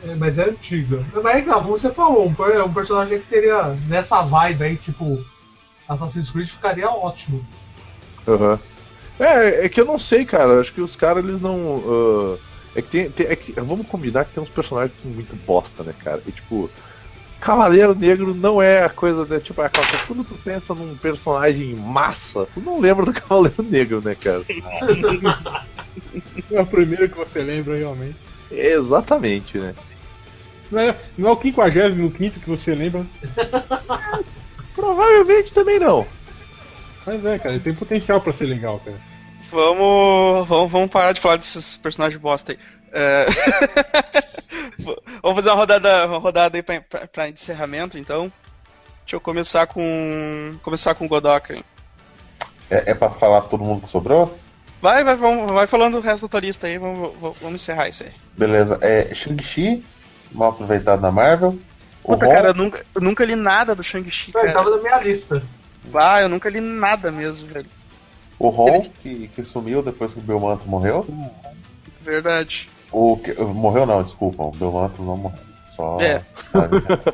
É, 0.07 0.15
mas 0.15 0.37
é 0.39 0.49
antiga. 0.49 1.03
Mas 1.13 1.37
é 1.37 1.41
que, 1.41 1.49
como 1.51 1.67
você 1.67 1.91
falou, 1.91 2.25
um, 2.25 2.33
per- 2.33 2.63
um 2.63 2.73
personagem 2.73 3.19
que 3.19 3.27
teria 3.27 3.63
nessa 3.87 4.21
vibe 4.21 4.63
aí, 4.63 4.75
tipo, 4.77 5.23
Assassin's 5.87 6.31
Creed 6.31 6.47
ficaria 6.47 6.89
ótimo. 6.89 7.45
Aham. 8.27 8.59
É, 9.19 9.65
é 9.65 9.69
que 9.69 9.79
eu 9.79 9.85
não 9.85 9.99
sei, 9.99 10.25
cara. 10.25 10.59
Acho 10.59 10.73
que 10.73 10.81
os 10.81 10.95
caras 10.95 11.23
eles 11.23 11.39
não. 11.39 11.83
ah, 11.87 12.37
é 12.75 12.81
que 12.81 12.89
tem. 12.89 13.09
tem- 13.11 13.27
é 13.27 13.35
que, 13.35 13.53
vamos 13.53 13.87
combinar 13.87 14.25
que 14.25 14.33
tem 14.33 14.43
uns 14.43 14.49
personagens 14.49 15.01
muito 15.03 15.35
bosta, 15.35 15.83
né, 15.83 15.93
cara? 15.97 16.21
E 16.25 16.31
tipo. 16.31 16.69
Cavaleiro 17.45 17.93
Negro 17.93 18.33
não 18.33 18.59
é 18.59 18.83
a 18.83 18.89
coisa, 18.89 19.23
né? 19.23 19.39
Tipo, 19.39 19.61
é 19.61 19.67
aquela 19.67 19.85
coisa, 19.85 20.05
quando 20.07 20.23
tu 20.23 20.33
pensa 20.43 20.73
num 20.73 20.97
personagem 20.97 21.75
massa, 21.75 22.47
tu 22.51 22.59
não 22.59 22.79
lembra 22.79 23.05
do 23.05 23.13
Cavaleiro 23.21 23.61
Negro, 23.61 24.01
né, 24.03 24.15
cara? 24.15 24.41
É 26.51 26.59
o 26.59 26.65
primeiro 26.65 27.07
que 27.07 27.15
você 27.15 27.43
lembra 27.43 27.77
realmente. 27.77 28.15
Exatamente, 28.49 29.59
né? 29.59 29.75
Não 30.71 30.79
é, 30.79 30.95
não 31.15 31.29
é 31.29 31.31
o 31.33 31.39
55 31.39 32.39
que 32.39 32.49
você 32.49 32.73
lembra. 32.73 33.05
Provavelmente 34.73 35.53
também 35.53 35.77
não. 35.77 36.07
Mas 37.05 37.23
é, 37.23 37.37
cara, 37.37 37.53
ele 37.53 37.63
tem 37.63 37.75
potencial 37.75 38.19
pra 38.19 38.33
ser 38.33 38.45
legal, 38.45 38.81
cara. 38.83 38.97
Vamos, 39.51 40.47
vamos, 40.47 40.71
vamos 40.71 40.89
parar 40.89 41.11
de 41.11 41.21
falar 41.21 41.37
desses 41.37 41.77
personagens 41.77 42.19
bosta 42.19 42.53
aí. 42.53 42.57
É... 42.97 43.25
vamos 45.21 45.35
fazer 45.35 45.49
uma 45.49 45.55
rodada, 45.55 46.07
uma 46.07 46.17
rodada 46.17 46.57
aí 46.57 46.63
pra, 46.63 46.79
pra, 46.79 47.07
pra 47.07 47.29
encerramento, 47.29 47.97
então. 47.97 48.31
Deixa 49.01 49.17
eu 49.17 49.19
começar 49.19 49.67
com. 49.67 50.55
começar 50.63 50.95
com 50.95 51.05
o 51.05 51.07
Godok. 51.09 51.53
hein? 51.53 51.63
É, 52.71 52.91
é 52.91 52.93
pra 52.95 53.09
falar 53.09 53.41
todo 53.41 53.65
mundo 53.65 53.81
que 53.81 53.89
sobrou? 53.89 54.39
Vai, 54.81 55.03
vai, 55.03 55.15
vamos, 55.15 55.51
vai 55.51 55.67
falando 55.67 55.97
o 55.97 55.99
resto 55.99 56.23
da 56.23 56.29
tua 56.29 56.39
lista 56.39 56.67
aí, 56.67 56.77
vamos, 56.77 57.11
vamos, 57.19 57.53
encerrar 57.53 57.89
isso 57.89 58.03
aí. 58.03 58.11
Beleza. 58.37 58.79
É 58.81 59.13
Shang-Chi, 59.13 59.83
mal 60.31 60.49
aproveitado 60.49 61.01
na 61.01 61.11
Marvel. 61.11 61.59
O 62.01 62.13
Puta, 62.13 62.27
cara, 62.27 62.49
eu 62.49 62.53
nunca, 62.53 62.85
eu 62.95 63.01
nunca 63.01 63.25
li 63.25 63.35
nada 63.35 63.75
do 63.75 63.83
Shang-Chi, 63.83 64.31
Ele 64.35 64.53
tava 64.53 64.69
na 64.69 64.77
minha 64.77 64.99
lista. 65.01 65.43
Ah, 65.93 66.21
eu 66.21 66.29
nunca 66.29 66.49
li 66.49 66.61
nada 66.61 67.11
mesmo, 67.11 67.47
velho. 67.47 67.67
o 68.39 68.49
Ron 68.49 68.89
que, 69.01 69.27
que 69.27 69.43
sumiu 69.43 69.83
depois 69.83 70.13
que 70.13 70.19
o 70.19 70.23
Belmanto 70.23 70.67
morreu. 70.67 71.05
Verdade. 72.01 72.69
O 72.91 73.17
que, 73.17 73.33
morreu 73.41 73.85
não, 73.85 74.01
desculpa, 74.03 74.43
o 74.43 74.51
Belmanto 74.51 75.01
não 75.01 75.17
morreu. 75.17 75.39
Só. 75.65 75.99
É. 75.99 76.21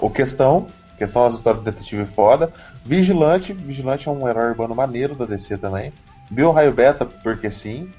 o 0.00 0.08
Questão. 0.10 0.66
Questão 0.96 1.24
das 1.24 1.34
histórias 1.34 1.62
de 1.62 1.70
detetive 1.70 2.06
foda. 2.06 2.50
Vigilante. 2.84 3.52
Vigilante 3.52 4.08
é 4.08 4.10
um 4.12 4.26
herói 4.26 4.48
urbano 4.50 4.74
maneiro 4.74 5.14
da 5.14 5.26
DC 5.26 5.58
também. 5.58 5.92
Bill 6.30 6.52
Raio 6.52 6.72
Beta, 6.72 7.04
porque 7.04 7.50
sim. 7.50 7.92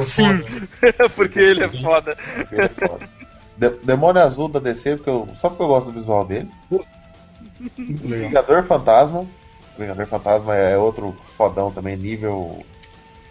Sim. 0.00 0.42
Porque 1.14 1.38
ele 1.38 1.64
é 1.64 1.68
foda. 1.68 2.16
porque 2.36 2.54
ele 2.54 2.64
é 2.64 2.68
foda. 2.68 3.08
De- 3.56 3.84
Demônio 3.84 4.22
Azul 4.22 4.48
da 4.48 4.58
DC, 4.58 4.96
porque 4.96 5.10
eu, 5.10 5.28
só 5.34 5.48
porque 5.50 5.62
eu 5.62 5.66
gosto 5.68 5.88
do 5.88 5.92
visual 5.92 6.24
dele. 6.24 6.50
Legal. 7.78 8.28
Vingador 8.28 8.62
Fantasma. 8.64 9.26
Vingador 9.78 10.06
Fantasma 10.06 10.54
é 10.54 10.76
outro 10.78 11.12
fodão 11.12 11.70
também, 11.70 11.96
nível 11.96 12.64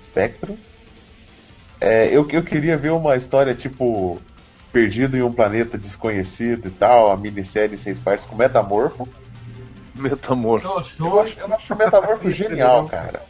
Spectro. 0.01 0.55
É, 1.81 2.07
eu, 2.15 2.27
eu 2.29 2.43
queria 2.43 2.77
ver 2.77 2.91
uma 2.91 3.15
história 3.15 3.55
tipo 3.55 4.21
Perdido 4.71 5.17
em 5.17 5.21
um 5.23 5.33
Planeta 5.33 5.77
Desconhecido 5.77 6.67
e 6.67 6.71
tal, 6.71 7.11
a 7.11 7.17
minissérie 7.17 7.73
em 7.73 7.77
seis 7.77 7.99
partes 7.99 8.25
com 8.25 8.35
Metamorfo. 8.35 9.09
Metamorfo. 9.95 10.65
Eu 10.65 10.77
acho, 10.79 11.03
eu 11.03 11.53
acho 11.55 11.73
o 11.73 11.77
Metamorfo 11.77 12.29
genial, 12.31 12.87
cara. 12.87 13.21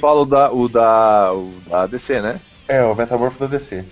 Falo 0.00 0.24
da, 0.24 0.50
o 0.52 0.68
da, 0.68 1.32
o 1.32 1.52
da 1.68 1.86
DC, 1.86 2.22
né? 2.22 2.40
É, 2.68 2.82
o 2.84 2.94
Metamorfo 2.94 3.38
da 3.40 3.46
DC. 3.46 3.84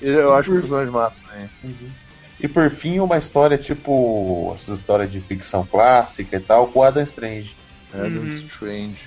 Eu 0.00 0.34
acho 0.34 0.50
que 0.50 0.56
o 0.56 0.60
personagem 0.60 0.90
massa 0.92 1.16
também. 1.28 1.50
E 2.40 2.48
por 2.48 2.70
fim, 2.70 2.98
uma 3.00 3.18
história 3.18 3.58
tipo. 3.58 4.50
essas 4.54 4.78
histórias 4.78 5.12
de 5.12 5.20
ficção 5.20 5.66
clássica 5.66 6.36
e 6.38 6.40
tal, 6.40 6.68
com 6.68 6.82
Adam 6.82 7.02
Strange. 7.02 7.54
Do 7.92 7.98
Uhum. 7.98 8.34
Strange. 8.34 8.98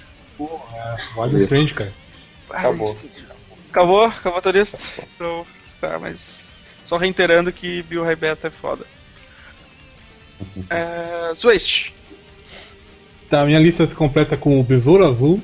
Vale 1.15 1.47
frente, 1.47 1.73
cara. 1.73 1.91
Acabou. 2.49 2.95
Acabou? 3.73 4.05
Acabou 4.05 4.37
a 4.37 4.41
tua 4.41 4.51
lista? 4.51 4.77
Então, 5.15 5.43
tá, 5.81 5.97
mas. 5.97 6.59
Só 6.85 6.95
reiterando 6.95 7.51
que 7.51 7.81
Bill 7.81 8.03
Raibeta 8.03 8.47
é 8.47 8.51
foda. 8.51 8.85
É. 10.69 11.33
Switch. 11.33 11.89
Tá, 13.27 13.43
minha 13.45 13.57
lista 13.57 13.87
se 13.87 13.95
completa 13.95 14.37
com 14.37 14.59
o 14.59 14.63
Besouro 14.63 15.03
Azul, 15.07 15.41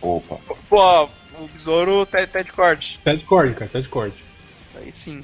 Opa. 0.00 0.38
Pô, 0.68 1.04
o 1.04 1.48
besouro 1.52 2.04
Ted, 2.06 2.26
Ted 2.32 2.50
Cord. 2.50 3.00
Ted 3.04 3.24
Cord, 3.24 3.54
cara, 3.54 3.70
Ted 3.70 3.88
Cord. 3.88 4.14
Aí 4.76 4.90
sim. 4.92 5.22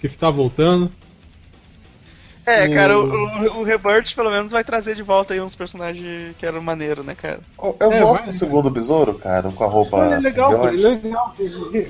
Que 0.00 0.06
está 0.06 0.30
voltando. 0.30 0.90
É, 2.44 2.66
O- 2.66 2.74
cara, 2.74 2.98
o, 2.98 3.04
o, 3.04 3.60
o 3.60 3.62
Rebirth 3.62 4.14
pelo 4.16 4.30
menos 4.30 4.50
vai 4.50 4.64
trazer 4.64 4.96
de 4.96 5.02
volta 5.02 5.32
aí 5.32 5.40
uns 5.40 5.54
personagens 5.54 6.34
que 6.36 6.44
eram 6.44 6.60
maneiro, 6.60 7.04
né, 7.04 7.14
cara? 7.14 7.38
Eu 7.62 7.76
eu 7.80 7.92
É, 7.92 8.00
gosto 8.00 8.24
vai, 8.24 8.32
do 8.32 8.38
segundo 8.38 8.70
besouro, 8.70 9.14
cara, 9.14 9.50
com 9.52 9.62
a 9.64 9.68
roupa. 9.68 10.04
Ele 10.06 10.14
é 10.14 10.18
legal, 10.18 10.50
cara, 10.58 10.74
ele 10.74 10.86
é 10.86 10.88
legal. 10.90 11.34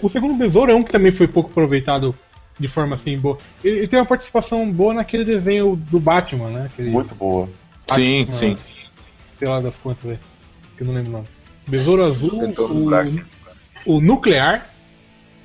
O 0.03 0.09
segundo 0.11 0.34
Besouro 0.34 0.70
é 0.70 0.74
um 0.74 0.82
que 0.82 0.92
também 0.92 1.11
foi 1.11 1.26
pouco 1.26 1.50
aproveitado 1.50 2.14
de 2.61 2.68
forma 2.68 2.94
assim 2.96 3.18
boa. 3.18 3.38
Ele, 3.64 3.78
ele 3.78 3.88
tem 3.88 3.98
uma 3.98 4.05
participação 4.05 4.70
boa 4.70 4.92
naquele 4.92 5.24
desenho 5.24 5.74
do 5.74 5.98
Batman, 5.98 6.48
né? 6.50 6.66
Aquele 6.66 6.90
Muito 6.90 7.14
boa. 7.14 7.48
Sim, 7.94 8.26
Batman, 8.26 8.38
sim. 8.38 8.57
Sei 9.38 9.48
lá 9.48 9.59
das 9.59 9.76
quantas, 9.78 10.05
velho. 10.05 10.20
Que 10.76 10.82
eu 10.82 10.86
não 10.86 10.94
lembro 10.94 11.11
o 11.11 11.12
nome. 11.14 11.26
Besouro 11.66 12.05
Azul, 12.05 12.30
o, 13.86 13.94
o 13.96 14.00
Nuclear. 14.00 14.66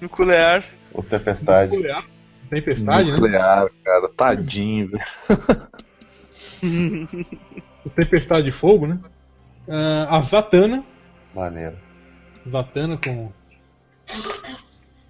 Nuclear. 0.02 0.66
O 0.94 1.02
Tempestade. 1.02 1.76
Nuclear. 1.76 2.04
Tempestade, 2.50 3.06
né? 3.12 3.18
Nuclear, 3.18 3.70
cara. 3.84 4.10
Tadinho, 4.16 4.90
velho. 4.92 5.04
O 7.86 7.90
Tempestade 7.96 8.44
de 8.46 8.52
Fogo, 8.52 8.88
né? 8.88 9.00
Ah, 9.70 10.18
a 10.18 10.22
Zatanna. 10.22 10.84
Maneiro. 11.36 11.78
Zatanna 12.50 12.98
com. 13.04 13.32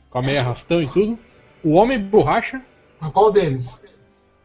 Com 0.09 0.17
a 0.19 0.21
meia 0.21 0.39
arrastão 0.41 0.81
e 0.81 0.87
tudo. 0.87 1.17
O 1.63 1.73
Homem 1.73 1.99
Borracha. 1.99 2.61
Qual 3.13 3.31
deles? 3.31 3.83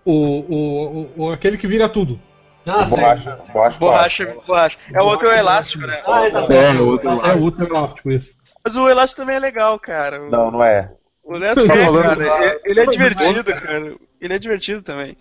O, 0.04 0.12
o, 0.12 0.54
o, 0.54 1.12
o- 1.24 1.32
aquele 1.32 1.56
que 1.56 1.66
vira 1.66 1.88
tudo. 1.88 2.20
Ah, 2.66 2.84
borracha, 2.84 3.36
borracha. 3.52 3.78
Borracha, 3.78 4.36
borracha. 4.46 4.78
É 4.92 5.00
o 5.02 5.06
outro 5.06 5.28
é 5.28 5.34
o 5.34 5.38
elástico, 5.38 5.86
né? 5.86 6.00
Ah, 6.06 6.30
tá 6.30 6.54
É, 6.54 6.72
o 6.74 6.86
outro 6.88 7.08
É 7.10 7.16
certo. 7.16 7.38
o 7.38 7.42
outro 7.42 7.64
elástico, 7.66 8.10
isso. 8.10 8.34
Mas 8.64 8.76
o 8.76 8.88
elástico 8.88 9.20
também 9.22 9.36
é 9.36 9.40
legal, 9.40 9.78
cara. 9.80 10.18
Não, 10.28 10.50
não 10.50 10.62
é. 10.62 10.92
O 11.24 11.36
elástico 11.36 11.68
Tá 11.68 11.76
é, 11.76 11.84
falando 11.84 12.02
cara. 12.02 12.16
da- 12.24 12.44
é- 12.46 12.60
Ele 12.64 12.80
é 12.80 12.86
divertido, 12.86 13.44
cara. 13.44 13.94
Ele 14.20 14.34
é 14.34 14.38
divertido 14.38 14.82
também. 14.82 15.16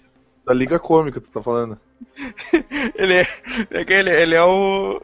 Da 0.46 0.54
Liga 0.54 0.80
Cômica, 0.80 1.22
tu 1.22 1.30
tá 1.30 1.42
falando. 1.42 1.80
Ele 2.96 3.14
é. 3.14 3.28
é 3.72 3.94
ele, 3.94 4.10
ele 4.10 4.34
é 4.36 4.42
o. 4.44 5.00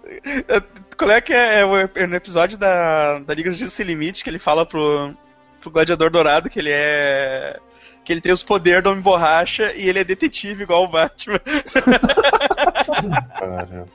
é- 0.48 0.64
Qual 0.98 1.12
é 1.12 1.22
que 1.22 1.32
é, 1.32 1.60
é 1.60 1.66
o 1.66 1.78
é 1.78 2.08
no 2.08 2.16
episódio 2.16 2.58
da, 2.58 3.20
da 3.20 3.34
Liga 3.36 3.52
Justiça 3.52 3.76
Sem 3.76 3.86
Limite 3.86 4.24
que 4.24 4.30
ele 4.32 4.40
fala 4.40 4.66
pro, 4.66 5.14
pro 5.62 5.70
Gladiador 5.70 6.10
Dourado 6.10 6.50
que 6.50 6.58
ele 6.58 6.72
é. 6.74 7.60
que 8.04 8.12
ele 8.12 8.20
tem 8.22 8.32
os 8.32 8.42
poderes 8.42 8.82
do 8.84 8.90
Homem 8.90 9.02
Borracha 9.04 9.72
e 9.76 9.88
ele 9.88 10.00
é 10.00 10.04
detetive 10.04 10.64
igual 10.64 10.86
o 10.86 10.88
Batman. 10.88 11.40
Cara. 13.40 13.86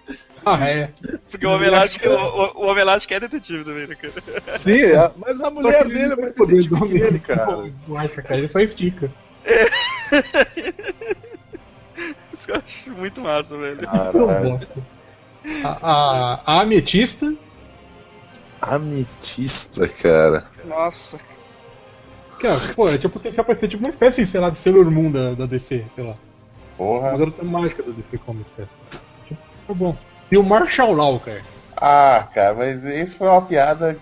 Ah, 0.45 0.69
é. 0.69 0.91
Porque 1.31 1.47
o 1.47 1.51
Homem 1.51 1.69
Elástico, 1.69 2.09
o, 2.09 2.63
o, 2.63 2.67
Homem 2.67 2.83
Elástico 2.83 3.15
é 3.15 3.21
detetive 3.21 3.65
também, 3.65 3.87
né, 3.87 3.95
cara? 3.95 4.59
Sim, 4.59 4.81
é, 4.81 5.11
mas 5.17 5.41
a 5.41 5.51
mulher 5.51 5.87
dele 5.87 6.13
é 6.13 6.17
mais 6.17 6.35
detetive 6.35 6.89
que 6.89 6.97
ele, 6.97 7.19
cara. 7.21 7.71
Borracha, 7.87 8.23
cara. 8.23 8.39
Ele 8.39 8.49
só 8.49 8.61
estica. 8.61 9.11
Isso 12.33 12.47
que 12.47 12.53
eu 12.53 12.57
acho 12.57 12.91
muito 12.91 13.21
massa, 13.21 13.57
velho. 13.57 13.81
Gosto. 14.13 14.83
A, 15.65 15.79
a, 15.83 16.41
a 16.45 16.61
Ametista. 16.63 17.35
Ametista, 18.61 19.89
cara. 19.89 20.47
Nossa. 20.65 21.19
Que, 22.39 22.47
é, 22.47 22.57
pô, 22.75 22.89
é 22.89 22.99
tipo, 22.99 23.21
tem 23.21 23.33
que 23.33 23.41
aparecer 23.41 23.69
tipo 23.69 23.85
uma 23.85 23.91
espécie, 23.91 24.27
sei 24.27 24.41
lá, 24.41 24.51
de 24.51 24.59
Sailor 24.59 24.91
Moon 24.91 25.11
da, 25.11 25.35
da 25.35 25.47
DC, 25.47 25.85
sei 25.95 26.05
lá. 26.05 26.17
Uma 26.77 26.77
Porra. 26.77 27.19
garota 27.19 27.45
mágica 27.45 27.83
da 27.83 27.93
DC 27.93 28.19
como 28.19 28.41
espécie. 28.41 28.71
Tipo, 29.29 29.41
tá 29.69 29.75
bom. 29.75 29.97
E 30.33 30.37
o 30.39 30.43
Marshall 30.43 30.95
Law, 30.95 31.21
cara. 31.21 31.43
Ah, 31.77 32.27
cara, 32.33 32.55
mas 32.55 32.83
isso 32.85 33.19
foi 33.19 33.29
uma 33.29 33.43
piada 33.43 33.99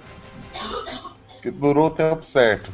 que 1.43 1.51
durou 1.51 1.89
o 1.89 1.91
tempo 1.91 2.23
certo. 2.23 2.73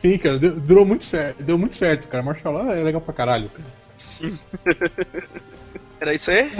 Sim, 0.00 0.16
cara, 0.16 0.38
deu, 0.38 0.58
durou 0.58 0.86
muito 0.86 1.04
certo. 1.04 1.42
Deu 1.42 1.58
muito 1.58 1.76
certo, 1.76 2.08
cara. 2.08 2.22
Marshall 2.22 2.54
Law 2.54 2.72
é 2.72 2.82
legal 2.82 3.02
pra 3.02 3.12
caralho, 3.12 3.50
cara. 3.50 3.68
Sim. 3.98 4.38
Era 6.00 6.14
isso 6.14 6.30
aí? 6.30 6.50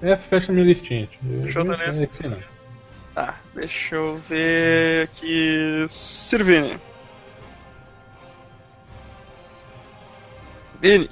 Essa 0.00 0.22
fecha 0.22 0.52
minha 0.52 0.64
listinha. 0.64 1.08
É 1.28 1.88
lista? 1.88 2.04
excelente. 2.04 2.46
Tá, 3.12 3.34
deixa 3.52 3.96
eu 3.96 4.22
ver 4.28 5.02
aqui. 5.06 5.84
Sirvini. 5.88 6.78
Vini. 10.80 11.10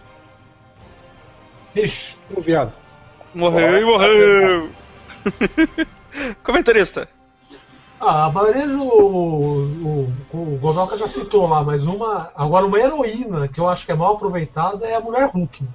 Ixi, 1.75 2.17
Ô, 2.37 2.41
viado. 2.41 2.84
Morreu 3.35 3.81
e 3.81 3.85
morreu! 3.85 4.71
Comentarista. 6.45 7.09
Ah, 8.01 8.27
a 8.27 8.31
maioria 8.31 8.69
do. 8.69 8.83
O, 8.83 10.13
o 10.33 10.59
Godoka 10.61 10.97
já 10.97 11.09
citou 11.09 11.49
lá, 11.49 11.65
mas 11.65 11.85
uma. 11.85 12.31
Agora, 12.37 12.67
uma 12.67 12.79
heroína 12.79 13.49
que 13.49 13.59
eu 13.59 13.69
acho 13.69 13.87
que 13.87 13.93
é 13.93 13.95
mal 13.95 14.15
aproveitada 14.15 14.87
é 14.87 14.95
a 14.95 15.01
mulher 15.01 15.31
Hulk. 15.31 15.67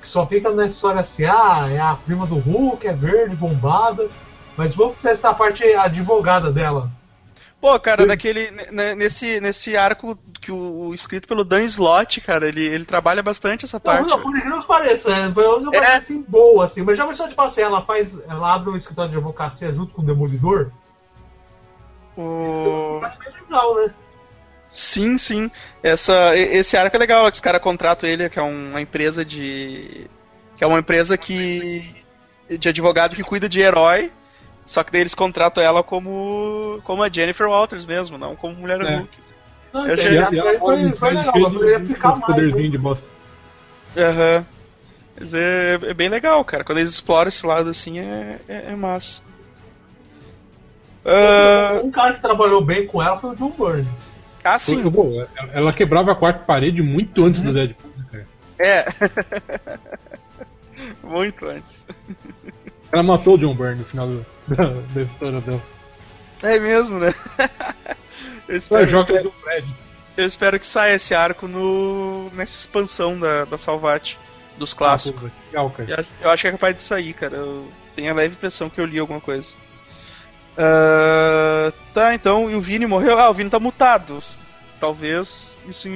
Que 0.00 0.08
só 0.08 0.26
fica 0.26 0.50
na 0.50 0.66
história 0.66 1.00
assim, 1.00 1.24
ah, 1.24 1.68
é 1.70 1.78
a 1.78 1.94
prima 1.94 2.26
do 2.26 2.36
Hulk, 2.36 2.86
é 2.86 2.92
verde, 2.92 3.36
bombada. 3.36 4.08
Mas 4.56 4.74
vamos 4.74 5.00
testar 5.00 5.30
a 5.30 5.34
parte 5.34 5.64
advogada 5.74 6.50
dela. 6.50 6.90
Pô, 7.62 7.78
cara, 7.78 8.04
daquele. 8.04 8.50
ne- 8.72 8.96
Nesse, 8.96 9.40
nesse 9.40 9.76
arco 9.76 10.18
que 10.40 10.50
o, 10.50 10.88
o 10.88 10.94
escrito 10.94 11.28
pelo 11.28 11.44
Dan 11.44 11.62
Slott, 11.62 12.20
cara, 12.20 12.48
ele, 12.48 12.64
ele 12.64 12.84
trabalha 12.84 13.22
bastante 13.22 13.64
essa 13.64 13.76
Não, 13.76 13.80
parte. 13.84 14.10
não, 14.10 14.20
por 14.20 14.36
incrível 14.36 14.58
que 14.60 14.66
pareça, 14.66 15.10
é, 15.16 15.32
foi 15.32 15.46
uma 15.46 15.76
É. 15.76 15.94
assim, 15.94 16.24
boa, 16.26 16.64
assim, 16.64 16.82
mas 16.82 16.98
já 16.98 17.06
pensou 17.06 17.28
tipo 17.28 17.40
assim, 17.40 17.60
ela 17.62 17.80
faz. 17.82 18.18
Ela 18.28 18.52
abre 18.52 18.70
um 18.70 18.76
escritório 18.76 19.12
de 19.12 19.16
advocacia 19.16 19.70
junto 19.70 19.94
com 19.94 20.02
o 20.02 20.04
Demolidor? 20.04 20.72
O... 22.16 23.00
Acho 23.04 23.18
bem 23.20 23.32
legal, 23.32 23.76
né? 23.76 23.94
Sim, 24.68 25.16
sim. 25.16 25.48
Essa, 25.84 26.36
esse 26.36 26.76
arco 26.76 26.96
é 26.96 26.98
legal, 26.98 27.26
que 27.30 27.34
os 27.36 27.40
caras 27.40 27.62
contratam 27.62 28.08
ele, 28.08 28.28
que 28.28 28.40
é 28.40 28.42
uma 28.42 28.80
empresa 28.80 29.24
de. 29.24 30.08
que 30.56 30.64
é 30.64 30.66
uma 30.66 30.80
empresa 30.80 31.16
que. 31.16 31.94
de 32.50 32.68
advogado 32.68 33.14
que 33.14 33.22
cuida 33.22 33.48
de 33.48 33.60
herói. 33.60 34.10
Só 34.72 34.82
que 34.82 34.90
daí 34.90 35.02
eles 35.02 35.14
contratam 35.14 35.62
ela 35.62 35.82
como. 35.82 36.80
como 36.84 37.02
a 37.02 37.10
Jennifer 37.10 37.46
Walters 37.46 37.84
mesmo, 37.84 38.16
não 38.16 38.34
como 38.34 38.54
mulher 38.56 38.80
É. 38.80 38.96
Hulk. 38.96 39.18
Não, 39.70 39.86
Eu 39.86 39.96
já- 39.98 40.30
já 40.32 40.58
foi, 40.58 40.92
foi 40.92 41.10
legal, 41.12 41.34
mas 41.38 41.52
poderia 41.52 41.80
ficar 41.84 42.12
mais. 42.12 42.24
poderzinho 42.24 42.62
né? 42.64 42.68
de 42.70 42.78
bosta. 42.78 43.04
Aham. 43.94 44.46
Mas 45.20 45.34
é, 45.34 45.74
é 45.74 45.92
bem 45.92 46.08
legal, 46.08 46.42
cara. 46.42 46.64
Quando 46.64 46.78
eles 46.78 46.88
exploram 46.90 47.28
esse 47.28 47.46
lado 47.46 47.68
assim 47.68 47.98
é, 47.98 48.38
é, 48.48 48.72
é 48.72 48.74
massa. 48.74 49.20
Ah, 51.04 51.80
Um 51.84 51.90
cara 51.90 52.14
que 52.14 52.22
trabalhou 52.22 52.64
bem 52.64 52.86
com 52.86 53.02
ela 53.02 53.18
foi 53.18 53.30
o 53.30 53.36
John 53.36 53.50
Byrne. 53.50 53.88
ah, 54.42 54.58
sim. 54.58 54.90
Pô, 54.90 55.04
ela- 55.36 55.50
ela 55.52 55.72
quebrava 55.74 56.12
a 56.12 56.14
quarta 56.14 56.44
parede 56.46 56.80
muito 56.82 57.22
antes 57.26 57.42
do 57.42 57.52
Deadpool, 57.52 57.90
né, 57.98 58.04
cara? 58.10 58.26
É. 58.58 58.86
Muito 61.04 61.44
antes. 61.46 61.86
Ela 62.92 63.02
matou 63.02 63.34
o 63.34 63.38
John 63.38 63.54
Byrne 63.54 63.76
no 63.80 63.84
final 63.84 64.06
do, 64.06 64.26
da, 64.48 64.64
da 64.94 65.02
história 65.02 65.40
dela. 65.40 65.62
É 66.42 66.58
mesmo, 66.58 66.98
né? 66.98 67.14
Eu 68.48 68.56
espero, 68.56 68.82
eu 68.82 68.98
espero, 68.98 69.22
do 69.24 69.34
eu 70.16 70.26
espero 70.26 70.60
que 70.60 70.66
saia 70.66 70.94
esse 70.96 71.14
arco 71.14 71.46
no, 71.48 72.28
nessa 72.34 72.54
expansão 72.60 73.18
da, 73.18 73.44
da 73.46 73.56
Salvat, 73.56 74.16
dos 74.58 74.74
clássicos. 74.74 75.30
Ah. 75.54 75.56
Eu 75.88 75.94
acho- 76.00 76.08
Eu 76.20 76.30
acho 76.30 76.42
que 76.42 76.48
é 76.48 76.52
capaz 76.52 76.76
de 76.76 76.82
sair, 76.82 77.12
cara. 77.14 77.36
Eu 77.36 77.66
tenho 77.96 78.10
a 78.10 78.14
leve 78.14 78.34
impressão 78.34 78.68
que 78.68 78.78
eu 78.80 78.84
li 78.84 78.98
alguma 78.98 79.20
coisa. 79.20 79.56
Ah, 80.58 81.72
tá, 81.94 82.14
então, 82.14 82.50
e 82.50 82.54
o 82.54 82.60
Vini 82.60 82.86
morreu? 82.86 83.18
Ah, 83.18 83.30
o 83.30 83.34
Vini 83.34 83.48
tá 83.48 83.58
mutado. 83.60 84.22
Talvez 84.80 85.58
isso. 85.66 85.88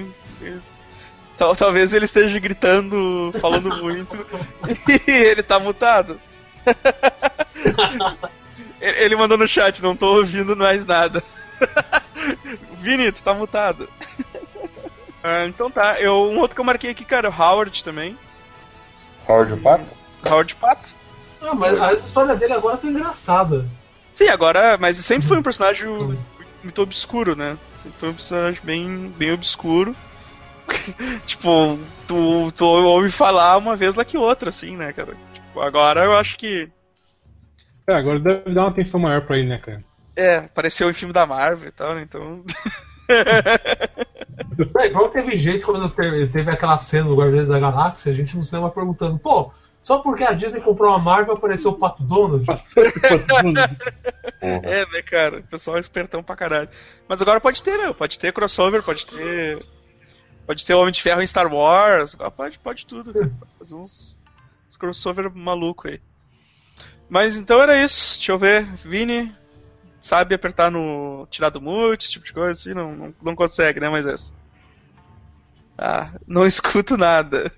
Tal, 1.36 1.54
talvez 1.54 1.92
ele 1.92 2.06
esteja 2.06 2.38
gritando, 2.38 3.34
falando 3.40 3.68
muito, 3.82 4.16
e 5.06 5.10
ele 5.10 5.42
tá 5.42 5.58
mutado. 5.58 6.18
ele 8.80 9.16
mandou 9.16 9.38
no 9.38 9.48
chat, 9.48 9.82
não 9.82 9.96
tô 9.96 10.16
ouvindo 10.16 10.56
mais 10.56 10.84
nada. 10.84 11.22
Vini, 12.78 13.12
tu 13.12 13.22
tá 13.22 13.34
mutado. 13.34 13.88
Ah, 15.28 15.44
então 15.44 15.68
tá, 15.68 16.00
eu, 16.00 16.30
um 16.30 16.38
outro 16.38 16.54
que 16.54 16.60
eu 16.60 16.64
marquei 16.64 16.88
aqui, 16.88 17.04
cara, 17.04 17.28
o 17.28 17.32
Howard 17.32 17.82
também. 17.82 18.16
Howard 19.28 19.56
Pato? 19.56 19.92
Howard 20.24 20.54
Pato. 20.54 20.94
Ah, 21.42 21.52
mas 21.52 21.80
a 21.80 21.94
história 21.94 22.36
dele 22.36 22.52
agora 22.52 22.76
tá 22.76 22.86
engraçada. 22.86 23.66
Sim, 24.14 24.28
agora, 24.28 24.78
mas 24.78 24.96
sempre 24.98 25.26
foi 25.26 25.36
um 25.36 25.42
personagem 25.42 25.88
muito 26.62 26.80
obscuro, 26.80 27.34
né? 27.34 27.58
Sempre 27.76 27.98
foi 27.98 28.08
um 28.10 28.14
personagem 28.14 28.60
bem, 28.62 29.12
bem 29.16 29.32
obscuro. 29.32 29.96
tipo, 31.26 31.76
tu, 32.06 32.52
tu 32.52 32.64
ouve 32.64 33.10
falar 33.10 33.56
uma 33.56 33.74
vez 33.74 33.96
lá 33.96 34.04
que 34.04 34.16
outra, 34.16 34.50
assim, 34.50 34.76
né, 34.76 34.92
cara? 34.92 35.16
Agora 35.60 36.04
eu 36.04 36.16
acho 36.16 36.36
que. 36.36 36.70
É, 37.86 37.94
agora 37.94 38.18
deve 38.18 38.52
dar 38.52 38.62
uma 38.62 38.70
atenção 38.70 38.98
maior 39.00 39.22
pra 39.22 39.38
ele, 39.38 39.48
né, 39.48 39.58
cara? 39.58 39.84
É, 40.16 40.36
apareceu 40.36 40.90
em 40.90 40.94
filme 40.94 41.12
da 41.12 41.26
Marvel 41.26 41.68
e 41.68 41.72
tal, 41.72 41.94
né? 41.94 42.02
Então. 42.02 42.44
É, 44.78 44.86
igual 44.86 45.10
teve 45.10 45.36
gente 45.36 45.64
quando 45.64 45.88
teve, 45.90 46.26
teve 46.26 46.50
aquela 46.50 46.78
cena 46.78 47.08
do 47.08 47.14
Guardiões 47.14 47.48
da 47.48 47.58
Galáxia, 47.58 48.10
a 48.10 48.14
gente 48.14 48.36
no 48.36 48.42
cinema 48.42 48.70
perguntando, 48.70 49.18
pô, 49.18 49.52
só 49.86 49.98
porque 49.98 50.24
a 50.24 50.32
Disney 50.32 50.60
comprou 50.60 50.92
a 50.92 50.98
Marvel 50.98 51.34
apareceu 51.34 51.70
o 51.70 51.78
Pato 51.78 52.02
Donald? 52.02 52.44
é, 54.42 54.86
né, 54.86 55.02
cara? 55.02 55.38
O 55.38 55.42
pessoal 55.44 55.76
é 55.76 55.80
espertão 55.80 56.24
pra 56.24 56.34
caralho. 56.34 56.68
Mas 57.08 57.22
agora 57.22 57.40
pode 57.40 57.62
ter, 57.62 57.78
meu. 57.78 57.94
Pode 57.94 58.18
ter 58.18 58.32
crossover, 58.32 58.82
pode 58.82 59.06
ter. 59.06 59.64
Pode 60.44 60.64
ter 60.64 60.74
Homem 60.74 60.90
de 60.90 61.00
Ferro 61.00 61.22
em 61.22 61.26
Star 61.26 61.46
Wars. 61.52 62.16
Pode, 62.36 62.58
pode 62.58 62.84
tudo, 62.84 63.12
cara. 63.12 63.32
Pode 63.38 63.52
fazer 63.58 63.76
uns, 63.76 64.20
uns 64.76 64.78
crossover 64.78 65.34
maluco 65.34 65.88
aí. 65.88 66.00
Mas 67.08 67.36
então 67.36 67.60
era 67.62 67.82
isso. 67.82 68.16
Deixa 68.16 68.32
eu 68.32 68.38
ver. 68.38 68.64
Vini, 68.76 69.34
sabe 70.00 70.34
apertar 70.34 70.70
no. 70.70 71.26
tirar 71.30 71.50
do 71.50 71.60
mute, 71.60 72.04
esse 72.04 72.12
tipo 72.12 72.26
de 72.26 72.32
coisa 72.32 72.52
assim? 72.52 72.74
Não, 72.74 72.94
não, 72.94 73.14
não 73.22 73.34
consegue, 73.34 73.80
né, 73.80 73.88
mas 73.88 74.06
essa. 74.06 74.32
Ah, 75.78 76.10
não 76.26 76.44
escuto 76.46 76.96
nada. 76.96 77.50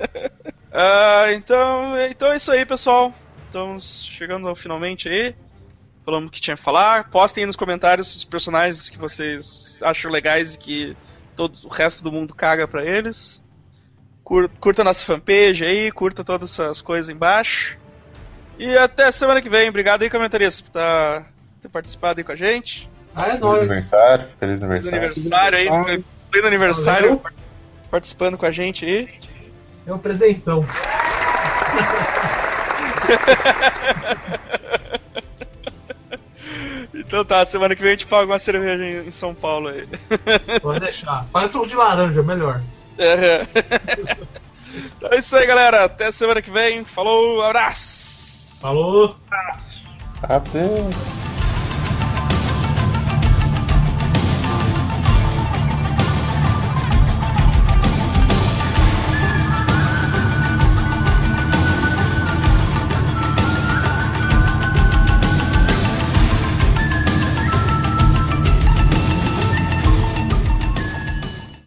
ah, 0.72 1.32
então, 1.32 1.98
então 2.10 2.32
é 2.32 2.36
isso 2.36 2.52
aí, 2.52 2.64
pessoal. 2.66 3.14
Estamos 3.46 4.04
chegando 4.04 4.48
ao 4.48 4.54
finalmente 4.54 5.08
aí. 5.08 5.34
Falamos 6.04 6.28
o 6.28 6.32
que 6.32 6.40
tinha 6.40 6.56
que 6.56 6.62
falar. 6.62 7.10
Postem 7.10 7.42
aí 7.42 7.46
nos 7.46 7.56
comentários 7.56 8.14
os 8.14 8.24
personagens 8.24 8.88
que 8.88 8.98
vocês 8.98 9.80
acham 9.82 10.10
legais 10.10 10.54
e 10.54 10.58
que 10.58 10.96
todo 11.36 11.56
o 11.64 11.68
resto 11.68 12.02
do 12.02 12.12
mundo 12.12 12.34
caga 12.34 12.66
pra 12.66 12.84
eles. 12.84 13.44
Cur- 14.30 14.48
Curta 14.60 14.84
nossa 14.84 15.04
fanpage 15.04 15.64
aí, 15.64 15.90
curta 15.90 16.22
todas 16.22 16.52
essas 16.52 16.80
coisas 16.80 17.08
embaixo. 17.08 17.76
E 18.56 18.76
até 18.78 19.10
semana 19.10 19.42
que 19.42 19.48
vem. 19.48 19.68
Obrigado 19.68 20.02
aí, 20.02 20.08
comentarista, 20.10 20.62
por 20.62 20.70
tá, 20.70 21.24
ter 21.60 21.68
participado 21.68 22.20
aí 22.20 22.24
com 22.24 22.30
a 22.30 22.36
gente. 22.36 22.88
Ah, 23.12 23.22
é 23.22 23.26
Feliz 23.30 23.40
nóis. 23.40 23.58
aniversário, 23.62 24.26
feliz 24.38 24.60
Feliz 24.60 24.62
aniversário. 24.62 24.98
aniversário 24.98 25.58
aí, 25.58 25.68
aniversário. 25.68 26.04
pleno 26.30 26.46
aniversário, 26.46 27.06
Valeu. 27.08 27.18
par- 27.18 27.32
participando 27.90 28.38
com 28.38 28.46
a 28.46 28.52
gente 28.52 28.84
aí. 28.84 29.08
É 29.84 29.92
um 29.92 29.98
presentão. 29.98 30.64
Então 36.94 37.24
tá, 37.24 37.44
semana 37.44 37.74
que 37.74 37.82
vem 37.82 37.92
a 37.92 37.94
gente 37.94 38.06
paga 38.06 38.26
uma 38.30 38.38
cerveja 38.38 38.84
em 38.84 39.08
em 39.08 39.10
São 39.10 39.34
Paulo 39.34 39.68
aí. 39.68 39.86
Pode 40.60 40.80
deixar. 40.80 41.24
Faz 41.32 41.50
suco 41.50 41.66
de 41.66 41.74
laranja, 41.76 42.22
melhor. 42.22 42.60
É. 43.00 43.46
Então 44.96 45.10
é 45.12 45.18
isso 45.18 45.34
aí, 45.34 45.46
galera. 45.46 45.84
Até 45.84 46.12
semana 46.12 46.40
que 46.40 46.50
vem. 46.50 46.84
Falou, 46.84 47.42
abraço! 47.42 48.60
Falou! 48.60 49.16
Até. 50.22 50.68